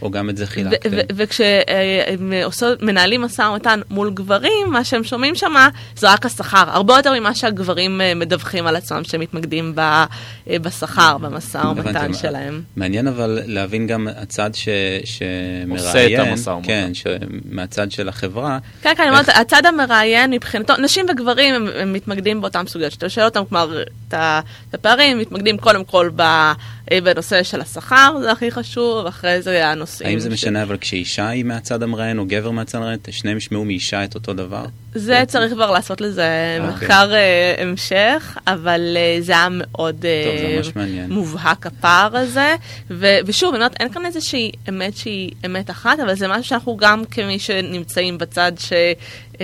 או 0.02 0.10
גם 0.10 0.30
את 0.30 0.36
זה 0.36 0.46
חילקתם. 0.46 0.90
וכשמנהלים 1.16 3.22
משא 3.22 3.42
ומתן 3.42 3.80
מול 3.90 4.10
גברים, 4.14 4.70
מה 4.70 4.84
שהם 4.84 5.04
שומעים 5.04 5.34
שם 5.34 5.54
זה 5.96 6.12
רק 6.12 6.26
השכר. 6.26 6.64
הרבה 6.66 6.96
יותר 6.96 7.20
ממה 7.20 7.34
שהגברים 7.34 8.00
אה, 8.00 8.14
מדווחים 8.14 8.66
על 8.66 8.76
עצמם 8.76 9.04
שהם 9.04 9.20
מתמקדים 9.20 9.74
אה, 9.78 10.06
בשכר, 10.48 11.18
במשא 11.18 11.62
ומתן 11.76 12.14
שלהם. 12.14 12.62
מעניין 12.76 13.08
אבל 13.08 13.38
להבין 13.46 13.86
גם 13.86 14.08
הצד 14.16 14.50
שמראיין. 14.54 15.70
עושה 15.70 16.06
את 16.06 16.26
המשא 16.26 16.50
ומתן. 16.50 16.66
כן, 16.66 16.92
מהצד 17.50 17.90
של 17.90 18.08
החברה. 18.08 18.58
כן, 18.82 18.92
כן, 18.96 19.02
אני 19.02 19.10
אומרת, 19.10 19.28
הצד 19.28 19.66
המראיין 19.66 20.30
מבחינתו, 20.30 20.76
נשים 20.76 21.06
וגברים 21.10 21.68
הם 21.76 21.92
מתמקדים 21.92 22.40
באותן 22.40 22.66
סוגיות. 22.66 22.92
שאתה 22.92 23.08
שואל 23.08 23.26
אותם, 23.26 23.42
כלומר, 23.48 23.82
את 24.08 24.74
הפערים, 24.74 25.18
מתמקדים 25.18 25.58
קודם 25.58 25.84
כל 25.84 26.10
בנושא 26.90 27.42
של 27.42 27.60
השכר, 27.60 28.16
זה 28.22 28.32
הכי 28.32 28.50
חשוב, 28.50 29.06
אחרי 29.06 29.42
זה 29.42 29.68
הנושאים. 29.68 30.08
האם 30.10 30.18
זה 30.18 30.30
משנה 30.30 30.62
אבל 30.62 30.76
כשאישה 30.76 31.28
היא 31.28 31.44
מהצד 31.44 31.82
המראיין 31.82 32.18
או 32.18 32.24
גבר 32.26 32.50
מהצד 32.50 32.78
המראיין, 32.78 32.98
שניהם 33.10 33.36
ישמעו 33.36 33.64
מאישה 33.64 34.04
את 34.04 34.14
אותו 34.14 34.32
דבר? 34.32 34.64
זה 34.94 35.22
צריך 35.28 35.52
כבר 35.52 35.70
לעשות 35.70 36.00
לזה 36.00 36.58
אוקיי. 36.60 36.74
מחקר 36.74 37.10
uh, 37.10 37.60
המשך, 37.60 38.38
אבל 38.46 38.96
זה 39.20 39.32
היה 39.32 39.48
מאוד 39.50 40.04
uh, 40.04 40.78
מובהק 41.08 41.66
הפער 41.66 42.16
הזה. 42.16 42.54
ו- 42.90 43.18
ושוב, 43.26 43.54
אני 43.54 43.64
אומרת, 43.64 43.80
אין 43.80 43.92
כאן 43.92 44.06
איזושהי 44.06 44.52
אמת 44.68 44.96
שהיא 44.96 45.30
אמת 45.46 45.70
אחת, 45.70 46.00
אבל 46.00 46.14
זה 46.14 46.28
משהו 46.28 46.44
שאנחנו 46.44 46.76
גם 46.76 47.04
כמי 47.04 47.38
שנמצאים 47.38 48.18
בצד 48.18 48.52
ש... 48.58 48.72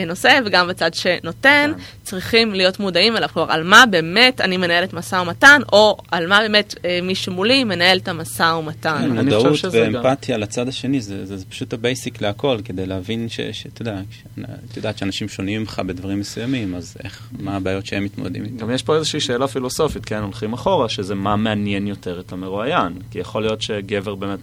נושא 0.06 0.40
וגם 0.46 0.68
בצד 0.68 0.94
שנותן, 0.94 1.72
כן. 1.76 1.82
צריכים 2.02 2.54
להיות 2.54 2.80
מודעים 2.80 3.16
אליו, 3.16 3.28
כלומר, 3.32 3.52
על 3.52 3.62
מה 3.62 3.84
באמת 3.90 4.40
אני 4.40 4.56
מנהלת 4.56 4.92
משא 4.92 5.16
ומתן, 5.16 5.60
או 5.72 5.96
על 6.10 6.26
מה 6.26 6.40
באמת 6.40 6.74
אה, 6.84 6.98
מי 7.02 7.14
שמולי 7.14 7.64
מנהל 7.64 7.98
את 7.98 8.08
המשא 8.08 8.54
ומתן. 8.58 8.96
כן, 9.00 9.24
מודעות 9.24 9.58
ואמפתיה 9.72 10.36
גם... 10.36 10.42
לצד 10.42 10.68
השני, 10.68 11.00
זה, 11.00 11.26
זה, 11.26 11.36
זה 11.36 11.44
פשוט 11.44 11.72
ה 11.72 11.81
basic 11.81 12.22
להכל, 12.22 12.58
כדי 12.64 12.86
להבין 12.86 13.28
שאתה 13.28 13.82
יודע, 13.82 14.00
את 14.38 14.76
יודעת 14.76 14.98
שאנשים 14.98 15.28
שונים 15.28 15.60
ממך 15.60 15.82
בדברים 15.86 16.20
מסוימים, 16.20 16.74
אז 16.74 16.96
איך, 17.04 17.28
מה 17.38 17.56
הבעיות 17.56 17.86
שהם 17.86 18.04
מתמודדים 18.04 18.44
איתן. 18.44 18.56
גם 18.56 18.70
יש 18.70 18.82
פה 18.82 18.96
איזושהי 18.96 19.20
שאלה 19.20 19.48
פילוסופית, 19.48 20.04
כן, 20.04 20.22
הולכים 20.22 20.52
אחורה, 20.52 20.88
שזה 20.88 21.14
מה 21.14 21.36
מעניין 21.36 21.86
יותר 21.86 22.20
את 22.20 22.32
המרואיין, 22.32 22.92
כי 23.10 23.18
יכול 23.18 23.42
להיות 23.42 23.62
שגבר 23.62 24.14
באמת... 24.14 24.38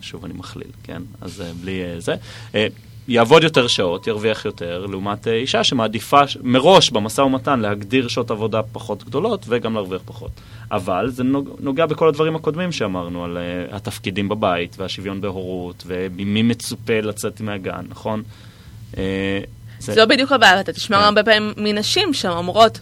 שוב, 0.00 0.24
אני 0.24 0.34
מכליל, 0.34 0.70
כן? 0.82 1.02
אז 1.20 1.40
uh, 1.40 1.62
בלי 1.62 1.82
uh, 1.82 2.00
זה. 2.00 2.14
יעבוד 3.08 3.42
יותר 3.42 3.66
שעות, 3.66 4.06
ירוויח 4.06 4.44
יותר, 4.44 4.86
לעומת 4.86 5.28
אה, 5.28 5.32
אישה 5.32 5.64
שמעדיפה 5.64 6.20
מראש 6.42 6.90
במשא 6.90 7.20
ומתן 7.20 7.60
להגדיר 7.60 8.08
שעות 8.08 8.30
עבודה 8.30 8.62
פחות 8.72 9.04
גדולות 9.04 9.44
וגם 9.48 9.74
להרוויח 9.74 10.02
פחות. 10.04 10.30
אבל 10.72 11.10
זה 11.10 11.22
נוגע 11.60 11.86
בכל 11.86 12.08
הדברים 12.08 12.36
הקודמים 12.36 12.72
שאמרנו, 12.72 13.24
על 13.24 13.36
uh, 13.36 13.74
התפקידים 13.76 14.28
בבית 14.28 14.76
והשוויון 14.78 15.20
בהורות, 15.20 15.84
וממי 15.86 16.42
מצופה 16.42 17.00
לצאת 17.00 17.40
מהגן, 17.40 17.84
נכון? 17.88 18.22
Uh, 18.92 18.96
זה... 19.78 19.94
זו 19.94 20.06
בדיוק 20.08 20.32
הבעיה, 20.32 20.60
אתה 20.60 20.72
תשמע 20.72 20.96
כן. 20.98 21.04
הרבה 21.04 21.22
פעמים 21.22 21.52
מנשים 21.56 22.14
שאומרות, 22.14 22.78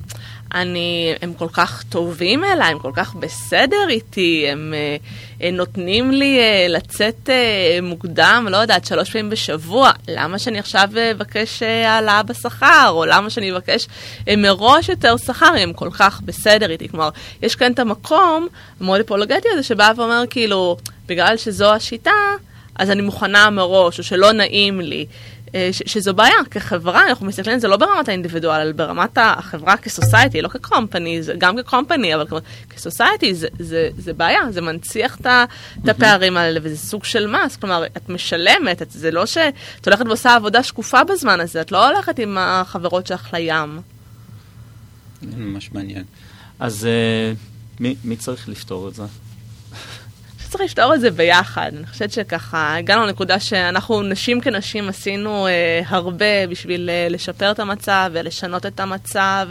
אני, 0.55 1.15
הם 1.23 1.35
כל 1.35 1.49
כך 1.53 1.83
טובים 1.89 2.45
אליי, 2.45 2.73
הם 2.73 2.79
כל 2.79 2.91
כך 2.95 3.15
בסדר 3.15 3.89
איתי, 3.89 4.47
הם, 4.49 4.59
הם 4.59 4.75
אה, 5.43 5.51
נותנים 5.51 6.11
לי 6.11 6.39
אה, 6.39 6.67
לצאת 6.69 7.31
אה, 7.31 7.79
מוקדם, 7.83 8.47
לא 8.51 8.57
יודעת, 8.57 8.85
שלוש 8.85 9.11
פעמים 9.11 9.31
בשבוע, 9.31 9.91
למה 10.09 10.39
שאני 10.39 10.59
עכשיו 10.59 10.89
אבקש 11.13 11.63
העלאה 11.63 12.23
בשכר, 12.23 12.89
או 12.89 13.05
למה 13.05 13.31
שאני 13.31 13.53
אבקש 13.53 13.89
מראש 14.39 14.89
יותר 14.89 15.17
שכר, 15.17 15.55
הם 15.59 15.73
כל 15.73 15.91
כך 15.91 16.21
בסדר 16.21 16.71
איתי. 16.71 16.89
כלומר, 16.89 17.09
יש 17.43 17.55
כאן 17.55 17.73
את 17.73 17.79
המקום 17.79 18.49
המאוד 18.81 19.01
אפולוגטי 19.01 19.49
הזה 19.53 19.63
שבא 19.63 19.93
ואומר, 19.97 20.25
כאילו, 20.31 20.77
בגלל 21.07 21.37
שזו 21.37 21.73
השיטה, 21.75 22.11
אז 22.77 22.91
אני 22.91 23.03
מוכנה 23.03 23.51
מראש, 23.51 23.99
או 23.99 24.05
שלא 24.05 24.33
נעים 24.33 24.81
לי. 24.81 25.07
אה, 25.55 25.69
שזו 25.73 26.15
בעיה, 26.15 26.35
כחברה 26.51 27.09
אנחנו 27.09 27.27
מסתכלים 27.27 27.55
על 27.55 27.61
זה 27.61 27.69
לא 27.69 27.77
ברמת 27.77 28.09
האינדיבידואל, 28.09 28.61
אלא 28.61 28.73
ברמת 28.73 29.19
החברה 29.21 29.77
כסוסייטי, 29.77 30.43
לא 30.43 30.49
כקומפני, 30.49 31.21
גם 31.39 31.57
כקומפני, 31.57 32.15
אבל 32.15 32.27
כסוסייטי 32.71 33.35
זה, 33.35 33.49
זה, 33.59 33.89
זה 33.99 34.13
בעיה, 34.13 34.41
זה 34.51 34.61
מנציח 34.61 35.19
את 35.21 35.89
הפערים 35.89 36.37
האלה, 36.37 36.61
וזה 36.63 36.77
סוג 36.77 37.05
של 37.05 37.27
מס, 37.27 37.57
כלומר, 37.57 37.87
את 37.87 38.09
משלמת, 38.09 38.83
את, 38.83 38.91
זה 38.91 39.11
לא 39.11 39.27
שאת 39.27 39.87
הולכת 39.87 40.07
ועושה 40.07 40.35
עבודה 40.35 40.63
שקופה 40.63 41.05
בזמן 41.05 41.41
הזה, 41.41 41.61
את 41.61 41.73
לא 41.73 41.89
הולכת 41.89 42.19
עם 42.19 42.39
החברות 42.41 43.07
שלך 43.07 43.35
לים. 43.35 43.81
ממש 45.23 45.73
מעניין. 45.73 46.05
אז 46.59 46.89
uh, 46.89 47.81
מי, 47.81 47.97
מי 48.05 48.17
צריך 48.17 48.49
לפתור 48.49 48.89
את 48.89 48.95
זה? 48.95 49.03
צריך 50.63 50.79
לפתור 50.79 50.95
את 50.95 51.01
זה 51.01 51.11
ביחד. 51.11 51.71
אני 51.79 51.87
חושבת 51.87 52.13
שככה 52.13 52.77
הגענו 52.77 53.07
לנקודה 53.07 53.41
שאנחנו 53.41 54.03
נשים 54.03 54.41
כנשים 54.41 54.89
עשינו 54.89 55.47
אה, 55.47 55.81
הרבה 55.87 56.47
בשביל 56.51 56.91
אה, 56.91 57.07
לשפר 57.11 57.51
את 57.51 57.61
המצב 57.61 58.11
ולשנות 58.13 58.67
את 58.67 58.81
המצב. 58.81 59.49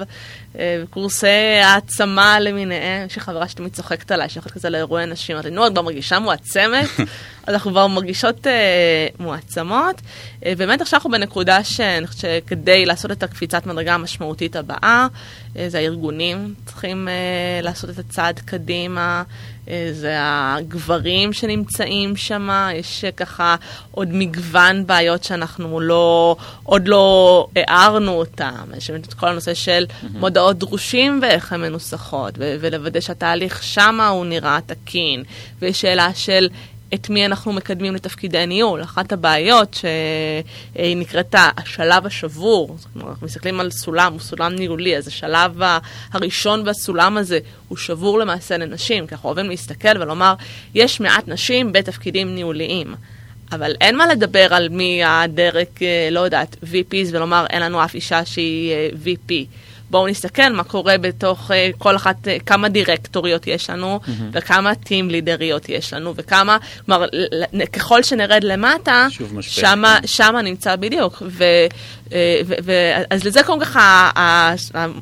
אה, 0.60 0.84
קורסי 0.90 1.60
העצמה 1.64 2.40
למיניהם, 2.40 3.08
יש 3.08 3.16
לי 3.16 3.22
חברה 3.22 3.48
שתמיד 3.48 3.74
צוחקת 3.74 4.12
עליי, 4.12 4.30
שהולכת 4.30 4.52
כזה 4.52 4.70
לאירועי 4.70 5.06
נשים, 5.06 5.36
אמרתי, 5.36 5.50
נו, 5.50 5.68
את 5.68 5.72
כבר 5.72 5.82
מרגישה 5.82 6.20
מועצמת? 6.20 6.88
אז 7.48 7.54
אנחנו 7.54 7.72
כבר 7.72 7.88
מרגישות 7.88 8.48
אה, 8.48 9.08
מועצמות. 9.20 10.02
אה, 10.46 10.54
באמת 10.58 10.82
עכשיו 10.82 10.98
אנחנו 10.98 11.12
בנקודה 11.12 11.64
שאני 11.64 12.08
חושבת 12.08 12.22
שכדי 12.46 12.86
לעשות 12.86 13.12
את 13.12 13.24
הקפיצת 13.24 13.66
מדרגה 13.66 13.94
המשמעותית 13.94 14.56
הבאה, 14.56 15.08
אה, 15.58 15.70
זה 15.70 15.78
הארגונים 15.78 16.54
צריכים 16.66 17.08
אה, 17.08 17.14
לעשות 17.62 17.90
את 17.90 18.00
הצעד 18.00 18.40
קדימה. 18.40 19.24
אה, 19.70 19.90
זה 19.92 20.16
הגברים 20.20 21.34
שנמצאים 21.34 22.16
שם, 22.16 22.70
יש 22.76 23.06
ככה 23.18 23.56
עוד 23.92 24.08
מגוון 24.12 24.88
בעיות 24.88 25.24
שאנחנו 25.24 25.80
לא, 25.80 26.36
עוד 26.64 26.88
לא 26.88 27.48
הערנו 27.56 28.12
אותם. 28.12 28.66
יש 28.78 28.90
את 28.90 29.14
כל 29.14 29.28
הנושא 29.28 29.54
של 29.54 29.86
מודעות 30.14 30.58
דרושים 30.58 31.20
ואיך 31.22 31.54
הן 31.54 31.62
מנוסחות, 31.62 32.34
ולוודא 32.38 33.00
שהתהליך 33.00 33.64
שמה 33.64 34.08
הוא 34.08 34.26
נראה 34.26 34.60
תקין, 34.66 35.24
ויש 35.60 35.82
שאלה 35.82 36.14
של 36.14 36.50
את 36.94 37.10
מי 37.10 37.26
אנחנו 37.26 37.54
מקדמים 37.54 37.96
לתפקידי 37.96 38.46
ניהול. 38.46 38.84
אחת 38.84 39.12
הבעיות 39.12 39.74
שהיא 39.74 40.98
נקראת 40.98 41.36
השלב 41.58 42.06
השבור, 42.06 42.78
אנחנו 42.96 43.26
מסתכלים 43.28 43.60
על 43.60 43.72
סולם, 43.72 44.14
הוא 44.14 44.22
סולם 44.22 44.56
ניהולי, 44.56 44.98
אז 44.98 45.08
השלב 45.08 45.60
הראשון 46.12 46.64
בסולם 46.64 47.18
הזה 47.18 47.40
הוא 47.68 47.78
שבור 47.78 48.20
למעשה 48.20 48.58
לנשים, 48.58 49.08
כי 49.08 49.16
אנחנו 49.16 49.30
אוהבים 49.30 49.50
להסתכל 49.50 50.02
ולומר, 50.02 50.34
יש 50.74 51.00
מעט 51.00 51.28
נשים 51.28 51.72
בתפקידים 51.72 52.36
ניהוליים. 52.36 52.96
אבל 53.52 53.76
אין 53.82 53.98
מה 53.98 54.08
לדבר 54.08 54.48
על 54.54 54.70
מי 54.70 55.04
הדרג, 55.04 55.66
אה, 55.82 56.08
לא 56.12 56.20
יודעת, 56.20 56.56
VPs, 56.64 57.08
ולומר 57.12 57.46
אין 57.50 57.62
לנו 57.62 57.84
אף 57.84 57.96
אישה 57.96 58.26
שהיא 58.26 58.72
אה, 58.72 58.90
VP. 59.06 59.34
בואו 59.92 60.08
נסתכל 60.08 60.50
מה 60.50 60.64
קורה 60.64 60.98
בתוך 60.98 61.52
uh, 61.52 61.54
כל 61.78 61.96
אחת, 61.96 62.28
uh, 62.28 62.44
כמה 62.46 62.70
דירקטוריות 62.70 63.48
יש 63.48 63.70
לנו, 63.70 64.00
mm-hmm. 64.04 64.10
וכמה 64.32 64.76
טים 64.76 65.10
לידריות 65.10 65.70
יש 65.70 65.94
לנו, 65.94 66.14
וכמה, 66.16 66.58
כלומר, 66.86 67.06
ככל 67.74 68.04
שנרד 68.04 68.44
למטה, 68.44 69.08
שמה, 69.42 69.98
כן. 70.02 70.08
שמה 70.08 70.42
נמצא 70.42 70.76
בדיוק. 70.76 71.22
ו, 71.26 71.44
אז 73.10 73.24
לזה 73.24 73.44
קוראים 73.44 73.64
ככה 73.66 74.12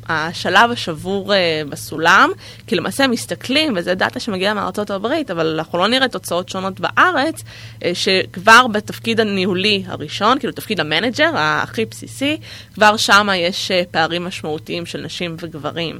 השלב 0.08 0.70
השבור 0.70 1.34
אה, 1.34 1.62
בסולם, 1.68 2.30
כי 2.66 2.76
למעשה 2.76 3.06
מסתכלים, 3.06 3.72
וזו 3.76 3.94
data 3.94 4.20
שמגיעה 4.20 4.54
מארצות 4.54 4.90
הברית, 4.90 5.30
אבל 5.30 5.46
אנחנו 5.46 5.78
לא 5.78 5.88
נראה 5.88 6.08
תוצאות 6.08 6.48
שונות 6.48 6.80
בארץ, 6.80 7.42
אה, 7.84 7.90
שכבר 7.94 8.66
בתפקיד 8.66 9.20
הניהולי 9.20 9.84
הראשון, 9.86 10.38
כאילו 10.38 10.52
תפקיד 10.52 10.80
ה 10.80 10.86
manager 10.86 11.30
הכי 11.34 11.84
בסיסי, 11.84 12.36
כבר 12.74 12.96
שם 12.96 13.28
יש 13.36 13.70
אה, 13.70 13.82
פערים 13.90 14.24
משמעותיים 14.24 14.86
של 14.86 15.00
נשים 15.00 15.36
וגברים. 15.40 15.98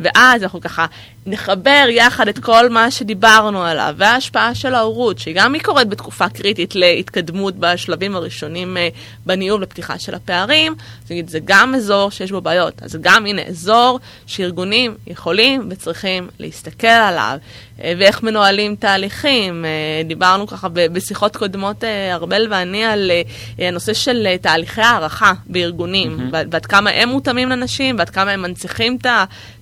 ואז 0.00 0.42
אנחנו 0.42 0.60
ככה 0.60 0.86
נחבר 1.26 1.86
יחד 1.88 2.28
את 2.28 2.38
כל 2.38 2.68
מה 2.68 2.90
שדיברנו 2.90 3.62
עליו, 3.62 3.94
וההשפעה 3.96 4.54
של 4.54 4.74
ההורות, 4.74 5.18
שגם 5.18 5.54
היא 5.54 5.62
קורית 5.62 5.88
בתקופה 5.88 6.28
קריטית 6.28 6.74
להתקדמות 6.74 7.54
בשלבים 7.56 8.16
הראשונים 8.16 8.76
אה, 8.76 8.88
בניהול 9.26 9.62
ופתיחה 9.62 9.98
של 9.98 10.14
הפערים, 10.14 10.74
נגיד, 11.10 11.28
זה 11.28 11.38
גם 11.44 11.74
אזור 11.74 12.10
שיש 12.10 12.30
בו 12.30 12.40
בעיות. 12.40 12.82
אז 12.82 12.96
גם, 13.00 13.26
הנה, 13.26 13.42
אזור 13.42 14.00
שארגונים 14.26 14.94
יכולים 15.06 15.68
וצריכים 15.70 16.28
להסתכל 16.38 16.86
עליו, 16.86 17.38
ואיך 17.82 18.22
מנוהלים 18.22 18.76
תהליכים. 18.76 19.64
אה, 19.64 19.70
דיברנו 20.04 20.46
ככה 20.46 20.68
בשיחות 20.68 21.36
קודמות, 21.36 21.84
אה, 21.84 22.14
ארבל 22.14 22.46
ואני, 22.50 22.84
על 22.84 23.10
אה, 23.10 23.68
הנושא 23.68 23.94
של 23.94 24.26
אה, 24.26 24.38
תהליכי 24.38 24.80
הערכה 24.80 25.32
בארגונים, 25.46 26.18
mm-hmm. 26.18 26.36
ועד, 26.50 26.66
כמה 26.66 26.90
הם 26.90 27.08
מותאמים 27.08 27.48
לנשים, 27.48 27.98
ועד 27.98 28.10
כמה 28.10 28.30
הם 28.30 28.42
מנציחים 28.42 28.98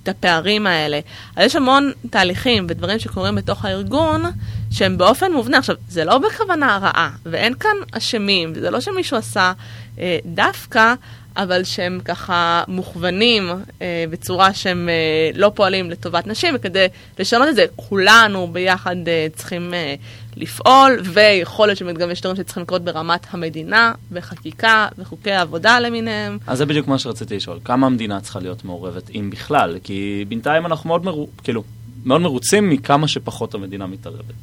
את 0.03 0.09
הפערים 0.09 0.67
האלה. 0.67 1.01
אז 1.37 1.47
יש 1.47 1.57
המון 1.57 1.93
תהליכים 2.11 2.67
ודברים 2.69 2.99
שקורים 2.99 3.35
בתוך 3.35 3.65
הארגון 3.65 4.23
שהם 4.71 4.99
באופן 4.99 5.33
מובנה. 5.33 5.59
עכשיו, 5.59 5.77
זה 5.89 6.05
לא 6.05 6.19
בכוונה 6.19 6.79
רעה, 6.83 7.11
ואין 7.27 7.55
כאן 7.55 7.77
אשמים, 7.93 8.53
וזה 8.55 8.71
לא 8.71 8.81
שמישהו 8.81 9.17
עשה 9.17 9.53
אה, 9.99 10.19
דווקא, 10.25 10.95
אבל 11.37 11.65
שהם 11.65 12.01
ככה 12.05 12.65
מוכוונים 12.69 13.49
אה, 13.83 14.05
בצורה 14.11 14.55
שהם 14.55 14.89
אה, 14.89 15.31
לא 15.35 15.53
פועלים 15.55 15.91
לטובת 15.91 16.27
נשים, 16.27 16.55
וכדי 16.57 16.87
לשנות 17.19 17.49
את 17.49 17.55
זה, 17.55 17.65
כולנו 17.77 18.49
ביחד 18.53 18.97
אה, 19.09 19.27
צריכים 19.35 19.75
אה, 19.75 19.95
לפעול, 20.37 21.01
ויכול 21.05 21.69
להיות 21.69 21.79
שגם 21.79 22.11
יש 22.11 22.21
דברים 22.21 22.37
שצריכים 22.37 22.63
לקרות 22.63 22.85
ברמת 22.85 23.27
המדינה, 23.31 23.93
וחקיקה, 24.13 24.89
וחוקי 24.99 25.33
עבודה 25.33 25.81
למיניהם. 25.81 26.39
אז 26.47 26.59
זה 26.59 26.67
בדיוק 26.67 26.89
מה 26.89 26.99
שרציתי 26.99 27.37
לשאול. 27.37 27.59
כמה 27.65 27.87
המדינה 27.87 28.21
צריכה 28.21 28.41
להיות 28.41 28.65
מעורבת, 28.65 29.11
אם 29.11 29.31
בכלל? 29.31 29.79
כי 29.83 30.25
בינתיים 30.29 30.67
אנחנו 30.67 30.89
מאוד, 30.89 31.05
מרו... 31.05 31.29
כאילו, 31.43 31.63
מאוד 32.05 32.21
מרוצים 32.21 32.71
מכמה 32.71 33.09
שפחות 33.09 33.55
המדינה 33.55 33.87
מתערבת. 33.87 34.35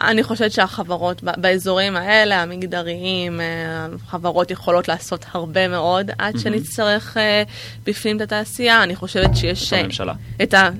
אני 0.00 0.22
חושבת 0.22 0.52
שהחברות 0.52 1.22
באזורים 1.22 1.96
האלה, 1.96 2.42
המגדריים, 2.42 3.40
אה, 3.40 3.86
חברות 4.06 4.50
יכולות 4.50 4.88
לעשות 4.88 5.24
הרבה 5.32 5.68
מאוד 5.68 6.10
עד 6.18 6.38
שנצטרך 6.38 7.16
אה, 7.16 7.42
בפנים 7.84 8.16
את 8.16 8.20
התעשייה. 8.20 8.82
אני 8.82 8.96
חושבת 8.96 9.36
שיש... 9.36 9.72
את 9.72 9.78
הממשלה. 9.78 10.12
את 10.42 10.54
ה... 10.54 10.70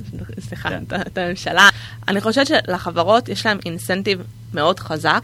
סליחה, 0.41 0.69
כן. 0.69 0.83
את 1.07 1.19
הממשלה. 1.19 1.69
אני 2.09 2.21
חושבת 2.21 2.47
שלחברות 2.47 3.29
יש 3.29 3.47
להם 3.47 3.59
אינסנטיב 3.67 4.23
מאוד 4.55 4.81
חזק 4.81 5.23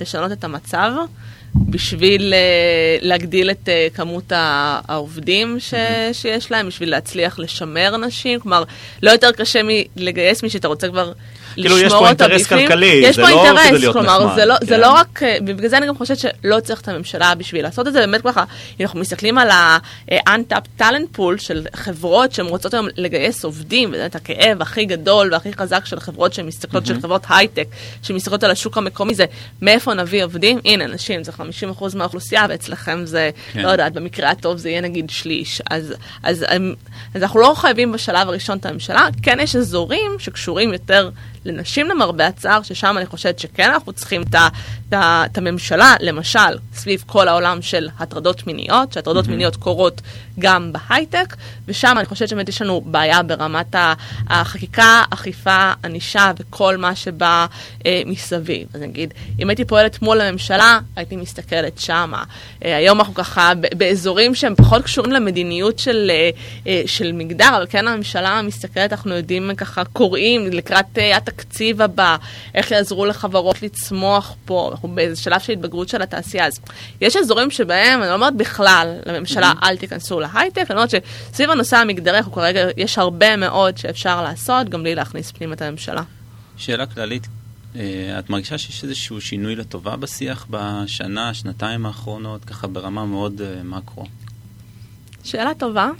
לשנות 0.00 0.32
את 0.32 0.44
המצב. 0.44 0.92
בשביל 1.54 2.34
uh, 2.34 3.04
להגדיל 3.04 3.50
את 3.50 3.68
uh, 3.68 3.96
כמות 3.96 4.32
העובדים 4.32 5.60
ש, 5.60 5.74
mm-hmm. 5.74 6.12
שיש 6.12 6.50
להם, 6.50 6.66
בשביל 6.66 6.90
להצליח 6.90 7.38
לשמר 7.38 7.96
נשים. 7.96 8.40
כלומר, 8.40 8.64
לא 9.02 9.10
יותר 9.10 9.32
קשה 9.32 9.60
מלגייס 9.64 10.42
מי 10.42 10.50
שאתה 10.50 10.68
רוצה 10.68 10.88
כבר 10.88 11.12
כאילו 11.54 11.78
יש 11.78 11.92
פה 11.92 12.08
אינטרס 12.08 12.46
כלכלי, 12.46 12.86
יש 12.86 13.16
זה 13.16 13.22
פה 13.22 13.28
לא 13.28 13.44
אינטרס, 13.44 13.66
כדי 13.66 13.78
להיות 13.78 13.92
כלומר, 13.92 14.24
נחמד. 14.24 14.34
זה 14.34 14.44
לא, 14.44 14.54
כן. 14.60 14.66
זה 14.66 14.76
לא 14.76 14.92
רק, 14.92 15.20
בגלל 15.44 15.68
זה 15.68 15.76
אני 15.78 15.86
גם 15.86 15.96
חושבת 15.96 16.18
שלא 16.18 16.60
צריך 16.60 16.80
את 16.80 16.88
הממשלה 16.88 17.34
בשביל 17.34 17.62
לעשות 17.62 17.88
את 17.88 17.92
זה, 17.92 18.00
באמת 18.00 18.20
ככה, 18.24 18.44
אם 18.80 18.86
אנחנו 18.86 19.00
מסתכלים 19.00 19.38
על 19.38 19.50
ה-untapped 19.50 20.80
talent 20.80 21.18
pool 21.18 21.38
של 21.38 21.66
חברות 21.74 22.32
שהן 22.32 22.46
רוצות 22.46 22.74
היום 22.74 22.86
לגייס 22.96 23.44
עובדים, 23.44 23.90
וזה 23.92 24.06
את 24.06 24.14
הכאב 24.14 24.62
הכי 24.62 24.84
גדול 24.84 25.32
והכי 25.32 25.52
חזק 25.52 25.86
של 25.86 26.00
חברות 26.00 26.34
שהן 26.34 26.46
מסתכלות, 26.46 26.86
של 26.86 27.00
חברות 27.00 27.22
הייטק, 27.28 27.66
שמסתכלות 28.02 28.44
על 28.44 28.50
השוק 28.50 28.78
המקומי, 28.78 29.14
זה 29.14 29.24
מאיפה 29.62 29.94
נביא 29.94 30.24
עובדים? 30.24 30.58
הנה, 30.64 30.86
נשים, 30.86 31.24
זה 31.24 31.32
50% 31.32 31.96
מהאוכלוסייה, 31.96 32.46
ואצלכם 32.48 33.06
זה, 33.06 33.30
כן. 33.52 33.62
לא 33.62 33.68
יודעת, 33.68 33.92
במקרה 33.92 34.30
הטוב 34.30 34.58
זה 34.58 34.70
יהיה 34.70 34.80
נגיד 34.80 35.10
שליש. 35.10 35.62
אז, 35.70 35.94
אז, 36.22 36.44
אז 37.14 37.22
אנחנו 37.22 37.40
לא 37.40 37.52
חייבים 37.56 37.92
בשלב 37.92 38.28
הראשון 38.28 38.58
את 38.58 38.66
הממשלה, 38.66 39.08
כן 39.22 39.38
יש 39.40 39.56
אזורים 39.56 40.10
שקשורים 40.18 40.72
יותר 40.72 41.10
לנשים 41.44 41.88
למרבה 41.88 42.26
הצער, 42.26 42.62
ששם 42.62 42.94
אני 42.98 43.06
חושבת 43.06 43.38
שכן 43.38 43.70
אנחנו 43.70 43.92
צריכים 43.92 44.22
את, 44.92 45.38
הממשלה, 45.38 45.94
למשל, 46.00 46.58
סביב 46.74 47.04
כל 47.06 47.28
העולם 47.28 47.62
של 47.62 47.88
הטרדות 47.98 48.46
מיניות, 48.46 48.92
שהטרדות 48.92 49.24
mm-hmm. 49.24 49.30
מיניות 49.30 49.56
קורות 49.56 50.00
גם 50.38 50.72
בהייטק, 50.72 51.36
ושם 51.68 51.94
אני 51.98 52.06
חושבת 52.06 52.28
שבאמת 52.28 52.48
יש 52.48 52.62
לנו 52.62 52.80
בעיה 52.80 53.22
ברמת 53.22 53.74
החקיקה, 54.28 55.02
אכיפה, 55.10 55.72
ענישה 55.84 56.32
וכל 56.38 56.76
מה 56.76 56.94
שבא 56.94 57.46
אה, 57.86 58.02
מסביב. 58.06 58.68
אז 58.74 58.80
נגיד, 58.80 59.14
אם 59.38 59.48
הייתי 59.48 59.64
פועלת 59.64 60.02
מול 60.02 60.20
הממשלה, 60.20 60.78
הייתי 60.96 61.16
מסתכלת 61.16 61.78
שמה. 61.78 62.24
אה, 62.64 62.76
היום 62.76 62.98
אנחנו 62.98 63.14
ככה 63.14 63.52
באזורים 63.76 64.34
שהם 64.34 64.54
פחות 64.54 64.82
קשורים 64.82 65.12
למדיניות 65.12 65.78
של, 65.78 66.10
אה, 66.10 66.30
אה, 66.66 66.82
של 66.86 67.12
מגדר, 67.12 67.56
אבל 67.56 67.66
כן 67.70 67.88
הממשלה 67.88 68.42
מסתכלת, 68.42 68.92
אנחנו 68.92 69.14
יודעים 69.14 69.50
ככה, 69.56 69.84
קוראים 69.84 70.46
לקראת 70.46 70.98
אה, 70.98 71.16
התקציב 71.30 71.82
הבא, 71.82 72.16
איך 72.54 72.70
יעזרו 72.70 73.06
לחברות 73.06 73.62
לצמוח 73.62 74.34
פה, 74.44 74.68
אנחנו 74.72 74.88
באיזה 74.88 75.22
שלב 75.22 75.40
של 75.40 75.52
התבגרות 75.52 75.88
של 75.88 76.02
התעשייה. 76.02 76.46
אז 76.46 76.60
יש 77.00 77.16
אזורים 77.16 77.50
שבהם, 77.50 78.00
אני 78.00 78.08
לא 78.08 78.14
אומרת 78.14 78.36
בכלל 78.36 78.96
לממשלה, 79.06 79.52
אל 79.62 79.76
תיכנסו 79.76 80.20
להייטק, 80.20 80.70
אני 80.70 80.76
אומרת 80.78 80.90
שסביב 80.90 81.50
הנושא 81.50 81.76
המגדרי, 81.76 82.18
אנחנו 82.18 82.32
כרגע, 82.32 82.68
יש 82.76 82.98
הרבה 82.98 83.36
מאוד 83.36 83.78
שאפשר 83.78 84.22
לעשות, 84.22 84.68
גם 84.68 84.82
בלי 84.82 84.94
להכניס 84.94 85.30
פנימה 85.30 85.54
את 85.54 85.62
הממשלה. 85.62 86.02
שאלה 86.56 86.86
כללית, 86.86 87.28
אה, 87.76 88.18
את 88.18 88.30
מרגישה 88.30 88.58
שיש 88.58 88.84
איזשהו 88.84 89.20
שינוי 89.20 89.56
לטובה 89.56 89.96
בשיח 89.96 90.46
בשנה, 90.50 91.34
שנתיים 91.34 91.86
האחרונות, 91.86 92.44
ככה 92.44 92.66
ברמה 92.66 93.04
מאוד 93.04 93.40
אה, 93.40 93.62
מקרו? 93.62 94.04
שאלה 95.24 95.54
טובה. 95.58 95.90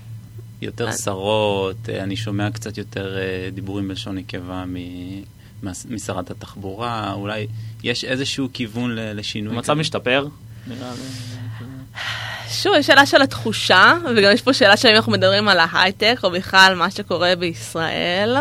יותר 0.62 0.92
שרות, 0.92 1.76
אה, 1.88 2.02
אני 2.02 2.16
שומע 2.16 2.50
קצת 2.50 2.78
יותר 2.78 3.18
אה, 3.18 3.48
דיבורים 3.52 3.88
בלשון 3.88 4.16
נקבה 4.16 4.64
מ- 4.66 5.22
משרת 5.90 6.30
התחבורה, 6.30 7.12
אולי 7.12 7.46
יש 7.82 8.04
איזשהו 8.04 8.48
כיוון 8.52 8.94
לשינוי? 8.96 9.54
המצב? 9.54 9.72
משתפר? 9.72 10.26
לי. 10.66 10.76
שוב, 12.50 12.74
יש 12.78 12.86
שאלה 12.86 13.06
של 13.06 13.22
התחושה, 13.22 13.94
וגם 14.16 14.32
יש 14.32 14.42
פה 14.42 14.52
שאלה 14.52 14.76
של 14.76 14.88
אם 14.88 14.96
אנחנו 14.96 15.12
מדברים 15.12 15.48
על 15.48 15.58
ההייטק, 15.60 16.20
או 16.22 16.30
בכלל 16.30 16.74
מה 16.76 16.90
שקורה 16.90 17.36
בישראל. 17.36 18.36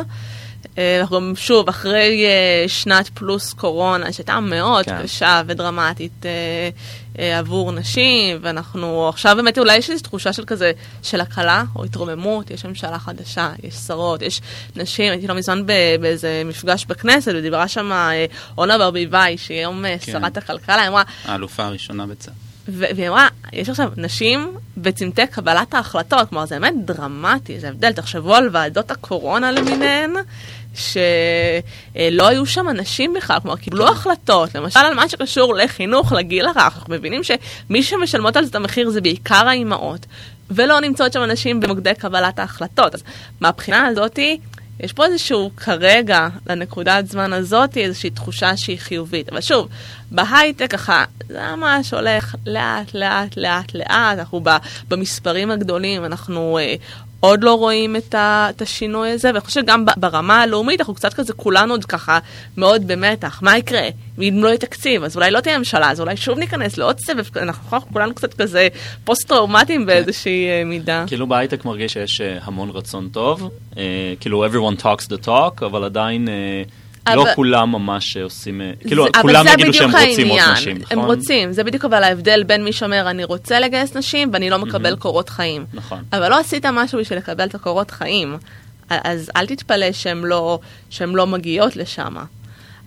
אה, 0.78 1.00
אנחנו 1.02 1.16
גם, 1.16 1.34
שוב, 1.36 1.70
אחרי 1.70 2.26
אה, 2.26 2.68
שנת 2.68 3.10
פלוס 3.14 3.54
קורונה, 3.54 4.12
שהייתה 4.12 4.40
מאוד 4.40 4.86
כן. 4.86 5.04
קשה 5.04 5.42
ודרמטית 5.48 6.26
אה, 6.26 6.30
אה, 6.30 6.70
עבור 7.20 7.72
נשים, 7.72 8.38
ואנחנו 8.42 9.10
עכשיו 9.10 9.36
באמת 9.36 9.58
אולי 9.58 9.78
יש 9.78 9.90
איזו 9.90 10.04
תחושה 10.04 10.34
של 10.34 10.46
כזה, 10.46 10.72
של 11.04 11.22
הקלה 11.22 11.64
או 11.76 11.84
התרוממות, 11.84 12.52
יש 12.52 12.66
ממשלה 12.66 13.00
חדשה, 13.00 13.52
יש 13.64 13.76
שרות, 13.76 14.22
יש 14.22 14.42
נשים, 14.76 15.12
הייתי 15.12 15.28
לא 15.28 15.36
מזמן 15.36 15.66
ב- 15.66 15.96
באיזה 16.02 16.42
מפגש 16.46 16.86
בכנסת, 16.86 17.32
ודיברה 17.36 17.68
שם 17.68 17.92
אה, 17.92 18.26
אורנה 18.58 18.78
ברביבאי, 18.78 19.38
שהיא 19.38 19.58
היום 19.58 19.86
אה, 19.86 19.96
כן. 20.02 20.12
שרת 20.12 20.38
הכלכלה, 20.38 20.82
היא 20.82 20.90
אמרה, 20.90 21.04
האלופה 21.26 21.64
הראשונה 21.66 22.06
בצה"ל. 22.06 22.49
והיא 22.72 23.10
אמרה, 23.10 23.28
יש 23.54 23.70
עכשיו 23.70 23.92
נשים 23.98 24.52
בצמתי 24.78 25.28
קבלת 25.28 25.74
ההחלטות, 25.74 26.30
כלומר 26.30 26.46
זה 26.46 26.60
באמת 26.60 26.86
דרמטי, 26.86 27.60
זה 27.60 27.70
הבדל, 27.70 27.92
תחשבו 27.92 28.36
על 28.36 28.50
ועדות 28.52 28.92
הקורונה 28.92 29.52
למיניהן, 29.52 30.14
שלא 30.76 32.28
היו 32.28 32.46
שם 32.46 32.70
נשים 32.70 33.14
בכלל, 33.14 33.40
כלומר 33.40 33.58
קיבלו 33.58 33.88
החלטות, 33.88 34.56
למשל 34.56 34.80
על 34.80 34.94
מה 34.94 35.10
שקשור 35.10 35.56
לחינוך, 35.56 36.12
לגיל 36.12 36.46
הרך, 36.46 36.58
אנחנו 36.58 36.94
מבינים 36.94 37.22
שמי 37.24 37.84
שמשלמות 37.84 38.38
על 38.38 38.44
זה 38.44 38.50
את 38.50 38.56
המחיר 38.56 38.90
זה 38.90 39.02
בעיקר 39.02 39.48
האימהות, 39.48 40.06
ולא 40.52 40.80
נמצאות 40.80 41.14
שם 41.14 41.22
נשים 41.22 41.60
במוקדי 41.60 41.94
קבלת 41.98 42.40
ההחלטות. 42.40 42.96
אז 42.96 43.04
מהבחינה 43.42 43.88
הזאתי, 43.88 44.40
יש 44.80 44.94
פה 44.94 45.06
איזשהו 45.06 45.52
כרגע, 45.58 46.28
לנקודת 46.50 47.08
זמן 47.08 47.34
הזאת, 47.34 47.78
איזושהי 47.78 48.10
תחושה 48.10 48.58
שהיא 48.58 48.80
חיובית. 48.80 49.30
אבל 49.30 49.42
שוב, 49.42 49.68
בהייטק 50.12 50.72
ככה, 50.72 51.04
זה 51.28 51.56
ממש 51.56 51.94
הולך 51.94 52.36
לאט, 52.46 52.94
לאט, 52.94 53.38
לאט, 53.38 53.76
לאט, 53.76 54.20
אנחנו 54.20 54.44
במספרים 54.88 55.52
הגדולים, 55.52 56.06
אנחנו 56.06 56.58
אה, 56.62 56.76
עוד 57.20 57.44
לא 57.44 57.54
רואים 57.54 57.96
את, 57.96 58.16
ה, 58.16 58.48
את 58.50 58.62
השינוי 58.62 59.10
הזה, 59.10 59.28
ואני 59.28 59.40
חושבת 59.40 59.64
שגם 59.64 59.86
ברמה 59.98 60.42
הלאומית, 60.42 60.80
אנחנו 60.80 60.94
קצת 60.94 61.14
כזה, 61.14 61.34
כולנו 61.34 61.74
עוד 61.74 61.86
ככה 61.86 62.20
מאוד 62.58 62.88
במתח. 62.88 63.40
מה 63.42 63.58
יקרה? 63.58 63.88
אם 64.20 64.40
לא 64.44 64.48
יהיה 64.48 64.58
תקציב, 64.58 65.04
אז 65.04 65.16
אולי 65.16 65.32
לא 65.32 65.40
תהיה 65.40 65.58
ממשלה, 65.58 65.92
אז 65.92 66.02
אולי 66.02 66.18
שוב 66.18 66.40
ניכנס 66.40 66.78
לעוד 66.78 67.00
סבב, 67.00 67.26
אנחנו 67.38 67.82
כולנו 67.94 68.14
קצת 68.16 68.34
כזה 68.34 68.68
פוסט-טראומטיים 69.04 69.86
באיזושהי 69.86 70.50
אה, 70.50 70.64
מידה. 70.66 71.04
כאילו 71.08 71.28
בהייטק 71.28 71.66
מרגיש 71.66 71.94
שיש 71.94 72.22
אה, 72.22 72.38
המון 72.42 72.70
רצון 72.70 73.10
טוב, 73.10 73.50
אה, 73.78 74.14
כאילו 74.20 74.46
everyone 74.46 74.82
talks 74.82 75.06
the 75.06 75.26
talk, 75.26 75.66
אבל 75.66 75.84
עדיין 75.84 76.28
לא 77.16 77.26
כולם 77.36 77.72
ממש 77.72 78.18
עושים, 78.18 78.62
אה, 78.62 78.72
כאילו, 78.88 79.04
זה- 79.04 79.10
כולם 79.22 79.46
יגידו 79.54 79.74
שהם 79.74 79.90
בדיוק 79.92 80.10
רוצים 80.10 80.28
עוד 80.30 80.40
העניין. 80.40 80.54
נשים, 80.58 80.76
הם 80.76 81.00
נכון? 81.00 81.16
רוצים, 81.16 81.54
זה 81.54 81.64
בדיוק 81.64 81.86
אבל 81.86 82.04
ההבדל 82.04 82.44
בין 82.44 82.64
מי 82.64 82.74
שאומר 82.74 83.10
אני 83.10 83.24
רוצה 83.24 83.60
לגייס 83.60 83.96
נשים 83.96 84.30
ואני 84.34 84.50
לא 84.50 84.60
מקבל 84.60 84.96
קורות 84.96 85.30
חיים. 85.30 85.66
נכון. 85.74 86.04
אבל 86.14 86.30
לא 86.30 86.40
עשית 86.40 86.66
משהו 86.66 87.00
בשביל 87.00 87.20
לקבל 87.20 87.46
את 87.46 87.56
הקורות 87.56 87.92
חיים, 87.92 88.38
אז 88.90 89.32
אל 89.36 89.46
תתפלא 89.46 89.92
שהן 89.92 90.22
לא, 90.24 90.60
לא 91.02 91.28
מגיעות 91.28 91.76
לשם. 91.76 92.16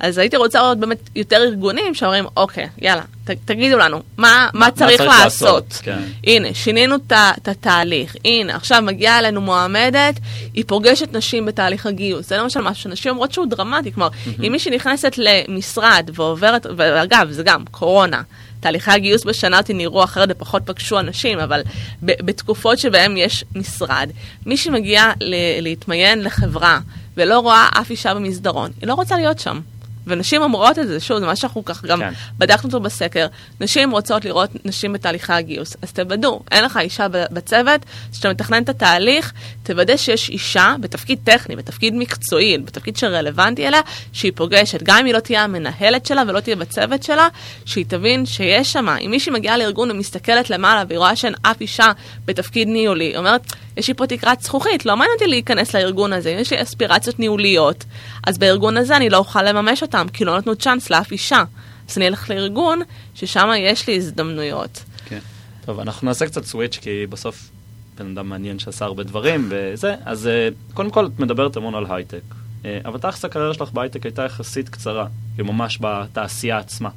אז 0.02 0.18
הייתי 0.18 0.36
רוצה 0.36 0.58
לראות 0.62 0.78
באמת 0.78 1.10
יותר 1.16 1.36
ארגונים 1.36 1.94
שאומרים, 1.94 2.24
אוקיי, 2.36 2.68
יאללה, 2.78 3.02
ת, 3.24 3.30
תגידו 3.44 3.76
לנו, 3.78 4.02
מה, 4.16 4.48
מה 4.54 4.70
צריך 4.70 4.96
צריך 4.96 5.00
לעשות? 5.10 5.24
לעשות? 5.24 5.80
כן. 5.82 5.98
הנה, 6.24 6.48
שינינו 6.54 6.96
את 7.12 7.48
התהליך, 7.48 8.16
הנה, 8.24 8.56
עכשיו 8.56 8.82
מגיעה 8.82 9.18
אלינו 9.18 9.40
מועמדת, 9.40 10.14
היא 10.54 10.64
פוגשת 10.66 11.12
נשים 11.12 11.46
בתהליך 11.46 11.86
הגיוס. 11.86 12.28
זה 12.28 12.36
למשל 12.36 12.60
משהו 12.60 12.82
שנשים 12.82 13.10
אומרות 13.10 13.32
שהוא 13.32 13.46
דרמטי, 13.46 13.92
כלומר, 13.92 14.08
אם 14.46 14.52
מישהי 14.52 14.76
נכנסת 14.76 15.12
למשרד 15.18 16.10
ועוברת, 16.14 16.66
ואגב, 16.76 17.30
זה 17.30 17.42
גם 17.42 17.64
קורונה. 17.70 18.22
תהליכי 18.60 18.90
הגיוס 18.90 19.24
בשנה 19.24 19.58
אותי 19.58 19.74
נראו 19.74 20.04
אחרת 20.04 20.28
ופחות 20.32 20.62
פגשו 20.64 20.98
אנשים, 21.00 21.38
אבל 21.38 21.62
ב- 22.04 22.26
בתקופות 22.26 22.78
שבהן 22.78 23.16
יש 23.16 23.44
משרד, 23.54 24.10
מי 24.46 24.56
שמגיעה 24.56 25.12
ל- 25.20 25.34
להתמיין 25.62 26.24
לחברה 26.24 26.78
ולא 27.16 27.38
רואה 27.38 27.68
אף 27.80 27.90
אישה 27.90 28.14
במסדרון, 28.14 28.70
היא 28.80 28.88
לא 28.88 28.94
רוצה 28.94 29.16
להיות 29.16 29.38
שם. 29.38 29.60
ונשים 30.06 30.42
אומרות 30.42 30.78
את 30.78 30.88
זה, 30.88 31.00
שוב, 31.00 31.18
זה 31.18 31.26
מה 31.26 31.36
שאנחנו 31.36 31.64
ככה 31.64 31.86
גם 31.86 32.00
כן. 32.00 32.12
בדקנו 32.38 32.66
אותו 32.68 32.80
בסקר, 32.80 33.26
נשים 33.60 33.90
רוצות 33.90 34.24
לראות 34.24 34.50
נשים 34.64 34.92
בתהליכי 34.92 35.32
הגיוס. 35.32 35.76
אז 35.82 35.92
תוודאו, 35.92 36.42
אין 36.50 36.64
לך 36.64 36.76
אישה 36.76 37.06
בצוות, 37.08 37.80
כשאתה 38.12 38.30
מתכנן 38.30 38.62
את 38.62 38.68
התהליך, 38.68 39.32
תוודא 39.62 39.96
שיש 39.96 40.28
אישה 40.28 40.74
בתפקיד 40.80 41.18
טכני, 41.24 41.56
בתפקיד 41.56 41.94
מקצועי, 41.94 42.58
בתפקיד 42.58 42.96
שרלוונטי 42.96 43.68
אליה, 43.68 43.80
שהיא 44.12 44.32
פוגשת, 44.34 44.82
גם 44.82 44.98
אם 44.98 45.04
היא 45.04 45.14
לא 45.14 45.20
תהיה 45.20 45.44
המנהלת 45.44 46.06
שלה 46.06 46.22
ולא 46.28 46.40
תהיה 46.40 46.56
בצוות 46.56 47.02
שלה, 47.02 47.28
שהיא 47.64 47.84
תבין 47.88 48.26
שיש 48.26 48.72
שם, 48.72 48.88
אם 48.88 49.10
מישהי 49.10 49.32
מגיעה 49.32 49.58
לארגון 49.58 49.90
ומסתכלת 49.90 50.50
למעלה 50.50 50.84
והיא 50.88 50.98
רואה 50.98 51.16
שאין 51.16 51.34
אף 51.42 51.60
אישה 51.60 51.92
בתפקיד 52.24 52.68
ניהולי, 52.68 53.04
היא 53.04 53.16
אומרת, 53.16 53.40
יש 53.76 53.88
לי 53.88 53.94
פה 53.94 54.06
תקרת 54.06 54.40
זכוכית, 54.40 54.86
לא 54.86 54.96
מעניין 54.96 55.14
אותי 55.14 55.26
להיכנס 55.26 55.74
לארגון 55.74 56.12
הזה, 56.12 56.30
יש 56.30 56.52
לי 56.52 56.62
אספירציות 56.62 57.18
ניהוליות, 57.18 57.84
אז 58.26 58.38
בארגון 58.38 58.76
הזה 58.76 58.96
אני 58.96 59.10
לא 59.10 59.16
אוכל 59.16 59.42
לממש 59.42 59.82
אותם, 59.94 60.08
כי 60.12 60.24
לא 60.24 60.38
נתנו 60.38 60.56
צ'אנס 60.56 60.90
לאף 60.90 61.12
אישה. 61.12 61.44
אז 61.90 61.98
אני 61.98 62.08
אלך 62.08 62.30
לארגון 62.30 62.80
ששם 63.14 63.48
יש 63.58 63.86
לי 63.88 63.96
הזדמנויות. 63.96 64.84
כן. 65.04 65.18
טוב, 65.64 65.80
אנחנו 65.80 66.06
נעשה 66.06 66.26
קצת 66.26 66.44
סוויץ', 66.44 66.78
כי 66.80 67.06
בסוף 67.06 67.50
בן 67.98 68.10
אדם 68.10 68.28
מעניין 68.28 68.58
שעשה 68.58 68.84
הרבה 68.84 69.02
דברים 69.02 69.48
וזה, 69.50 69.94
אז 70.04 70.26
אה, 70.26 70.48
קודם 70.74 70.90
כל 70.90 71.06
את 71.06 71.20
מדברת 71.20 71.56
המון 71.56 71.74
על 71.74 71.86
הייטק, 71.88 72.22
אה, 72.64 72.78
אבל 72.84 72.98
תכלס 72.98 73.24
הקריירה 73.24 73.54
שלך 73.54 73.70
בהייטק 73.72 74.06
הייתה 74.06 74.24
יחסית 74.24 74.68
קצרה, 74.68 75.06
כאילו 75.34 75.52
ממש 75.52 75.78
בתעשייה 75.80 76.58
עצמה. 76.58 76.88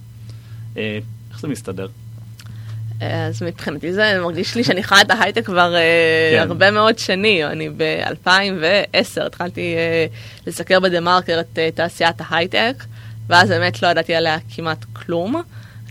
אה, 0.78 1.00
איך 1.32 1.40
זה 1.40 1.48
מסתדר? 1.48 1.88
אז 3.14 3.44
מבחינתי 3.44 3.94
זה 3.94 4.20
מרגיש 4.22 4.56
לי 4.56 4.64
שאני 4.64 4.84
חיה 4.84 5.02
את 5.02 5.12
ההייטק 5.12 5.46
כבר 5.46 5.76
אה, 5.76 5.82
כן. 6.32 6.50
הרבה 6.50 6.72
מאוד 6.72 7.00
שנים. 7.00 7.48
אני 7.48 7.70
ב-2010 7.70 9.26
התחלתי 9.26 9.76
אה, 9.76 10.06
לסקר 10.48 10.80
בדה 10.80 11.00
מרקר 11.00 11.40
את 11.40 11.60
אה, 11.60 11.70
תעשיית 11.76 12.16
ההייטק, 12.20 12.84
ואז 13.30 13.50
באמת 13.50 13.82
לא 13.84 13.88
ידעתי 13.88 14.16
עליה 14.16 14.38
כמעט 14.56 14.86
כלום. 14.94 15.42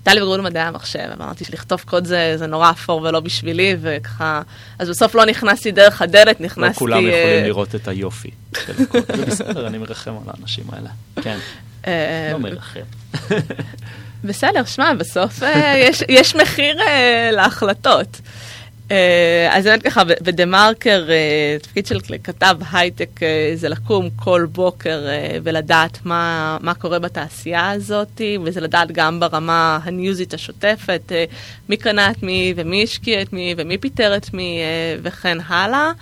הייתה 0.04 0.14
לי 0.14 0.20
בגרות 0.20 0.40
במדעי 0.40 0.62
המחשב, 0.62 1.08
ואמרתי 1.18 1.44
שלכתוב 1.44 1.80
קוד 1.86 2.06
זה, 2.06 2.34
זה 2.36 2.46
נורא 2.46 2.70
אפור 2.70 3.02
ולא 3.02 3.20
בשבילי, 3.20 3.76
וככה... 3.80 4.42
אז 4.78 4.88
בסוף 4.88 5.14
לא 5.14 5.26
נכנסתי 5.26 5.70
דרך 5.70 6.02
הדלת, 6.02 6.40
נכנסתי... 6.40 6.74
לא 6.74 6.78
כולם 6.78 7.06
אה, 7.06 7.10
יכולים 7.10 7.44
לראות 7.44 7.74
את 7.74 7.88
היופי 7.88 8.30
של 8.66 8.82
הקוד. 8.82 9.16
זה 9.16 9.26
בסדר, 9.26 9.66
אני 9.66 9.78
מרחם 9.78 10.10
על 10.10 10.22
האנשים 10.26 10.64
האלה. 10.72 10.90
כן, 11.22 11.38
אה, 11.86 12.30
לא 12.32 12.38
מרחם. 12.38 12.80
בסדר, 14.24 14.64
שמע, 14.64 14.94
בסוף 14.94 15.42
אה, 15.42 15.74
יש, 15.78 16.02
יש 16.08 16.36
מחיר 16.36 16.80
אה, 16.80 17.30
להחלטות. 17.32 18.20
אה, 18.90 19.48
אז 19.50 19.64
באמת 19.64 19.82
ככה, 19.82 20.04
בדה 20.04 20.46
מרקר, 20.46 21.06
אה, 21.10 21.56
תפקיד 21.62 21.86
של 21.86 22.00
כתב 22.24 22.56
הייטק 22.72 23.22
אה, 23.22 23.52
זה 23.54 23.68
לקום 23.68 24.08
כל 24.16 24.46
בוקר 24.52 25.06
אה, 25.06 25.38
ולדעת 25.42 25.98
מה, 26.04 26.56
מה 26.60 26.74
קורה 26.74 26.98
בתעשייה 26.98 27.70
הזאת, 27.70 28.20
וזה 28.44 28.60
לדעת 28.60 28.92
גם 28.92 29.20
ברמה 29.20 29.78
הניוזית 29.82 30.34
השוטפת, 30.34 31.12
אה, 31.12 31.24
מי 31.68 31.76
קנה 31.76 32.10
את 32.10 32.22
מי 32.22 32.54
ומי 32.56 32.82
השקיע 32.82 33.22
את 33.22 33.32
מי 33.32 33.54
ומי 33.58 33.78
פיטר 33.78 34.16
את 34.16 34.34
מי 34.34 34.58
אה, 34.60 34.98
וכן 35.02 35.38
הלאה. 35.46 35.92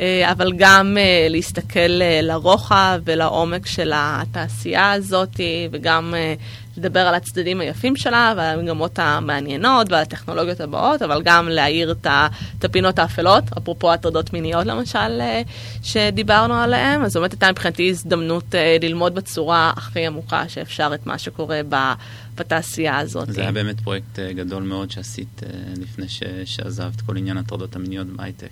אה, 0.00 0.32
אבל 0.32 0.52
גם 0.56 0.96
אה, 1.00 1.26
להסתכל 1.30 2.02
אה, 2.02 2.20
לרוחב 2.22 3.00
ולעומק 3.04 3.66
של 3.66 3.92
התעשייה 3.94 4.92
הזאת, 4.92 5.40
וגם 5.72 6.14
אה, 6.16 6.34
לדבר 6.76 7.00
על 7.00 7.14
הצדדים 7.14 7.60
היפים 7.60 7.96
שלה 7.96 8.34
ועל 8.36 8.58
המגמות 8.58 8.98
המעניינות 8.98 9.92
ועל 9.92 10.02
הטכנולוגיות 10.02 10.60
הבאות, 10.60 11.02
אבל 11.02 11.22
גם 11.24 11.48
להאיר 11.48 11.92
את 11.92 12.64
הפינות 12.64 12.98
האפלות, 12.98 13.44
אפרופו 13.58 13.92
הטרדות 13.92 14.32
מיניות 14.32 14.66
למשל, 14.66 15.20
אה, 15.20 15.42
שדיברנו 15.82 16.54
עליהן, 16.54 17.02
אז 17.02 17.16
באמת 17.16 17.32
הייתה 17.32 17.50
מבחינתי 17.50 17.90
הזדמנות 17.90 18.54
אה, 18.54 18.76
ללמוד 18.82 19.14
בצורה 19.14 19.72
הכי 19.76 20.06
עמוקה 20.06 20.48
שאפשר 20.48 20.90
את 20.94 21.06
מה 21.06 21.18
שקורה 21.18 21.60
ב- 21.68 21.92
בתעשייה 22.34 22.98
הזאת. 22.98 23.32
זה 23.32 23.40
היה 23.40 23.52
באמת 23.52 23.80
פרויקט 23.80 24.18
אה, 24.18 24.32
גדול 24.32 24.62
מאוד 24.62 24.90
שעשית 24.90 25.42
לפני 25.80 26.06
שעזבת 26.44 27.00
כל 27.00 27.16
עניין 27.16 27.36
הטרדות 27.36 27.76
המיניות 27.76 28.06
בהייטק. 28.06 28.50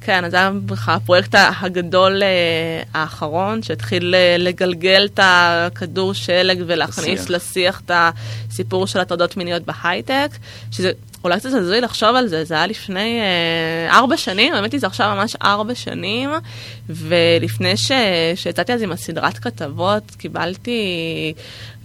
כן, 0.00 0.24
אז 0.24 0.30
זה 0.30 0.36
היה 0.36 0.50
בכלל 0.50 0.94
הפרויקט 0.94 1.34
הגדול 1.60 2.22
אה, 2.22 2.82
האחרון, 2.94 3.62
שהתחיל 3.62 4.14
אה, 4.14 4.36
לגלגל 4.38 5.08
את 5.14 5.20
הכדור 5.22 6.14
שלג 6.14 6.62
ולהכניס. 6.66 7.30
לשיח 7.30 7.82
את 7.86 7.90
הסיפור 7.94 8.86
של 8.86 9.00
הטרדות 9.00 9.36
מיניות 9.36 9.62
בהייטק, 9.62 10.28
שזה 10.70 10.92
אולי 11.24 11.38
קצת 11.38 11.52
הזוי 11.52 11.80
לחשוב 11.80 12.16
על 12.16 12.28
זה, 12.28 12.44
זה 12.44 12.54
היה 12.54 12.66
לפני 12.66 13.20
אה, 13.20 13.98
ארבע 13.98 14.16
שנים, 14.16 14.54
האמת 14.54 14.72
היא 14.72 14.80
זה 14.80 14.86
עכשיו 14.86 15.14
ממש 15.14 15.36
ארבע 15.42 15.74
שנים, 15.74 16.30
ולפני 16.88 17.74
שיצאתי 18.34 18.72
אז 18.72 18.82
עם 18.82 18.92
הסדרת 18.92 19.38
כתבות, 19.38 20.02
קיבלתי 20.18 21.32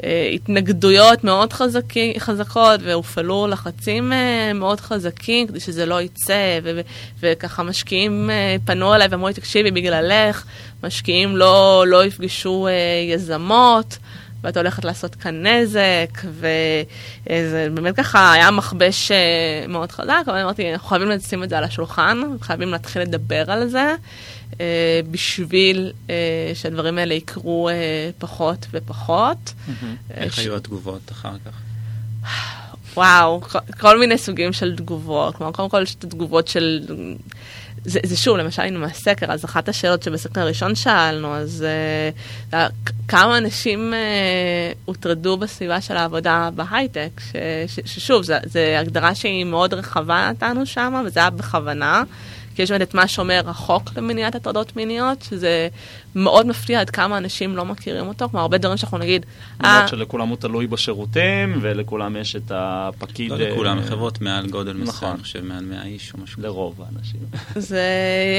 אה, 0.03 0.29
התנגדויות 0.33 1.23
מאוד 1.23 1.53
חזקי, 1.53 2.13
חזקות, 2.19 2.79
והופעלו 2.83 3.47
לחצים 3.47 4.13
אה, 4.13 4.53
מאוד 4.53 4.79
חזקים 4.81 5.47
כדי 5.47 5.59
שזה 5.59 5.85
לא 5.85 6.01
יצא, 6.01 6.59
ו- 6.63 6.71
ו- 6.75 6.81
וככה 7.19 7.63
משקיעים 7.63 8.29
אה, 8.29 8.55
פנו 8.65 8.95
אליי 8.95 9.07
ואמרו 9.11 9.27
לי, 9.27 9.33
תקשיבי, 9.33 9.71
בגללך, 9.71 10.43
משקיעים 10.83 11.37
לא, 11.37 11.83
לא 11.87 12.05
יפגשו 12.05 12.67
אה, 12.67 12.73
יזמות. 13.13 13.97
ואת 14.45 14.57
הולכת 14.57 14.85
לעשות 14.85 15.15
כאן 15.15 15.47
נזק, 15.47 16.21
וזה 16.23 17.67
באמת 17.73 17.95
ככה 17.95 18.33
היה 18.33 18.51
מכבש 18.51 19.11
אה, 19.11 19.65
מאוד 19.67 19.91
חזק, 19.91 20.23
אבל 20.27 20.37
אמרתי, 20.37 20.73
אנחנו 20.73 20.87
חייבים 20.87 21.09
לשים 21.09 21.43
את 21.43 21.49
זה 21.49 21.57
על 21.57 21.63
השולחן, 21.63 22.21
חייבים 22.41 22.69
להתחיל 22.69 23.01
לדבר 23.01 23.51
על 23.51 23.67
זה, 23.67 23.95
אה, 24.61 24.99
בשביל 25.11 25.91
אה, 26.09 26.15
שהדברים 26.53 26.97
האלה 26.97 27.13
יקרו 27.13 27.69
פחות 28.17 28.67
ופחות. 28.71 29.53
אה, 29.69 29.73
איך 30.23 30.39
היו 30.39 30.55
התגובות 30.55 31.11
אחר 31.11 31.33
כך? 31.45 31.61
וואו, 32.95 33.41
כל 33.79 33.99
מיני 33.99 34.17
סוגים 34.17 34.53
של 34.53 34.75
תגובות. 34.75 35.35
כלומר, 35.35 35.51
קודם 35.51 35.69
כל 35.69 35.81
יש 35.83 35.95
את 35.95 36.03
התגובות 36.03 36.47
של... 36.47 36.85
זה, 37.85 37.99
זה 38.03 38.17
שוב, 38.17 38.37
למשל, 38.37 38.61
היינו 38.61 38.79
מהסקר, 38.79 39.31
אז 39.31 39.45
אחת 39.45 39.69
השאלות 39.69 40.03
שבסקר 40.03 40.41
הראשון 40.41 40.75
שאלנו, 40.75 41.35
אז 41.35 41.65
uh, 42.51 42.55
כמה 43.07 43.37
אנשים 43.37 43.93
uh, 43.93 44.77
הוטרדו 44.85 45.37
בסביבה 45.37 45.81
של 45.81 45.97
העבודה 45.97 46.49
בהייטק, 46.55 47.09
ש, 47.31 47.35
ש, 47.67 47.79
ששוב, 47.85 48.23
זו 48.23 48.59
הגדרה 48.79 49.15
שהיא 49.15 49.45
מאוד 49.45 49.73
רחבה 49.73 50.29
נתנו 50.31 50.65
שם, 50.65 51.03
וזה 51.05 51.19
היה 51.19 51.29
בכוונה. 51.29 52.03
כי 52.55 52.61
יש 52.61 52.71
באמת 52.71 52.81
את 52.81 52.93
מה 52.93 53.07
שאומר 53.07 53.41
החוק 53.49 53.89
למניעת 53.97 54.35
הטרדות 54.35 54.75
מיניות, 54.75 55.21
שזה 55.21 55.67
מאוד 56.15 56.47
מפתיע 56.47 56.81
עד 56.81 56.89
כמה 56.89 57.17
אנשים 57.17 57.55
לא 57.55 57.65
מכירים 57.65 58.07
אותו, 58.07 58.29
כלומר 58.29 58.41
הרבה 58.41 58.57
דברים 58.57 58.77
שאנחנו 58.77 58.97
נגיד, 58.97 59.25
למרות 59.59 59.81
"אה, 59.81 59.87
שלכולם 59.87 60.27
הוא 60.27 60.37
תלוי 60.37 60.67
בשירותים, 60.67 61.57
ולכולם 61.61 62.15
יש 62.15 62.35
את 62.35 62.51
הפקיד... 62.55 63.31
לא 63.31 63.37
לכולם, 63.37 63.77
אה, 63.77 63.83
חברות 63.83 64.21
מעל 64.21 64.47
גודל 64.47 64.73
מסוים, 64.73 64.87
נכון. 64.87 65.09
אני 65.09 65.21
חושב 65.23 65.45
מעל 65.45 65.65
100 65.65 65.83
איש 65.83 66.13
או 66.13 66.19
משהו. 66.23 66.41
לרוב 66.41 66.81
האנשים. 66.85 67.19
זה, 67.55 67.83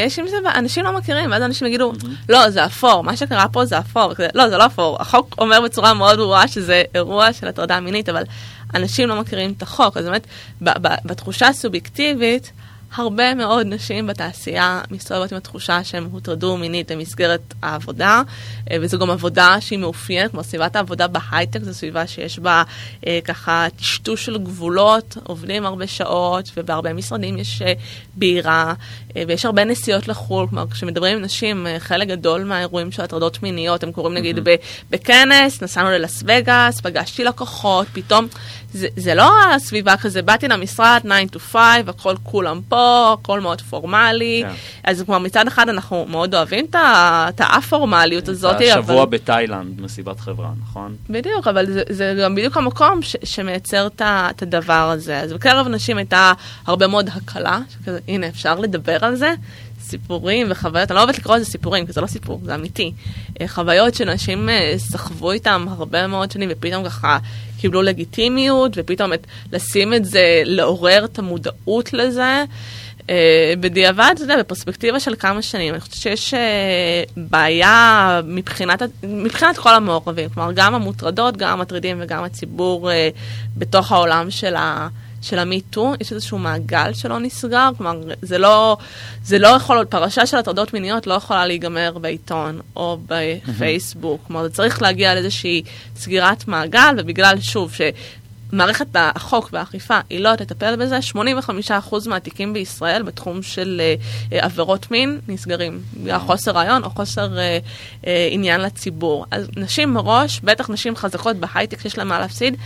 יש 0.07 0.19
עם 0.19 0.29
זה, 0.29 0.37
אנשים 0.55 0.85
לא 0.85 0.93
מכירים, 0.93 1.31
ואז 1.31 1.43
אנשים 1.43 1.67
יגידו, 1.67 1.93
לא, 2.29 2.51
זה 2.51 2.65
אפור, 2.65 3.05
מה 3.05 3.17
שקרה 3.17 3.49
פה 3.49 3.65
זה 3.65 3.79
אפור, 3.79 4.13
לא, 4.35 4.49
זה 4.49 4.57
לא 4.57 4.67
אפור, 4.67 4.97
החוק 5.01 5.35
אומר 5.39 5.61
בצורה 5.61 5.95
מאוד 5.95 6.17
ברורה 6.17 6.49
שזה 6.49 6.83
אירוע 6.95 7.33
של 7.33 7.49
הטרדה 7.49 7.81
מינית, 7.81 8.09
אבל 8.09 8.23
אנשים 8.75 9.09
לא 9.09 9.21
מכירים 9.21 9.53
את 9.57 9.63
החוק, 9.63 9.97
אז 9.97 10.05
באמת, 10.05 10.27
בתחושה 11.05 11.49
הסובייקטיבית, 11.49 12.53
הרבה 12.95 13.35
מאוד 13.35 13.67
נשים 13.67 14.07
בתעשייה 14.07 14.81
מסתובבות 14.91 15.33
עם 15.33 15.39
התחושה 15.39 15.85
שהן 15.85 16.09
הוטרדו 16.13 16.57
מינית 16.57 16.93
במסגרת 16.93 17.55
העבודה, 17.63 18.23
אה, 18.71 18.77
וזו 18.81 18.99
גם 18.99 19.11
עבודה 19.11 19.57
שהיא 19.61 19.79
מאופיינת, 19.79 20.31
כמו 20.31 20.45
סביבת 20.45 20.77
העבודה 20.77 21.07
בהייטק, 21.07 21.63
זו 21.63 21.75
סביבה 21.75 22.07
שיש 22.07 22.39
בה 22.39 22.63
אה, 23.07 23.19
ככה 23.25 23.67
טשטוש 23.77 24.25
של 24.25 24.39
גבולות, 24.39 25.17
עובדים 25.25 25.67
הרבה 25.67 25.87
שעות, 25.87 26.51
ובהרבה 26.57 26.93
משרדים 26.93 27.39
יש 27.39 27.63
אה, 27.63 27.73
בירה, 28.15 28.75
אה, 29.17 29.23
ויש 29.29 29.45
הרבה 29.45 29.65
נסיעות 29.65 30.09
לחו"ל, 30.09 30.47
כלומר 30.47 30.67
כשמדברים 30.71 31.17
עם 31.17 31.23
נשים, 31.23 31.67
אה, 31.67 31.81
חלק 31.81 32.09
גדול 32.09 32.45
מהאירועים 32.45 32.93
של 32.93 33.03
הטרדות 33.03 33.43
מיניות, 33.43 33.83
הם 33.83 33.93
קורים 33.93 34.15
נגיד 34.15 34.39
mm-hmm. 34.39 34.67
בכנס, 34.91 35.63
נסענו 35.63 35.91
ללס 35.91 36.23
וגאס, 36.27 36.81
פגשתי 36.81 37.25
לקוחות, 37.25 37.87
פתאום, 37.93 38.27
זה, 38.73 38.89
זה 38.97 39.15
לא 39.15 39.31
הסביבה 39.55 39.97
כזה, 39.97 40.23
באתי 40.23 40.49
למשרד 40.49 41.01
9 41.05 41.39
to 41.39 41.39
5, 41.39 41.59
הכל 41.87 42.15
כולם 42.23 42.61
פה, 42.69 42.76
הכל 42.77 43.41
מאוד 43.41 43.61
פורמלי, 43.61 44.43
yeah. 44.45 44.49
כן. 44.49 44.55
אז 44.85 45.03
כלומר 45.07 45.19
מצד 45.19 45.47
אחד 45.47 45.69
אנחנו 45.69 46.07
מאוד 46.09 46.35
אוהבים 46.35 46.67
את 46.71 47.41
האפורמליות 47.41 48.29
הזאת, 48.29 48.57
אבל... 48.57 48.83
שבוע 48.83 49.05
בתאילנד, 49.05 49.81
מסיבת 49.81 50.21
חברה, 50.21 50.51
נכון? 50.63 50.97
בדיוק, 51.11 51.47
אבל 51.47 51.67
זה, 51.67 51.83
זה 51.89 52.19
גם 52.23 52.35
בדיוק 52.35 52.57
המקום 52.57 53.03
ש, 53.03 53.17
שמייצר 53.25 53.89
את 54.03 54.43
הדבר 54.43 54.91
הזה. 54.95 55.21
אז 55.21 55.33
בקרב 55.33 55.69
נשים 55.69 55.99
הייתה 55.99 56.33
הרבה 56.67 56.87
מאוד 56.87 57.11
הקלה, 57.13 57.59
שכזה, 57.71 57.99
הנה 58.09 58.29
אפשר 58.29 58.55
לדבר 58.55 59.05
על 59.05 59.17
זה, 59.17 59.35
סיפורים 59.87 60.47
וחוויות, 60.51 60.91
אני 60.91 60.97
לא 60.97 61.03
אוהבת 61.03 61.19
לקרוא 61.19 61.37
לזה 61.37 61.45
סיפורים, 61.45 61.87
כי 61.87 61.93
זה 61.93 62.01
לא 62.01 62.07
סיפור, 62.07 62.41
זה 62.45 62.55
אמיתי. 62.55 62.93
אה, 63.41 63.49
חוויות 63.49 63.95
שנשים 63.95 64.49
אה, 64.49 64.75
סחבו 64.77 65.33
איתם 65.33 65.67
הרבה 65.69 66.07
מאוד 66.07 66.31
שנים, 66.31 66.49
ופתאום 66.53 66.85
ככה 66.85 67.19
קיבלו 67.61 67.83
לגיטימיות, 67.83 68.73
ופתאום 68.77 69.13
את, 69.13 69.27
לשים 69.53 69.95
את 69.95 70.05
זה, 70.05 70.43
לעורר 70.45 71.05
את 71.05 71.19
המודעות 71.19 71.93
לזה. 71.93 72.45
Uh, 72.97 73.09
בדיעבד, 73.61 74.11
אתה 74.15 74.23
יודע, 74.23 74.39
בפרספקטיבה 74.39 75.01
של 75.01 75.15
כמה 75.19 75.43
שנים, 75.43 75.75
אני 75.75 75.81
חושבת 75.81 75.97
שיש 75.97 76.35
בעיה 77.17 78.21
מבחינת, 78.25 78.83
מבחינת 79.03 79.59
כל 79.59 79.75
המעורבים, 79.75 80.29
כלומר, 80.29 80.53
גם 80.55 80.75
המוטרדות, 80.75 81.37
גם 81.37 81.53
המטרידים 81.53 81.97
וגם 82.01 82.25
הציבור 82.25 82.91
בתוך 83.57 83.93
העולם 83.93 84.31
של 84.31 84.55
ה... 84.57 84.89
של 85.27 85.39
המיטו, 85.39 85.95
יש 86.01 86.13
איזשהו 86.13 86.39
מעגל 86.39 86.93
שלא 86.93 87.19
נסגר, 87.19 87.71
כלומר, 87.77 88.01
זה 88.23 88.39
לא, 88.39 88.77
זה 89.25 89.39
לא 89.39 89.49
יכול, 89.49 89.85
פרשה 89.85 90.27
של 90.27 90.37
הטרדות 90.37 90.75
מיניות 90.75 91.07
לא 91.07 91.15
יכולה 91.15 91.47
להיגמר 91.47 91.99
בעיתון 92.01 92.61
או 92.77 92.99
בפייסבוק, 93.07 94.21
כלומר, 94.27 94.43
זה 94.43 94.51
צריך 94.51 94.83
להגיע 94.83 95.15
לאיזושהי 95.15 95.63
סגירת 95.97 96.49
מעגל, 96.49 96.95
ובגלל, 96.99 97.41
שוב, 97.41 97.73
ש... 97.73 97.81
מערכת 98.53 98.87
החוק 98.95 99.49
והאכיפה 99.53 99.99
היא 100.11 100.21
לא 100.21 100.37
תטפל 100.37 100.77
בזה, 100.77 100.99
85% 101.15 102.09
מהתיקים 102.09 102.53
בישראל 102.53 103.03
בתחום 103.03 103.43
של 103.43 103.81
uh, 104.31 104.35
עבירות 104.35 104.91
מין 104.91 105.21
נסגרים. 105.29 105.81
בגלל 105.95 106.19
חוסר 106.19 106.51
רעיון 106.51 106.85
או 106.85 106.91
חוסר 106.91 107.29
uh, 107.29 108.05
uh, 108.05 108.07
עניין 108.31 108.61
לציבור. 108.61 109.27
אז 109.31 109.49
נשים 109.57 109.95
מראש, 109.95 110.41
בטח 110.41 110.71
נשים 110.71 110.97
חזקות 110.97 111.37
בהייטק 111.37 111.81
שיש 111.81 111.99
להן 111.99 112.09
מה 112.09 112.19
להפסיד, 112.19 112.57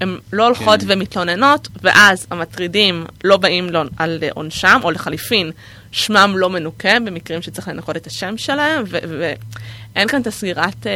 הן 0.00 0.18
לא 0.32 0.44
הולכות 0.44 0.80
כן. 0.80 0.86
ומתלוננות, 0.88 1.68
ואז 1.82 2.26
המטרידים 2.30 3.04
לא 3.24 3.36
באים 3.36 3.70
לו 3.70 3.80
על 3.96 4.24
עונשם, 4.34 4.80
או 4.84 4.90
לחליפין, 4.90 5.50
שמם 5.92 6.34
לא 6.36 6.50
מנוקה 6.50 7.00
במקרים 7.04 7.42
שצריך 7.42 7.68
לנקות 7.68 7.96
את 7.96 8.06
השם 8.06 8.36
שלהם, 8.36 8.84
ואין 8.90 10.08
כאן 10.08 10.22
את 10.22 10.26
הסגירת 10.26 10.82
uh, 10.82 10.86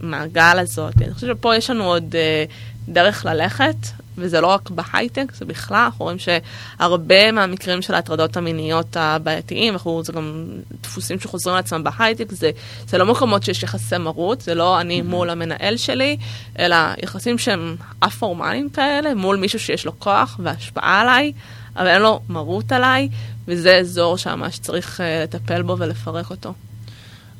מעגל 0.00 0.58
הזאת. 0.58 0.94
אני 1.02 1.14
חושבת 1.14 1.36
שפה 1.38 1.56
יש 1.56 1.70
לנו 1.70 1.84
עוד 1.84 2.14
uh, 2.14 2.52
דרך 2.88 3.24
ללכת, 3.24 3.76
וזה 4.20 4.40
לא 4.40 4.46
רק 4.46 4.70
בהייטק, 4.70 5.32
זה 5.34 5.44
בכלל, 5.44 5.76
אנחנו 5.76 6.04
רואים 6.04 6.18
שהרבה 6.18 7.32
מהמקרים 7.32 7.82
של 7.82 7.94
ההטרדות 7.94 8.36
המיניות 8.36 8.96
הבעייתיים, 8.96 9.72
אנחנו, 9.72 10.02
זה 10.04 10.12
גם 10.12 10.46
דפוסים 10.82 11.20
שחוזרים 11.20 11.54
על 11.54 11.60
עצמם 11.60 11.84
בהייטק, 11.84 12.32
זה, 12.32 12.50
זה 12.86 12.98
לא 12.98 13.06
מקומות 13.06 13.42
שיש 13.42 13.62
יחסי 13.62 13.98
מרות, 13.98 14.40
זה 14.40 14.54
לא 14.54 14.80
אני 14.80 15.00
mm-hmm. 15.00 15.04
מול 15.04 15.30
המנהל 15.30 15.76
שלי, 15.76 16.16
אלא 16.58 16.76
יחסים 17.02 17.38
שהם 17.38 17.76
א-פורמליים 18.00 18.70
כאלה, 18.70 19.14
מול 19.14 19.36
מישהו 19.36 19.58
שיש 19.58 19.86
לו 19.86 20.00
כוח 20.00 20.40
והשפעה 20.42 21.00
עליי, 21.00 21.32
אבל 21.76 21.86
אין 21.86 22.02
לו 22.02 22.20
מרות 22.28 22.72
עליי, 22.72 23.08
וזה 23.48 23.76
אזור 23.76 24.16
שממש 24.16 24.58
צריך 24.58 25.00
uh, 25.00 25.02
לטפל 25.24 25.62
בו 25.62 25.78
ולפרק 25.78 26.30
אותו. 26.30 26.52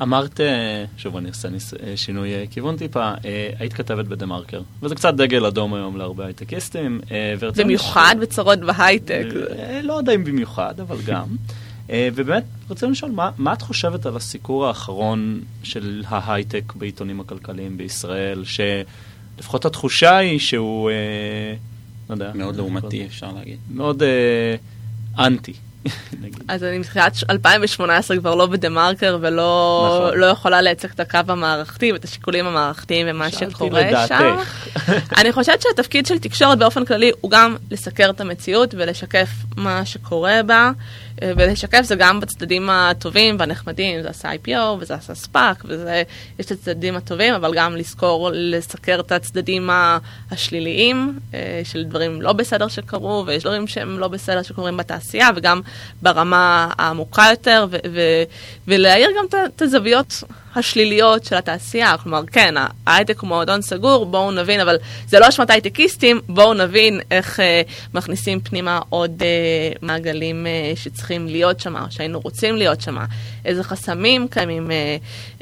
אמרת, 0.03 0.41
אה, 0.41 0.85
שוב 0.97 1.17
אני 1.17 1.29
אעשה 1.29 1.49
אה, 1.83 1.97
שינוי 1.97 2.35
אה, 2.35 2.45
כיוון 2.51 2.77
טיפה, 2.77 3.13
היית 3.59 3.73
כתבת 3.73 4.05
בדה 4.05 4.27
מרקר, 4.27 4.61
וזה 4.83 4.95
קצת 4.95 5.15
דגל 5.15 5.47
אדום 5.47 5.75
היום 5.75 5.97
להרבה 5.97 6.25
הייטקיסטים. 6.27 7.01
במיוחד 7.57 8.15
ש... 8.19 8.23
בצרות 8.23 8.59
בהייטק. 8.59 9.25
לא 9.83 9.93
יודע 9.93 10.15
אם 10.15 10.25
במיוחד, 10.25 10.81
אבל 10.81 10.97
גם. 11.07 11.27
ובאמת, 12.15 12.45
רצינו 12.71 12.93
לשאול, 12.93 13.11
מה, 13.11 13.31
מה 13.39 13.53
את 13.53 13.63
חושבת 13.63 14.07
על 14.07 14.17
הסיקור 14.17 14.67
האחרון 14.67 15.41
של 15.63 16.03
ההייטק 16.09 16.73
בעיתונים 16.77 17.21
הכלכליים 17.21 17.77
בישראל, 17.77 18.45
שלפחות 18.45 19.65
התחושה 19.65 20.17
היא 20.17 20.39
שהוא, 20.39 20.91
לא 22.09 22.15
יודע. 22.15 22.33
מאוד 22.35 22.57
לעומתי, 22.57 23.07
אפשר 23.07 23.33
להגיד. 23.33 23.59
מאוד 23.71 24.03
אנטי. 25.19 25.53
אז 26.49 26.65
אני 26.65 26.79
מתחילת 26.79 27.13
2018 27.31 28.17
כבר 28.17 28.35
לא 28.35 28.47
בדה 28.47 28.69
מרקר 28.69 29.19
ולא 29.21 30.01
נכון. 30.05 30.19
לא 30.19 30.27
יכולה 30.27 30.63
לייצג 30.63 30.89
את 30.91 31.01
הקו 31.01 31.19
המערכתי 31.29 31.93
ואת 31.93 32.05
השיקולים 32.05 32.47
המערכתיים 32.47 33.07
ומה 33.11 33.31
שקורה 33.31 34.07
שם. 34.07 34.37
אני 35.19 35.33
חושבת 35.33 35.63
שהתפקיד 35.63 36.07
של 36.07 36.19
תקשורת 36.19 36.59
באופן 36.59 36.85
כללי 36.85 37.11
הוא 37.21 37.31
גם 37.31 37.57
לסקר 37.71 38.11
את 38.11 38.21
המציאות 38.21 38.75
ולשקף 38.79 39.29
מה 39.57 39.85
שקורה 39.85 40.43
בה. 40.47 40.71
ולשקף 41.23 41.83
זה 41.83 41.95
גם 41.95 42.21
בצדדים 42.21 42.71
הטובים 42.71 43.37
והנחמדים, 43.39 44.03
זה 44.03 44.09
עשה 44.09 44.31
IPO 44.33 44.59
וזה 44.81 44.95
עשה 44.95 45.15
ספאק, 45.15 45.65
ויש 45.65 46.47
את 46.47 46.51
הצדדים 46.51 46.97
הטובים, 46.97 47.35
אבל 47.35 47.55
גם 47.55 47.77
לזכור, 47.77 48.31
לסקר 48.33 49.01
את 49.01 49.13
הצדדים 49.13 49.71
השליליים 50.31 51.19
אה, 51.35 51.61
של 51.65 51.85
דברים 51.85 52.23
לא 52.23 52.33
בסדר 52.33 52.69
שקרו, 52.69 53.25
ויש 53.27 53.43
דברים 53.43 53.67
שהם 53.67 53.99
לא 53.99 54.09
בסדר 54.09 54.43
שקורים 54.43 54.77
בתעשייה, 54.77 55.29
וגם 55.37 55.61
ברמה 56.03 56.71
העמוקה 56.79 57.27
יותר, 57.31 57.67
ולהעיר 58.67 59.09
גם 59.19 59.45
את 59.47 59.63
הזוויות 59.63 60.23
השליליות 60.59 61.25
של 61.25 61.37
התעשייה. 61.37 61.97
כלומר, 62.03 62.23
כן, 62.33 62.55
ההייטק 62.87 63.21
הוא 63.21 63.29
מועדון 63.29 63.63
סגור, 63.63 64.07
בואו 64.07 64.31
נבין, 64.31 64.61
אבל 64.61 64.77
זה 65.07 65.19
לא 65.19 65.29
אשמת 65.29 65.51
הייטקיסטים, 65.51 66.21
בואו 66.29 66.55
נבין 66.55 67.01
איך 67.11 67.41
אה, 67.41 67.63
מכניסים 67.95 68.41
פנימה 68.41 68.81
עוד 68.89 69.23
אה, 69.23 69.73
מעגלים 69.83 70.47
אה, 70.47 70.73
שצריכים 70.77 71.08
להיות 71.29 71.61
שם, 71.61 71.77
או 71.77 71.91
שהיינו 71.91 72.21
רוצים 72.21 72.57
להיות 72.57 72.81
שם, 72.81 72.97
איזה 73.45 73.65
חסמים 73.65 74.29
קיימים 74.29 74.71
אה, 74.71 74.97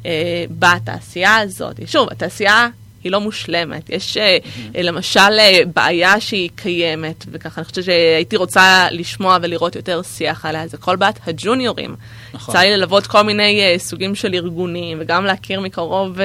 אה, 0.06 0.44
בתעשייה 0.50 1.36
הזאת. 1.36 1.80
שוב, 1.86 2.08
התעשייה 2.10 2.68
היא 3.06 3.12
לא 3.12 3.20
מושלמת. 3.20 3.90
יש 3.90 4.16
mm-hmm. 4.16 4.82
למשל 4.82 5.20
אה, 5.20 5.60
בעיה 5.74 6.20
שהיא 6.20 6.50
קיימת, 6.54 7.24
וככה 7.30 7.60
אני 7.60 7.64
חושבת 7.64 7.84
שהייתי 7.84 8.36
רוצה 8.36 8.86
לשמוע 8.90 9.38
ולראות 9.42 9.76
יותר 9.76 10.02
שיח 10.02 10.46
עליה, 10.46 10.66
זה 10.66 10.76
כל 10.76 10.96
בעיית 10.96 11.20
הג'וניורים. 11.26 11.96
נכון. 12.34 12.54
יצא 12.54 12.64
לי 12.64 12.76
ללוות 12.76 13.06
כל 13.06 13.22
מיני 13.22 13.74
uh, 13.76 13.78
סוגים 13.78 14.14
של 14.14 14.34
ארגונים, 14.34 14.98
וגם 15.00 15.24
להכיר 15.24 15.60
מקרוב 15.60 16.18
uh, 16.18 16.20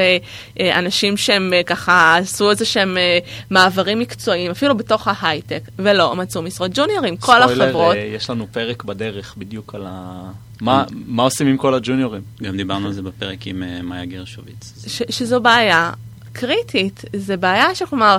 uh, 0.57 0.61
אנשים 0.75 1.17
שהם 1.17 1.53
uh, 1.53 1.63
ככה 1.63 2.17
עשו 2.17 2.49
איזה 2.49 2.65
שהם 2.65 2.97
uh, 2.97 3.27
מעברים 3.49 3.99
מקצועיים, 3.99 4.51
אפילו 4.51 4.77
בתוך 4.77 5.07
ההייטק, 5.07 5.63
ולא 5.79 6.15
מצאו 6.15 6.41
משרות 6.41 6.71
ג'וניורים. 6.73 7.17
כל 7.17 7.41
החברות... 7.41 7.71
ספוילר, 7.71 8.15
יש 8.15 8.29
לנו 8.29 8.47
פרק 8.51 8.83
בדרך 8.83 9.35
בדיוק 9.37 9.75
על 9.75 9.85
ה... 9.87 10.23
מה, 10.61 10.83
מה 10.91 11.23
עושים 11.23 11.47
עם 11.47 11.57
כל 11.57 11.73
הג'וניורים? 11.73 12.21
גם 12.43 12.57
דיברנו 12.57 12.87
על 12.87 12.93
זה 12.93 13.01
בפרק 13.01 13.47
עם 13.47 13.63
uh, 13.63 13.81
מאיה 13.83 14.05
גרשוביץ. 14.05 14.85
שזו 15.09 15.41
בעיה. 15.41 15.91
קריטית, 16.33 17.01
זה 17.13 17.37
בעיה 17.37 17.75
שכלומר, 17.75 18.17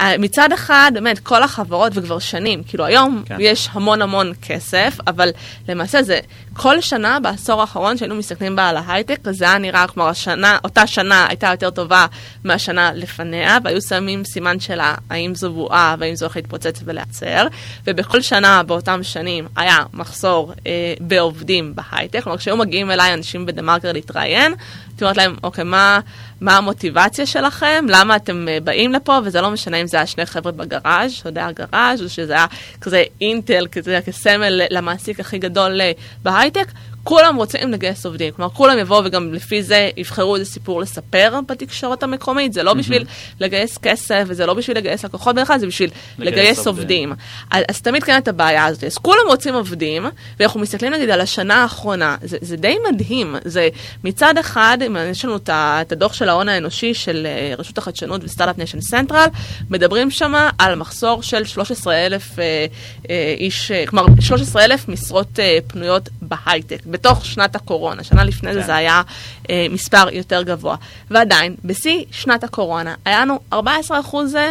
אה, 0.00 0.18
מצד 0.18 0.52
אחד, 0.52 0.90
באמת, 0.94 1.18
כל 1.18 1.42
החברות, 1.42 1.92
וכבר 1.94 2.18
שנים, 2.18 2.62
כאילו 2.62 2.84
היום 2.84 3.22
כן. 3.26 3.36
יש 3.40 3.68
המון 3.72 4.02
המון 4.02 4.32
כסף, 4.42 4.96
אבל 5.06 5.30
למעשה 5.68 6.02
זה 6.02 6.18
כל 6.52 6.80
שנה 6.80 7.20
בעשור 7.20 7.60
האחרון 7.60 7.96
שהיינו 7.96 8.14
מסתכלים 8.14 8.56
בה 8.56 8.68
על 8.68 8.76
ההייטק, 8.76 9.18
זה 9.30 9.44
היה 9.44 9.58
נראה 9.58 9.86
כמו 9.86 10.08
השנה, 10.08 10.58
אותה 10.64 10.86
שנה 10.86 11.26
הייתה 11.28 11.46
יותר 11.46 11.70
טובה 11.70 12.06
מהשנה 12.44 12.92
לפניה, 12.94 13.58
והיו 13.64 13.82
שמים 13.82 14.24
סימן 14.24 14.60
שלה 14.60 14.94
האם 15.10 15.34
זו 15.34 15.52
בועה 15.52 15.96
והאם 15.98 16.14
זו 16.14 16.24
הולכת 16.24 16.36
להתפוצץ 16.36 16.80
ולהיעצר, 16.84 17.46
ובכל 17.86 18.20
שנה 18.20 18.62
באותם 18.62 19.02
שנים 19.02 19.48
היה 19.56 19.78
מחסור 19.92 20.52
אה, 20.66 20.94
בעובדים 21.00 21.74
בהייטק, 21.74 22.22
כלומר 22.22 22.38
כשהיו 22.38 22.56
מגיעים 22.56 22.90
אליי 22.90 23.14
אנשים 23.14 23.46
בדה 23.46 23.62
מרקר 23.62 23.92
להתראיין, 23.92 24.54
הייתי 24.96 25.04
אומרת 25.04 25.16
להם, 25.16 25.36
אוקיי, 25.42 25.64
מה, 25.64 26.00
מה 26.40 26.56
המוטיבציה 26.56 27.26
שלכם? 27.26 27.84
למה 27.88 28.16
אתם 28.16 28.48
אה, 28.48 28.58
באים 28.64 28.92
לפה? 28.92 29.18
וזה 29.24 29.40
לא 29.40 29.50
משנה 29.50 29.76
אם 29.76 29.86
זה 29.86 29.96
היה 29.96 30.06
שני 30.06 30.26
חבר'ה 30.26 30.52
בגראז', 30.52 31.12
אתה 31.20 31.28
יודע, 31.28 31.48
גראז', 31.52 32.02
או 32.02 32.08
שזה 32.08 32.32
היה 32.32 32.46
כזה 32.80 33.04
אינטל, 33.20 33.66
כזה 33.72 34.00
כסמל 34.06 34.60
למעסיק 34.70 35.20
הכי 35.20 35.38
גדול 35.38 35.80
אה, 35.80 35.92
בהייטק. 36.22 36.66
כולם 37.06 37.36
רוצים 37.36 37.72
לגייס 37.72 38.06
עובדים, 38.06 38.32
כלומר 38.32 38.50
כולם 38.50 38.78
יבואו 38.78 39.04
וגם 39.04 39.34
לפי 39.34 39.62
זה 39.62 39.90
יבחרו 39.96 40.36
איזה 40.36 40.50
סיפור 40.50 40.80
לספר 40.80 41.40
בתקשורת 41.48 42.02
המקומית, 42.02 42.52
זה 42.52 42.62
לא 42.62 42.74
בשביל 42.74 43.04
לגייס 43.40 43.78
כסף 43.78 44.24
וזה 44.26 44.46
לא 44.46 44.54
בשביל 44.54 44.76
לגייס 44.76 45.04
לקוחות 45.04 45.36
בכלל, 45.36 45.58
זה 45.58 45.66
בשביל 45.66 45.90
לגייס 46.18 46.66
עובדים. 46.66 47.12
אז, 47.50 47.64
אז 47.68 47.80
תמיד 47.80 48.04
קיימת 48.04 48.22
את 48.22 48.28
הבעיה 48.28 48.64
הזאת, 48.64 48.84
אז 48.84 48.98
כולם 48.98 49.20
רוצים 49.26 49.54
עובדים, 49.54 50.06
ואנחנו 50.40 50.60
מסתכלים 50.60 50.92
נגיד 50.92 51.10
על 51.10 51.20
השנה 51.20 51.62
האחרונה, 51.62 52.16
זה, 52.22 52.38
זה 52.40 52.56
די 52.56 52.76
מדהים, 52.92 53.36
זה 53.44 53.68
מצד 54.04 54.38
אחד, 54.38 54.78
יש 55.10 55.24
לנו 55.24 55.36
את 55.46 55.92
הדוח 55.92 56.12
של 56.12 56.28
ההון 56.28 56.48
האנושי 56.48 56.94
של 56.94 57.26
אה, 57.26 57.54
רשות 57.58 57.78
החדשנות 57.78 58.24
ו 58.24 58.28
Start-Up 58.28 58.58
Nation 58.58 58.80
Central, 58.80 59.26
מדברים 59.70 60.10
שם 60.10 60.34
על 60.58 60.74
מחסור 60.74 61.22
של 61.22 61.44
13,000 61.44 62.38
אה, 62.38 62.66
אה, 63.10 63.34
איש, 63.38 63.72
כלומר 63.86 64.06
13,000 64.20 64.88
משרות 64.88 65.38
פנויות 65.66 66.08
בהייטק, 66.22 66.80
בתוך 66.96 67.26
שנת 67.26 67.56
הקורונה, 67.56 68.04
שנה 68.04 68.24
לפני 68.24 68.48
כן. 68.48 68.54
זה 68.54 68.66
זה 68.66 68.74
היה 68.74 69.02
אה, 69.50 69.66
מספר 69.70 70.08
יותר 70.12 70.42
גבוה. 70.42 70.76
ועדיין, 71.10 71.54
בשיא 71.64 72.04
שנת 72.10 72.44
הקורונה, 72.44 72.94
היה 73.04 73.20
לנו 73.20 73.40
14% 73.52 73.56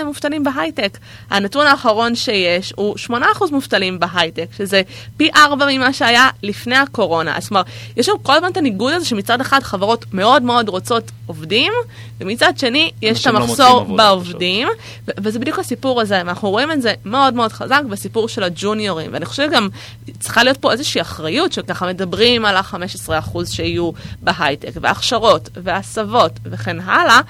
מובטלים 0.06 0.44
בהייטק. 0.44 0.98
הנתון 1.30 1.68
האחרון 1.68 2.16
שיש 2.16 2.74
הוא 2.76 2.96
8% 3.08 3.12
מובטלים 3.52 4.00
בהייטק, 4.00 4.48
שזה 4.58 4.82
פי 5.18 5.30
4 5.36 5.66
ממה 5.72 5.94
שהיה 5.94 6.30
לפני 6.44 6.76
הקורונה. 6.76 7.38
אז 7.38 7.48
כלומר, 7.48 7.64
יש 7.98 8.10
לנו 8.10 8.24
כל 8.24 8.34
הזמן 8.34 8.52
את 8.52 8.58
הניגוד 8.58 8.94
הזה 8.94 9.06
שמצד 9.06 9.42
אחד 9.42 9.64
חברות 9.64 10.06
מאוד 10.14 10.44
מאוד 10.44 10.70
רוצות 10.70 11.12
עובדים, 11.26 11.74
ומצד 12.20 12.54
שני 12.58 12.92
יש 13.02 13.22
את 13.22 13.28
המחסור 13.28 13.86
לא 13.90 13.96
בעובדים, 13.96 14.68
וזה 15.18 15.40
בדיוק 15.40 15.60
הסיפור 15.60 16.02
הזה, 16.02 16.22
אנחנו 16.22 16.50
רואים 16.50 16.72
את 16.72 16.82
זה 16.82 16.94
מאוד 17.06 17.34
מאוד 17.34 17.52
חזק 17.52 17.82
בסיפור 17.90 18.30
של 18.30 18.44
הג'וניורים, 18.44 19.14
ואני 19.14 19.26
חושבת 19.26 19.52
גם 19.52 19.70
צריכה 20.20 20.44
להיות 20.44 20.58
פה 20.58 20.72
איזושהי 20.72 21.02
אחריות, 21.02 21.54
שככה 21.54 21.88
מדברים 21.88 22.35
על 22.46 22.58
ה-15% 22.58 23.46
שיהיו 23.46 23.92
בהייטק, 24.22 24.72
והכשרות, 24.82 25.50
והסבות, 25.64 26.32
וכן 26.46 26.80
הלאה. 26.80 27.22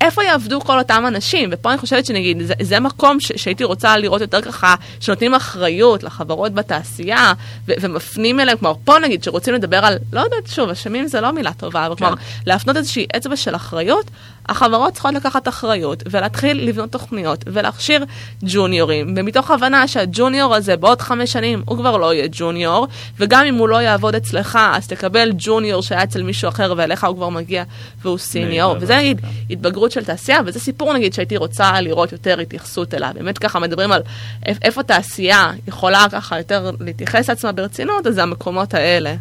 איפה 0.00 0.24
יעבדו 0.24 0.60
כל 0.60 0.78
אותם 0.78 1.04
אנשים? 1.08 1.48
ופה 1.52 1.70
אני 1.70 1.78
חושבת 1.78 2.06
שנגיד, 2.06 2.42
זה, 2.42 2.54
זה 2.60 2.80
מקום 2.80 3.20
ש, 3.20 3.32
שהייתי 3.36 3.64
רוצה 3.64 3.96
לראות 3.96 4.20
יותר 4.20 4.42
ככה, 4.42 4.74
שנותנים 5.00 5.34
אחריות 5.34 6.02
לחברות 6.02 6.52
בתעשייה, 6.54 7.32
ו, 7.68 7.72
ומפנים 7.80 8.40
אליהם, 8.40 8.58
כלומר, 8.58 8.74
פה 8.84 8.98
נגיד, 8.98 9.24
שרוצים 9.24 9.54
לדבר 9.54 9.84
על, 9.84 9.98
לא 10.12 10.20
יודעת, 10.20 10.46
שוב, 10.46 10.70
אשמים 10.70 11.06
זה 11.06 11.20
לא 11.20 11.30
מילה 11.30 11.52
טובה, 11.52 11.86
אבל 11.86 11.94
כן. 11.94 11.98
כלומר, 11.98 12.14
להפנות 12.46 12.76
איזושהי 12.76 13.06
אצבע 13.16 13.36
של 13.36 13.56
אחריות, 13.56 14.10
החברות 14.50 14.92
צריכות 14.92 15.14
לקחת 15.14 15.48
אחריות 15.48 16.02
ולהתחיל 16.10 16.68
לבנות 16.68 16.92
תוכניות 16.92 17.44
ולהכשיר 17.46 18.04
ג'וניורים, 18.42 19.14
ומתוך 19.16 19.50
הבנה 19.50 19.88
שהג'וניור 19.88 20.54
הזה 20.54 20.76
בעוד 20.76 21.00
חמש 21.00 21.32
שנים 21.32 21.62
הוא 21.64 21.78
כבר 21.78 21.96
לא 21.96 22.14
יהיה 22.14 22.26
ג'וניור, 22.32 22.86
וגם 23.18 23.44
אם 23.46 23.54
הוא 23.54 23.68
לא 23.68 23.76
יעבוד 23.82 24.14
אצלך, 24.14 24.58
אז 24.72 24.86
תקבל 24.86 25.32
ג'וניור 25.38 25.82
שהיה 25.82 26.02
אצל 26.02 26.22
מישהו 26.22 26.48
אחר 26.48 26.74
ואליך 26.76 27.04
הוא 27.04 27.16
כבר 27.16 27.28
מגיע 27.28 27.64
והוא 28.02 28.18
סיניור. 28.18 28.76
וזה 28.80 28.96
נגיד 28.96 29.20
התבגרות 29.50 29.92
של 29.92 30.04
תעשייה, 30.04 30.38
וזה 30.46 30.60
סיפור 30.60 30.92
נגיד 30.92 31.14
שהייתי 31.14 31.36
רוצה 31.36 31.80
לראות 31.80 32.12
יותר 32.12 32.40
התייחסות 32.40 32.94
אליו. 32.94 33.10
באמת 33.14 33.38
ככה 33.38 33.58
מדברים 33.58 33.92
על 33.92 34.02
איפה 34.46 34.82
תעשייה 34.82 35.50
יכולה 35.68 36.06
ככה 36.12 36.38
יותר 36.38 36.70
להתייחס 36.80 37.28
לעצמה 37.28 37.52
ברצינות, 37.52 38.06
אז 38.06 38.14
זה 38.14 38.22
המקומות 38.22 38.74
האלה. 38.74 39.14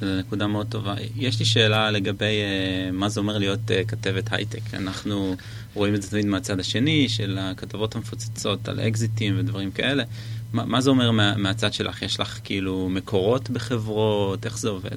זו 0.00 0.18
נקודה 0.18 0.46
מאוד 0.46 0.66
טובה. 0.66 0.94
יש 1.16 1.38
לי 1.38 1.44
שאלה 1.44 1.90
לגבי 1.90 2.24
uh, 2.24 2.92
מה 2.92 3.08
זה 3.08 3.20
אומר 3.20 3.38
להיות 3.38 3.60
uh, 3.68 3.88
כתבת 3.88 4.32
הייטק. 4.32 4.74
אנחנו 4.74 5.36
רואים 5.74 5.94
את 5.94 6.02
זה 6.02 6.10
תמיד 6.10 6.26
מהצד 6.26 6.60
השני, 6.60 7.08
של 7.08 7.38
הכתבות 7.40 7.94
המפוצצות 7.94 8.68
על 8.68 8.80
אקזיטים 8.80 9.34
ודברים 9.38 9.70
כאלה. 9.70 10.04
מה, 10.52 10.64
מה 10.64 10.80
זה 10.80 10.90
אומר 10.90 11.10
מה, 11.10 11.36
מהצד 11.36 11.72
שלך? 11.72 12.02
יש 12.02 12.20
לך 12.20 12.40
כאילו 12.44 12.88
מקורות 12.88 13.50
בחברות? 13.50 14.44
איך 14.44 14.58
זה 14.58 14.68
עובד? 14.68 14.96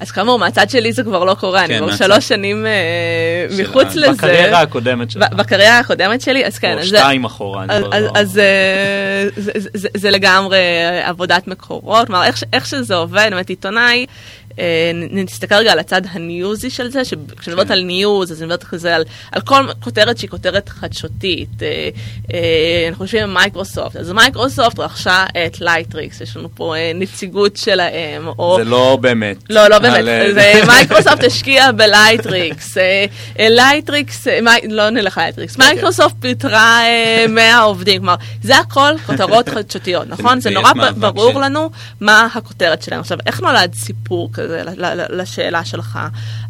אז 0.00 0.10
כאמור, 0.10 0.38
מהצד 0.38 0.70
שלי 0.70 0.92
זה 0.92 1.02
כבר 1.02 1.24
לא 1.24 1.34
קורה, 1.34 1.66
כן, 1.66 1.74
אני 1.74 1.78
כבר 1.78 1.96
שלוש 1.96 2.28
שנים 2.28 2.66
uh, 2.66 3.62
מחוץ 3.62 3.94
לזה. 3.94 4.12
בקריירה 4.12 4.60
הקודמת 4.60 5.10
שלך. 5.10 5.32
בקריירה 5.32 5.78
הקודמת 5.78 6.20
שלי, 6.20 6.46
אז 6.46 6.58
כן. 6.58 6.78
או 6.78 6.84
שתיים 6.84 7.24
אחורה, 7.24 7.64
אני 7.64 7.84
כבר 7.84 8.00
לא... 8.00 8.10
אז 8.14 8.28
uh, 8.28 9.40
זה, 9.40 9.50
זה, 9.54 9.68
זה, 9.74 9.88
זה 9.94 10.10
לגמרי 10.10 10.58
עבודת 11.04 11.48
מקורות, 11.48 12.06
כלומר, 12.06 12.24
איך, 12.24 12.42
איך 12.52 12.66
שזה 12.66 12.94
עובד, 12.94 13.26
באמת 13.30 13.48
עיתונאי, 13.48 14.06
אה, 14.10 14.45
נסתכל 15.10 15.54
רגע 15.54 15.72
על 15.72 15.78
הצד 15.78 16.02
הניוזי 16.10 16.70
של 16.70 16.90
זה, 16.90 17.02
כשאני 17.38 17.54
מדברת 17.54 17.66
כן. 17.66 17.72
על 17.72 17.82
news, 17.82 18.32
אז 18.32 18.42
אני 18.42 18.46
מדברת 18.46 18.64
כזה 18.64 18.96
על, 18.96 19.04
על 19.32 19.40
כל 19.40 19.66
כותרת 19.80 20.18
שהיא 20.18 20.30
כותרת 20.30 20.68
חדשותית. 20.68 21.62
אה, 21.62 21.88
אה, 22.34 22.88
אנחנו 22.88 23.04
חושבים 23.04 23.22
על 23.22 23.30
מייקרוסופט, 23.30 23.96
אז 23.96 24.12
מייקרוסופט 24.12 24.78
רכשה 24.78 25.24
את 25.46 25.60
לייטריקס, 25.60 26.20
יש 26.20 26.36
לנו 26.36 26.48
פה 26.54 26.74
נציגות 26.94 27.56
שלהם. 27.56 28.28
או... 28.38 28.56
זה 28.58 28.64
לא 28.64 28.98
באמת. 29.00 29.36
לא, 29.50 29.68
לא 29.68 29.78
באמת, 29.78 30.04
זה 30.34 30.52
מייקרוסופט 30.66 31.24
השקיעה 31.24 31.72
בלייטריקס. 31.72 32.76
לייטריקס, 33.38 34.26
לא 34.68 34.90
נלך 34.90 35.18
לייטריקס, 35.18 35.54
אוקיי. 35.56 35.68
מייקרוסופט 35.68 36.14
פיטרה 36.20 36.80
100 37.28 37.58
עובדים, 37.70 38.06
כלומר, 38.06 38.14
זה 38.42 38.58
הכל 38.58 38.92
כותרות 39.06 39.48
חדשותיות, 39.48 40.08
נכון? 40.18 40.40
זה 40.40 40.50
נורא 40.50 40.72
ברור 40.96 41.40
לנו 41.40 41.70
מה 42.00 42.28
הכותרת 42.34 42.82
שלהם. 42.82 43.00
עכשיו, 43.00 43.18
איך 43.26 43.40
נולד 43.40 43.74
סיפור 43.74 44.30
כזה? 44.32 44.45
לשאלה 45.10 45.64
שלך. 45.64 45.98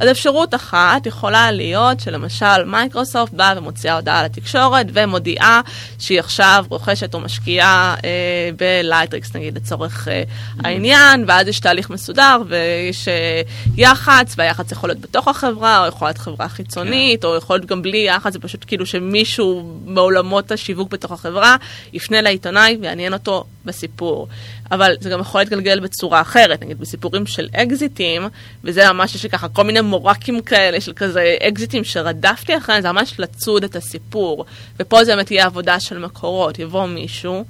אז 0.00 0.10
אפשרות 0.10 0.54
אחת 0.54 1.06
יכולה 1.06 1.52
להיות 1.52 2.00
שלמשל 2.00 2.64
מייקרוסופט 2.66 3.32
באה 3.32 3.54
ומוציאה 3.56 3.94
הודעה 3.94 4.24
לתקשורת 4.24 4.86
ומודיעה 4.92 5.60
שהיא 5.98 6.20
עכשיו 6.20 6.64
רוכשת 6.68 7.14
או 7.14 7.20
משקיעה 7.20 7.94
אה, 8.04 8.50
ב 8.56 8.64
Lightricks 8.64 9.36
נגיד 9.36 9.56
לצורך 9.56 10.08
אה, 10.08 10.22
העניין, 10.64 11.24
ואז 11.28 11.48
יש 11.48 11.60
תהליך 11.60 11.90
מסודר 11.90 12.42
ויש 12.48 13.08
אה, 13.08 13.42
יח"צ, 13.76 14.34
והיח"צ 14.36 14.72
יכול 14.72 14.88
להיות 14.88 15.00
בתוך 15.00 15.28
החברה, 15.28 15.82
או 15.82 15.88
יכול 15.88 16.08
להיות 16.08 16.18
חברה 16.18 16.48
חיצונית, 16.48 17.22
כן. 17.22 17.28
או 17.28 17.36
יכול 17.36 17.56
להיות 17.56 17.66
גם 17.66 17.82
בלי 17.82 17.98
יח"צ, 17.98 18.32
זה 18.32 18.38
פשוט 18.38 18.64
כאילו 18.66 18.86
שמישהו 18.86 19.78
מעולמות 19.84 20.52
השיווק 20.52 20.90
בתוך 20.90 21.12
החברה 21.12 21.56
יפנה 21.92 22.20
לעיתונאי 22.20 22.78
ויעניין 22.80 23.12
אותו 23.12 23.44
בסיפור. 23.66 24.28
אבל 24.70 24.94
זה 25.00 25.10
גם 25.10 25.20
יכול 25.20 25.40
להתגלגל 25.40 25.80
בצורה 25.80 26.20
אחרת, 26.20 26.62
נגיד 26.62 26.78
בסיפורים 26.78 27.26
של 27.26 27.48
אקזיטים, 27.52 28.22
וזה 28.64 28.92
ממש 28.92 29.14
יש 29.14 29.22
לי 29.22 29.30
ככה 29.30 29.48
כל 29.48 29.64
מיני 29.64 29.80
מורקים 29.80 30.40
כאלה 30.40 30.80
של 30.80 30.92
כזה 30.92 31.36
אקזיטים 31.42 31.84
שרדפתי 31.84 32.56
אחריהם, 32.56 32.82
זה 32.82 32.92
ממש 32.92 33.14
לצוד 33.18 33.64
את 33.64 33.76
הסיפור. 33.76 34.44
ופה 34.80 35.04
זה 35.04 35.16
באמת 35.16 35.30
יהיה 35.30 35.46
עבודה 35.46 35.80
של 35.80 35.98
מקורות, 35.98 36.58
יבוא 36.58 36.86
מישהו. 36.86 37.44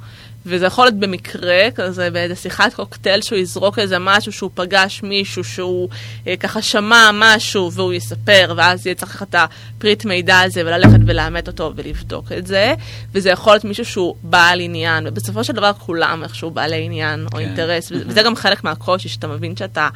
וזה 0.46 0.66
יכול 0.66 0.84
להיות 0.84 0.94
במקרה, 0.94 1.68
כזה 1.74 2.10
באיזה 2.10 2.36
שיחת 2.36 2.74
קוקטייל 2.74 3.22
שהוא 3.22 3.38
יזרוק 3.38 3.78
איזה 3.78 3.98
משהו 3.98 4.32
שהוא 4.32 4.50
פגש 4.54 5.02
מישהו 5.02 5.44
שהוא 5.44 5.88
אה, 6.26 6.36
ככה 6.36 6.62
שמע 6.62 7.10
משהו 7.14 7.72
והוא 7.72 7.92
יספר, 7.92 8.54
ואז 8.56 8.86
יהיה 8.86 8.94
צריך 8.94 9.22
את 9.22 9.34
הפריט 9.34 10.04
מידע 10.04 10.40
הזה 10.40 10.60
וללכת 10.60 10.98
ולאמת 11.06 11.46
אותו 11.48 11.72
ולבדוק 11.76 12.32
את 12.32 12.46
זה, 12.46 12.74
וזה 13.12 13.30
יכול 13.30 13.52
להיות 13.52 13.64
מישהו 13.64 13.84
שהוא 13.84 14.16
בעל 14.22 14.60
עניין, 14.60 15.06
ובסופו 15.06 15.44
של 15.44 15.52
דבר 15.52 15.72
כולם 15.78 16.22
איכשהו 16.22 16.50
בעלי 16.50 16.84
עניין 16.84 17.24
או 17.24 17.30
כן. 17.30 17.38
אינטרס, 17.38 17.92
וזה 17.92 18.22
גם 18.22 18.36
חלק 18.36 18.64
מהקושי, 18.64 19.08
שאתה 19.08 19.26
מבין 19.26 19.56
שאתה 19.56 19.88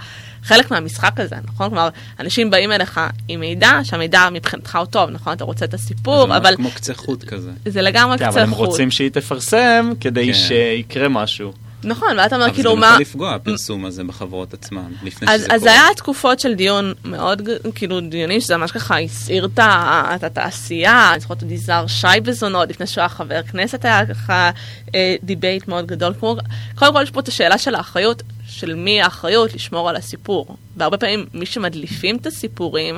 חלק 0.42 0.70
מהמשחק 0.70 1.20
הזה, 1.20 1.36
נכון? 1.44 1.68
כלומר, 1.68 1.88
אנשים 2.20 2.50
באים 2.50 2.72
אליך 2.72 3.00
עם 3.28 3.40
מידע, 3.40 3.70
שהמידע 3.82 4.28
מבחינתך 4.32 4.76
הוא 4.76 4.84
טוב, 4.84 5.10
נכון? 5.10 5.32
אתה 5.32 5.44
רוצה 5.44 5.64
את 5.64 5.74
הסיפור, 5.74 6.36
אבל... 6.36 6.50
זה 6.50 6.56
כמו 6.56 6.70
קצה 6.70 6.94
חוט 6.94 7.24
כזה. 7.24 7.50
זה 7.66 7.82
לגמרי 7.82 8.18
כן, 8.18 8.24
קצה 8.24 8.32
חוט. 8.32 8.42
אבל 8.42 8.46
הם 8.46 8.50
רוצים 8.50 8.90
שהיא 8.90 9.10
תפרסם 9.10 9.92
כדי 10.00 10.26
כן. 10.26 10.34
שיקרה 10.34 11.08
משהו. 11.08 11.52
נכון, 11.84 12.18
ואתה 12.18 12.36
אומר 12.36 12.54
כאילו 12.54 12.76
מה... 12.76 12.88
אבל 12.88 12.96
זה 12.96 13.02
יכול 13.02 13.12
לפגוע, 13.12 13.34
הפרסום 13.34 13.84
הזה 13.84 14.04
בחברות 14.04 14.54
עצמן, 14.54 14.92
לפני 15.02 15.28
אז, 15.30 15.40
שזה 15.40 15.46
קורה. 15.46 15.56
אז 15.56 15.66
היה 15.66 15.82
תקופות 15.96 16.40
של 16.40 16.54
דיון 16.54 16.94
מאוד, 17.04 17.48
כאילו 17.74 18.00
דיונים 18.00 18.40
שזה 18.40 18.56
ממש 18.56 18.72
ככה 18.72 18.98
הסעיר 18.98 19.48
את 19.54 20.24
התעשייה, 20.24 21.10
אני 21.12 21.20
זוכרת 21.20 21.42
את 21.42 21.50
יזהר 21.50 21.86
שי 21.86 22.06
בזונות, 22.22 22.68
לפני 22.68 22.86
שהוא 22.86 23.02
היה 23.02 23.08
חבר 23.08 23.42
כנסת, 23.42 23.84
היה 23.84 24.06
ככה 24.06 24.50
אה, 24.94 25.16
debate 25.22 25.68
מאוד 25.68 25.86
גדול. 25.86 26.14
כמו, 26.18 26.36
קודם 26.74 26.92
כל 26.92 27.02
יש 27.02 27.10
פה 27.10 27.20
את 27.20 27.28
השאלה 27.28 27.58
של 27.58 27.74
האחריות, 27.74 28.22
של 28.48 28.74
מי 28.74 29.02
האחריות 29.02 29.54
לשמור 29.54 29.88
על 29.88 29.96
הסיפור. 29.96 30.56
והרבה 30.76 30.98
פעמים 30.98 31.26
מי 31.34 31.46
שמדליפים 31.46 32.16
את 32.16 32.26
הסיפורים 32.26 32.96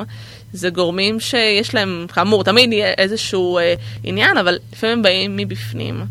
זה 0.53 0.70
גורמים 0.70 1.20
שיש 1.20 1.74
להם, 1.74 2.07
כאמור, 2.14 2.45
תמיד 2.45 2.72
יהיה 2.72 2.93
איזשהו 2.99 3.59
אה, 3.59 3.74
עניין, 4.05 4.37
אבל 4.37 4.59
לפעמים 4.72 4.99
הם 4.99 5.03
באים 5.03 5.37
מבפנים. 5.37 6.05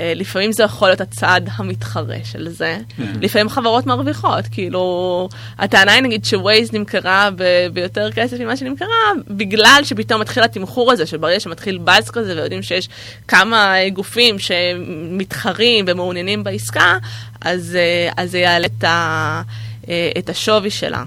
אה, 0.00 0.12
לפעמים 0.16 0.52
זה 0.52 0.62
יכול 0.62 0.88
להיות 0.88 1.00
הצד 1.00 1.48
המתחרה 1.56 2.16
של 2.24 2.48
זה. 2.48 2.78
כן. 2.96 3.02
לפעמים 3.20 3.48
חברות 3.48 3.86
מרוויחות, 3.86 4.44
כאילו, 4.50 5.28
הטענה 5.58 5.92
היא 5.92 6.02
נגיד 6.02 6.24
ש 6.24 6.40
Waze 6.40 6.72
נמכרה 6.72 7.28
ב- 7.36 7.42
ביותר 7.72 8.10
כסף 8.12 8.40
ממה 8.40 8.56
שנמכרה, 8.56 8.88
בגלל 9.30 9.80
שפתאום 9.84 10.20
מתחיל 10.20 10.42
התמחור 10.42 10.92
הזה, 10.92 11.06
שברגע 11.06 11.40
שמתחיל 11.40 11.78
באז 11.78 12.10
כזה 12.10 12.36
ויודעים 12.36 12.62
שיש 12.62 12.88
כמה 13.28 13.74
גופים 13.92 14.36
שמתחרים 14.38 15.84
ומעוניינים 15.88 16.44
בעסקה, 16.44 16.98
אז, 17.40 17.76
אה, 17.76 18.12
אז 18.24 18.30
זה 18.30 18.38
יעלה 18.38 18.66
את, 18.66 18.84
ה- 18.84 19.42
אה, 19.88 20.10
את 20.18 20.28
השווי 20.30 20.70
שלה. 20.70 21.02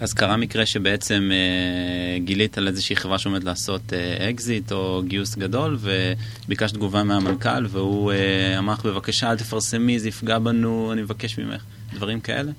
אז 0.00 0.12
קרה 0.12 0.36
מקרה 0.36 0.66
שבעצם 0.66 1.30
אה, 1.32 2.18
גילית 2.18 2.58
על 2.58 2.68
איזושהי 2.68 2.96
חברה 2.96 3.18
שעומדת 3.18 3.44
לעשות 3.44 3.92
אה, 3.92 4.30
אקזיט 4.30 4.72
או 4.72 5.02
גיוס 5.06 5.36
גדול 5.36 5.78
וביקשת 5.80 6.74
תגובה 6.74 7.02
מהמנכ"ל 7.02 7.66
והוא 7.68 8.12
אה, 8.12 8.58
אמר 8.58 8.72
לך 8.72 8.86
בבקשה 8.86 9.30
אל 9.30 9.36
תפרסמי 9.36 9.98
זה 9.98 10.08
יפגע 10.08 10.38
בנו 10.38 10.92
אני 10.92 11.02
מבקש 11.02 11.38
ממך 11.38 11.62
דברים 11.94 12.20
כאלה? 12.20 12.52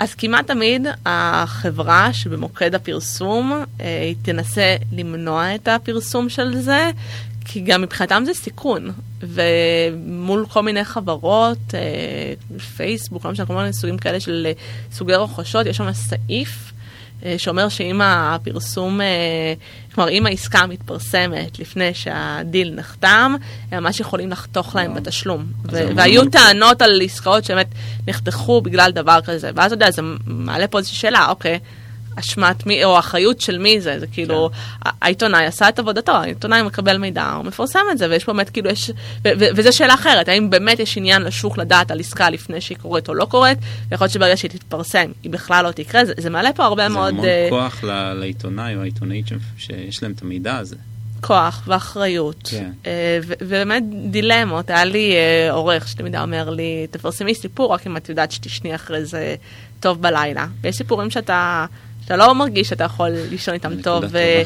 אז 0.00 0.14
כמעט 0.14 0.46
תמיד 0.46 0.86
החברה 1.06 2.12
שבמוקד 2.12 2.74
הפרסום, 2.74 3.52
אה, 3.80 4.02
היא 4.02 4.14
תנסה 4.22 4.76
למנוע 4.92 5.54
את 5.54 5.68
הפרסום 5.68 6.28
של 6.28 6.56
זה, 6.56 6.90
כי 7.52 7.60
גם 7.60 7.82
מבחינתם 7.82 8.22
זה 8.26 8.34
סיכון. 8.34 8.90
ומול 9.20 10.46
כל 10.48 10.62
מיני 10.62 10.84
חברות, 10.84 11.74
אה, 11.74 12.58
פייסבוק, 12.76 13.24
לא 13.24 13.30
משנה, 13.30 13.46
כל 13.46 13.54
מיני 13.54 13.72
סוגים 13.72 13.98
כאלה 13.98 14.20
של 14.20 14.46
אה, 14.46 14.52
סוגי 14.92 15.14
רכושות, 15.14 15.66
יש 15.66 15.76
שם 15.76 15.92
סעיף 15.92 16.72
אה, 17.24 17.34
שאומר 17.38 17.68
שאם 17.68 18.00
הפרסום, 18.04 19.00
כלומר 19.94 20.10
אם 20.10 20.26
העסקה 20.26 20.66
מתפרסמת 20.66 21.58
לפני 21.58 21.94
שהדיל 21.94 22.74
נחתם, 22.74 23.34
הם 23.70 23.82
ממש 23.82 24.00
יכולים 24.00 24.30
לחתוך 24.30 24.76
להם 24.76 24.94
בתשלום. 24.94 25.46
והיו 25.96 26.30
טענות 26.30 26.82
על 26.82 27.00
עסקאות 27.04 27.44
שבאמת 27.44 27.68
נחתכו 28.08 28.60
בגלל 28.60 28.90
דבר 28.90 29.20
כזה, 29.24 29.50
ואז 29.54 29.72
אתה 29.72 29.74
יודע, 29.74 29.90
זה 29.90 30.02
מעלה 30.26 30.66
פה 30.68 30.78
איזושהי 30.78 30.98
שאלה, 30.98 31.28
אוקיי. 31.28 31.58
אשמת 32.20 32.66
מי, 32.66 32.84
או 32.84 32.98
אחריות 32.98 33.40
של 33.40 33.58
מי 33.58 33.80
זה, 33.80 34.00
זה 34.00 34.06
כאילו, 34.06 34.50
כן. 34.52 34.90
העיתונאי 35.02 35.46
עשה 35.46 35.68
את 35.68 35.78
עבודתו, 35.78 36.12
העיתונאי 36.12 36.62
מקבל 36.62 36.96
מידע, 36.96 37.32
הוא 37.32 37.44
מפרסם 37.44 37.80
את 37.92 37.98
זה, 37.98 38.10
ויש 38.10 38.26
באמת 38.26 38.50
כאילו, 38.50 38.70
יש, 38.70 38.90
וזו 39.24 39.76
שאלה 39.76 39.94
אחרת, 39.94 40.28
האם 40.28 40.50
באמת 40.50 40.78
יש 40.78 40.96
עניין 40.96 41.22
לשוק 41.22 41.58
לדעת 41.58 41.90
על 41.90 42.00
עסקה 42.00 42.30
לפני 42.30 42.60
שהיא 42.60 42.78
קורית 42.78 43.08
או 43.08 43.14
לא 43.14 43.24
קורית, 43.24 43.58
ויכול 43.88 44.04
להיות 44.04 44.12
שברגע 44.12 44.36
שהיא 44.36 44.50
תתפרסם, 44.50 45.10
היא 45.22 45.30
בכלל 45.30 45.64
לא 45.64 45.70
תקרה, 45.70 46.04
זה, 46.04 46.12
זה 46.16 46.30
מעלה 46.30 46.52
פה 46.52 46.64
הרבה 46.64 46.88
זה 46.88 46.94
מאוד... 46.94 47.14
זה 47.20 47.46
המון 47.50 47.60
uh, 47.60 47.70
כוח 47.70 47.84
לעיתונאי 48.14 48.76
או 48.76 48.80
העיתונאית 48.80 49.26
שיש 49.58 50.02
להם 50.02 50.12
את 50.12 50.22
המידע 50.22 50.56
הזה. 50.56 50.76
כוח 51.20 51.62
ואחריות, 51.66 52.48
כן. 52.50 52.70
אה, 52.86 53.18
ובאמת 53.22 53.82
דילמות. 54.10 54.70
היה 54.70 54.84
לי 54.84 55.12
אה, 55.12 55.52
עורך 55.52 55.88
שתמיד 55.88 56.16
אומר 56.16 56.50
לי, 56.50 56.86
תפרסמי 56.90 57.34
סיפור 57.34 57.72
רק 57.72 57.86
אם 57.86 57.96
את 57.96 58.08
יודעת 58.08 58.32
שתשני 58.32 58.74
אחרי 58.74 59.04
זה 59.04 59.34
טוב 59.80 60.02
בלילה. 60.02 60.46
ויש 60.60 60.76
סיפורים 60.76 61.10
שאתה 61.10 61.66
אתה 62.04 62.16
לא 62.16 62.34
מרגיש 62.34 62.68
שאתה 62.68 62.84
יכול 62.84 63.08
לישון 63.30 63.54
איתם 63.54 63.82
טוב 63.82 64.16
אה, 64.16 64.42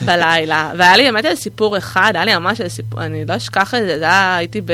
בלילה. 0.00 0.72
והיה 0.76 0.96
לי 0.96 1.02
באמת 1.02 1.24
איזה 1.24 1.40
סיפור 1.40 1.78
אחד, 1.78 2.12
היה 2.14 2.24
לי 2.24 2.36
ממש 2.36 2.60
איזה 2.60 2.74
סיפור, 2.74 3.02
אני 3.02 3.24
לא 3.24 3.36
אשכח 3.36 3.74
את 3.74 3.80
זה, 3.80 3.98
זה 3.98 4.04
היה, 4.04 4.36
הייתי 4.36 4.60
ב... 4.60 4.72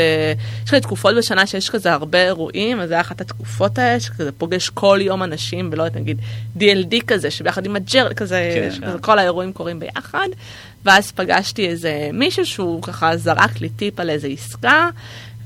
יש 0.66 0.74
לי 0.74 0.80
תקופות 0.80 1.14
בשנה 1.16 1.47
שיש 1.47 1.70
כזה 1.70 1.93
הרבה 1.93 2.24
אירועים, 2.24 2.80
אז 2.80 2.89
זה 2.89 2.95
היה 2.95 3.01
אחת 3.01 3.20
התקופות 3.20 3.78
האלה, 3.78 4.01
שכזה 4.01 4.32
פוגש 4.32 4.68
כל 4.68 4.99
יום 5.03 5.22
אנשים, 5.22 5.68
ולא 5.72 5.82
יודעת, 5.82 6.01
נגיד 6.01 6.18
DLD 6.59 6.95
כזה, 7.07 7.30
שביחד 7.30 7.66
עם 7.66 7.76
הג'ר, 7.76 8.12
כזה, 8.12 8.70
כן. 8.80 8.99
כל 9.01 9.18
האירועים 9.18 9.53
קורים 9.53 9.80
ביחד. 9.80 10.28
ואז 10.85 11.12
פגשתי 11.12 11.68
איזה 11.68 12.11
מישהו 12.12 12.47
שהוא 12.47 12.82
ככה 12.82 13.16
זרק 13.16 13.61
לי 13.61 13.68
טיפ 13.68 14.01
על 14.01 14.11
איזה 14.11 14.28
עסקה, 14.28 14.89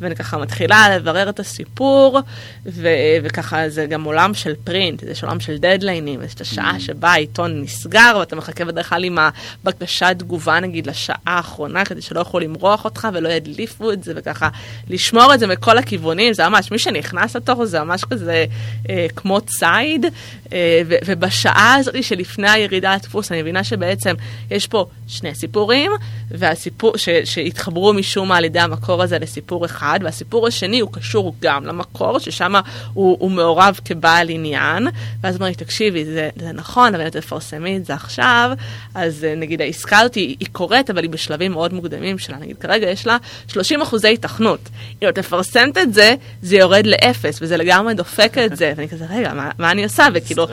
ואני 0.00 0.16
ככה 0.16 0.38
מתחילה 0.38 0.96
לברר 0.96 1.28
את 1.28 1.40
הסיפור, 1.40 2.20
ו- 2.66 2.88
וככה 3.22 3.68
זה 3.68 3.86
גם 3.86 4.04
עולם 4.04 4.34
של 4.34 4.54
פרינט, 4.64 5.00
זה 5.00 5.12
עולם 5.22 5.40
של 5.40 5.58
דדליינים, 5.58 6.22
יש 6.22 6.34
את 6.34 6.40
השעה 6.40 6.76
mm. 6.76 6.80
שבה 6.80 7.08
העיתון 7.10 7.62
נסגר, 7.62 8.16
ואתה 8.20 8.36
מחכה 8.36 8.64
בדרך 8.64 8.88
כלל 8.88 9.04
עם 9.04 9.18
הבקשת 9.64 10.14
תגובה 10.18 10.60
נגיד 10.60 10.86
לשעה 10.86 11.16
האחרונה, 11.26 11.84
כדי 11.84 12.02
שלא 12.02 12.20
יוכלו 12.20 12.40
למרוח 12.40 12.84
אותך 12.84 13.08
ולא 13.12 13.28
ידליפו 13.28 13.92
את 13.92 14.04
זה, 14.04 14.12
וככה 14.16 14.48
לשמור 14.90 15.34
את 15.34 15.40
זה 15.40 15.46
מכל 15.46 15.78
הכיוונים, 15.78 16.32
זה 16.32 16.48
ממש, 16.48 16.70
מי 16.70 16.78
שנכנס 16.78 17.36
לתוך 17.36 17.64
זה 17.64 17.80
ממש 17.80 18.04
כזה 18.04 18.44
אה, 18.90 19.06
כמו 19.16 19.40
ציד, 19.40 20.06
אה, 20.52 20.82
ו- 20.86 20.94
ובשעה 21.06 21.74
הזאת 21.74 22.04
שלפני 22.04 22.50
הירידה 22.50 22.94
לדפוס, 22.94 23.32
אני 23.32 23.42
מבינה 23.42 23.64
שבעצם 23.64 24.14
יש 24.50 24.66
פה 24.66 24.86
שני 25.08 25.34
סיפורים, 25.34 25.92
והסיפור 26.30 26.96
ש- 26.96 27.08
שהתחברו 27.24 27.92
משום 27.92 28.28
מה 28.28 28.36
על 28.36 28.44
ידי 28.44 28.60
המקור 28.60 29.02
הזה 29.02 29.18
לסיפור 29.18 29.64
אחד. 29.64 29.87
אחד, 29.88 30.00
והסיפור 30.02 30.46
השני 30.46 30.80
הוא 30.80 30.92
קשור 30.92 31.34
גם 31.40 31.66
למקור, 31.66 32.18
ששם 32.18 32.54
הוא, 32.94 33.16
הוא 33.20 33.30
מעורב 33.30 33.80
כבעל 33.84 34.30
עניין, 34.30 34.88
ואז 35.20 35.34
אומר 35.34 35.46
לי, 35.46 35.54
תקשיבי, 35.54 36.04
זה, 36.04 36.28
זה 36.36 36.52
נכון, 36.52 36.94
אבל 36.94 37.04
אם 37.04 37.10
תפרסמי 37.10 37.76
את 37.76 37.84
זה 37.84 37.94
עכשיו, 37.94 38.50
אז 38.94 39.24
אה, 39.24 39.34
נגיד 39.34 39.60
העסקה 39.60 39.98
הזאת 39.98 40.14
היא, 40.14 40.36
היא 40.40 40.48
קורית, 40.52 40.90
אבל 40.90 41.02
היא 41.02 41.10
בשלבים 41.10 41.52
מאוד 41.52 41.74
מוקדמים 41.74 42.18
שלה. 42.18 42.36
נגיד 42.36 42.56
כרגע 42.58 42.90
יש 42.90 43.06
לה 43.06 43.16
30 43.48 43.82
אחוזי 43.82 44.14
התכנות. 44.14 44.60
אם 45.02 45.08
את 45.08 45.18
מפרסמת 45.18 45.78
את 45.78 45.94
זה, 45.94 46.14
זה 46.42 46.56
יורד 46.56 46.86
לאפס, 46.86 47.38
וזה 47.42 47.56
לגמרי 47.56 47.94
דופק 47.94 48.38
את 48.38 48.56
זה. 48.56 48.72
ואני 48.76 48.88
כזה, 48.88 49.04
רגע, 49.10 49.32
מה, 49.34 49.50
מה 49.58 49.70
אני 49.70 49.84
עושה? 49.84 50.06
וכאילו, 50.14 50.46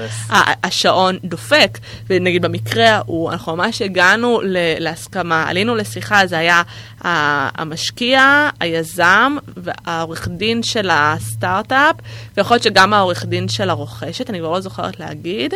השעון 0.64 1.18
דופק. 1.24 1.78
ונגיד 2.10 2.42
במקרה 2.42 2.90
ההוא, 2.90 3.32
אנחנו 3.32 3.56
ממש 3.56 3.82
הגענו 3.82 4.42
להסכמה, 4.80 5.46
עלינו 5.48 5.76
לשיחה, 5.76 6.28
זה 6.28 6.38
היה 6.38 6.62
המשקיע, 7.02 8.50
היזם 8.60 9.25
והעורך 9.58 10.28
דין 10.28 10.64
של 10.64 10.90
הסטארט-אפ, 10.92 11.96
ויכול 12.38 12.56
להיות 12.56 12.64
שגם 12.64 12.94
העורך 12.94 13.26
דין 13.26 13.48
של 13.48 13.70
הרוכשת, 13.70 14.30
אני 14.30 14.40
כבר 14.40 14.52
לא 14.52 14.62
זוכרת 14.62 15.00
להגיד. 15.00 15.54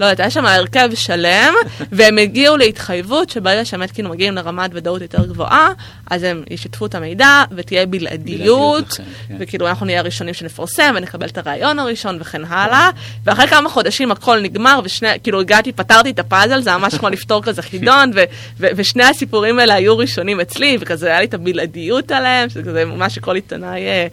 לא 0.00 0.04
יודעת, 0.04 0.20
היה 0.20 0.30
שם 0.30 0.46
הרכב 0.46 0.90
שלם, 0.94 1.54
והם 1.92 2.18
הגיעו 2.18 2.56
להתחייבות 2.56 3.30
שברגע 3.30 3.64
שהמת 3.64 3.90
כאילו 3.90 4.10
מגיעים 4.10 4.34
לרמת 4.34 4.70
ודאות 4.74 5.02
יותר 5.02 5.26
גבוהה, 5.26 5.68
אז 6.10 6.22
הם 6.22 6.42
ישתפו 6.50 6.86
את 6.86 6.94
המידע 6.94 7.44
ותהיה 7.56 7.86
בלעדיות, 7.86 8.88
כן. 9.28 9.36
וכאילו 9.38 9.68
אנחנו 9.68 9.86
נהיה 9.86 10.00
הראשונים 10.00 10.34
שנפרסם 10.34 10.94
ונקבל 10.96 11.26
את 11.26 11.38
הרעיון 11.38 11.78
הראשון 11.78 12.18
וכן 12.20 12.44
הלאה, 12.44 12.90
ואחרי 13.24 13.46
כמה 13.46 13.68
חודשים 13.68 14.12
הכל 14.12 14.40
נגמר, 14.40 14.80
וכאילו 14.84 15.40
הגעתי, 15.40 15.72
פתרתי 15.72 16.10
את 16.10 16.18
הפאזל, 16.18 16.60
זה 16.60 16.76
ממש 16.76 16.94
כמו 16.94 17.08
לפתור 17.08 17.42
כזה 17.42 17.62
חידון, 17.62 18.10
ושני 18.58 19.04
הסיפורים 19.04 19.58
האלה 19.58 19.74
היו 19.74 19.98
ראשונים 19.98 20.40
אצלי, 20.40 20.78
וכזה 20.80 21.06
היה 21.06 21.20
לי 21.20 21.26
את 21.26 21.34
הבלעדיות 21.34 22.10
עליהם, 22.10 22.48
שזה 22.48 22.62
כזה 22.62 22.84
מה 22.84 23.10
שכל 23.10 23.34
עיתונאי 23.34 23.80
אה, 23.80 24.06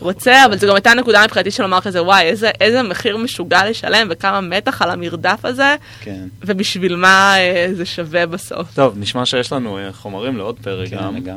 רוצה, 0.00 0.44
אבל 0.44 0.58
זו 0.58 0.66
גם 0.66 0.74
הייתה 0.74 0.94
נקודה 0.94 1.24
מבחינתי 1.24 1.50
של 1.50 1.62
לומר 1.62 1.80
כזה, 1.80 2.02
וואי, 2.02 2.22
איזה, 2.22 2.50
איזה 2.60 2.82
מחיר 2.82 3.16
משוגע 3.16 3.70
לשלם 3.70 4.06
וכמה 4.10 4.40
מתח 4.40 4.82
על 4.82 4.90
המרדף 4.90 5.44
הזה, 5.44 5.76
כן. 6.00 6.24
ובשביל 6.44 6.96
מה 6.96 7.34
אה, 7.38 7.66
זה 7.72 7.86
שווה 7.86 8.26
בסוף. 8.26 8.74
טוב, 8.74 8.94
נשמע 8.98 9.26
שיש 9.26 9.52
לנו 9.52 9.78
אה, 9.78 9.92
חומרים 9.92 10.36
לעוד 10.36 10.56
פרק 10.62 10.88
כן, 10.88 10.96
גם. 11.24 11.36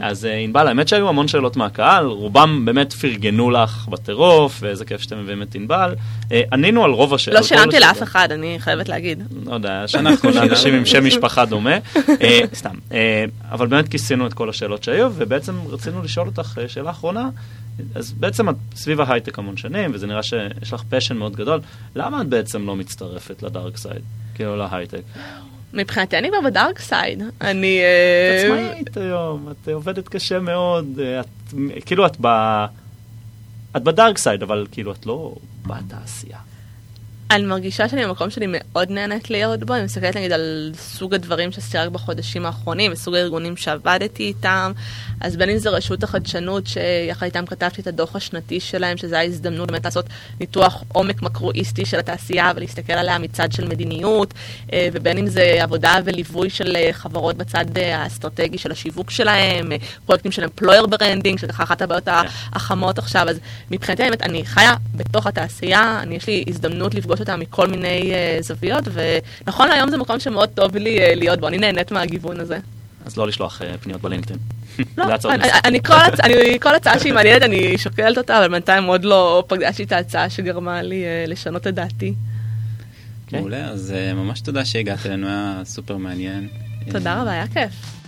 אז 0.00 0.24
אה, 0.24 0.36
ענבל, 0.36 0.68
האמת 0.68 0.88
שהיו 0.88 1.08
המון 1.08 1.28
שאלות 1.28 1.56
מהקהל, 1.56 2.06
רובם 2.06 2.64
באמת 2.64 2.92
פרגנו 2.92 3.50
לך 3.50 3.88
בטירוף, 3.88 4.58
ואיזה 4.60 4.84
כיף 4.84 5.02
שאתם 5.02 5.18
מביאים 5.18 5.42
את 5.42 5.54
ענבל. 5.54 5.94
אה, 6.32 6.42
ענינו 6.52 6.84
על 6.84 6.90
רוב 6.90 7.14
השאלות. 7.14 7.40
לא 7.40 7.46
שילמתי 7.46 7.80
לאף 7.80 8.02
אחד, 8.02 8.32
אני 8.32 8.56
חייבת 8.58 8.88
להגיד. 8.88 9.22
לא 9.46 9.54
יודע, 9.54 9.82
שאנחנו 9.86 10.30
אנשים 10.42 10.74
עם 10.74 10.86
שם 10.86 11.04
משפחה 11.04 11.44
דומה. 11.44 11.76
סתם. 12.54 12.74
אבל 13.50 13.66
באמת 13.66 13.88
כיסינו 13.88 14.26
את 14.26 14.32
כל 14.32 14.50
השאלות 14.50 14.84
שהיו, 14.84 15.10
ובעצם 15.14 15.54
רצינו 15.68 16.02
לשאול 16.02 16.26
אותך 16.26 16.60
שאלה 16.68 16.90
אחרונה. 16.90 17.28
אז 17.94 18.12
בעצם 18.12 18.48
את 18.48 18.54
סביב 18.74 19.00
ההייטק 19.00 19.38
המון 19.38 19.56
שנים, 19.56 19.90
וזה 19.94 20.06
נראה 20.06 20.22
שיש 20.22 20.72
לך 20.72 20.82
passion 20.88 21.16
מאוד 21.16 21.36
גדול. 21.36 21.60
למה 21.96 22.20
את 22.20 22.26
בעצם 22.26 22.66
לא 22.66 22.76
מצטרפת 22.76 23.42
ל 23.42 23.49
dark 23.49 23.76
side, 23.76 24.02
כאילו 24.34 24.56
להייטק? 24.56 25.02
מבחינתי 25.72 26.18
אני 26.18 26.28
כבר 26.28 26.40
ב 26.50 26.56
dark 26.56 26.78
side. 26.78 27.22
אני... 27.40 27.80
את 27.80 28.52
אה, 28.52 28.68
עצמאית 28.70 28.96
היום, 28.96 29.48
את 29.50 29.68
עובדת 29.68 30.08
קשה 30.08 30.38
מאוד, 30.38 30.86
אה, 31.02 31.20
את, 31.20 31.26
כאילו 31.86 32.06
את 32.06 32.16
ב... 32.20 32.26
את 33.76 33.82
בדארק 33.82 34.18
סייד, 34.18 34.42
אבל 34.42 34.66
כאילו 34.72 34.92
את 34.92 35.06
לא 35.06 35.34
בתעשייה. 35.66 36.38
אני 37.30 37.42
מרגישה 37.42 37.88
שאני 37.88 38.06
במקום 38.06 38.30
שאני 38.30 38.46
מאוד 38.48 38.90
נהנית 38.90 39.30
להיות 39.30 39.64
בו, 39.64 39.74
אני 39.74 39.84
מסתכלת 39.84 40.16
נגיד 40.16 40.32
על 40.32 40.72
סוג 40.74 41.14
הדברים 41.14 41.52
שעשיתי 41.52 41.78
רק 41.78 41.88
בחודשים 41.88 42.46
האחרונים, 42.46 42.92
וסוג 42.92 43.14
הארגונים 43.14 43.56
שעבדתי 43.56 44.22
איתם, 44.22 44.72
אז 45.20 45.36
בין 45.36 45.50
אם 45.50 45.58
זה 45.58 45.70
רשות 45.70 46.02
החדשנות, 46.02 46.66
שיחד 46.66 47.26
איתם 47.26 47.46
כתבתי 47.46 47.82
את 47.82 47.86
הדוח 47.86 48.16
השנתי 48.16 48.60
שלהם, 48.60 48.96
שזו 48.96 49.16
ההזדמנות 49.16 49.70
באמת 49.70 49.84
לעשות 49.84 50.06
ניתוח 50.40 50.84
עומק 50.88 51.22
מקרואיסטי 51.22 51.84
של 51.84 51.98
התעשייה 51.98 52.52
ולהסתכל 52.56 52.92
עליה 52.92 53.18
מצד 53.18 53.52
של 53.52 53.68
מדיניות, 53.68 54.34
אה, 54.72 54.88
ובין 54.92 55.18
אם 55.18 55.26
זה 55.26 55.58
עבודה 55.60 55.96
וליווי 56.04 56.50
של 56.50 56.76
אה, 56.76 56.88
חברות 56.92 57.36
בצד 57.36 57.78
אה, 57.78 58.02
האסטרטגי 58.02 58.58
של 58.58 58.72
השיווק 58.72 59.10
שלהם, 59.10 59.72
פרויקטים 60.06 60.32
של 60.32 60.44
employer 60.44 60.86
branding, 60.86 61.40
ככה 61.40 61.62
אחת 61.62 61.82
הבעיות 61.82 62.04
כן. 62.04 62.12
החמות 62.52 62.98
עכשיו, 62.98 63.28
אז 63.28 63.38
מבחינתי 63.70 64.02
אני 64.22 64.44
חיה 64.44 64.74
בתוך 64.94 65.26
התעשייה, 65.26 65.98
אני 66.02 66.16
יש 66.16 66.26
לי 66.26 66.44
הזדמנות 66.48 66.94
לפגוש 66.94 67.19
אותה 67.20 67.36
מכל 67.36 67.66
מיני 67.66 68.12
אה, 68.12 68.42
זוויות, 68.42 68.84
ונכון 68.92 69.68
להיום 69.68 69.90
זה 69.90 69.96
מקום 69.96 70.20
שמאוד 70.20 70.48
טוב 70.48 70.76
לי 70.76 70.98
אה, 70.98 71.16
להיות 71.16 71.40
בו, 71.40 71.48
אני 71.48 71.58
נהנית 71.58 71.92
מהגיוון 71.92 72.40
הזה. 72.40 72.58
אז 73.06 73.16
לא 73.16 73.26
לשלוח 73.26 73.62
אה, 73.62 73.78
פניות 73.80 74.00
ב 74.00 74.04
LinkedIn. 74.04 74.38
לא, 74.98 75.04
אני, 75.24 75.48
אני, 75.64 75.82
כל, 75.82 75.94
הצ... 75.94 76.20
אני, 76.20 76.60
כל 76.60 76.74
הצעה 76.74 76.98
שהיא 76.98 77.12
מעניינת 77.12 77.42
אני 77.42 77.78
שוקלת 77.78 78.18
אותה, 78.18 78.38
אבל 78.38 78.48
בינתיים 78.48 78.84
עוד 78.84 79.04
לא 79.04 79.44
פגשתי 79.48 79.82
את 79.82 79.92
ההצעה 79.92 80.30
שגרמה 80.30 80.82
לי 80.82 81.04
אה, 81.04 81.30
לשנות 81.30 81.66
את 81.66 81.74
דעתי. 81.74 82.14
מעולה, 83.32 83.68
אז 83.68 83.94
אה, 83.96 84.14
ממש 84.14 84.40
תודה 84.40 84.64
שהגעת 84.64 85.06
אלינו, 85.06 85.26
היה 85.26 85.62
סופר 85.64 85.96
מעניין. 85.96 86.48
תודה 86.92 87.20
רבה, 87.20 87.30
היה 87.30 87.46
כיף. 87.46 87.99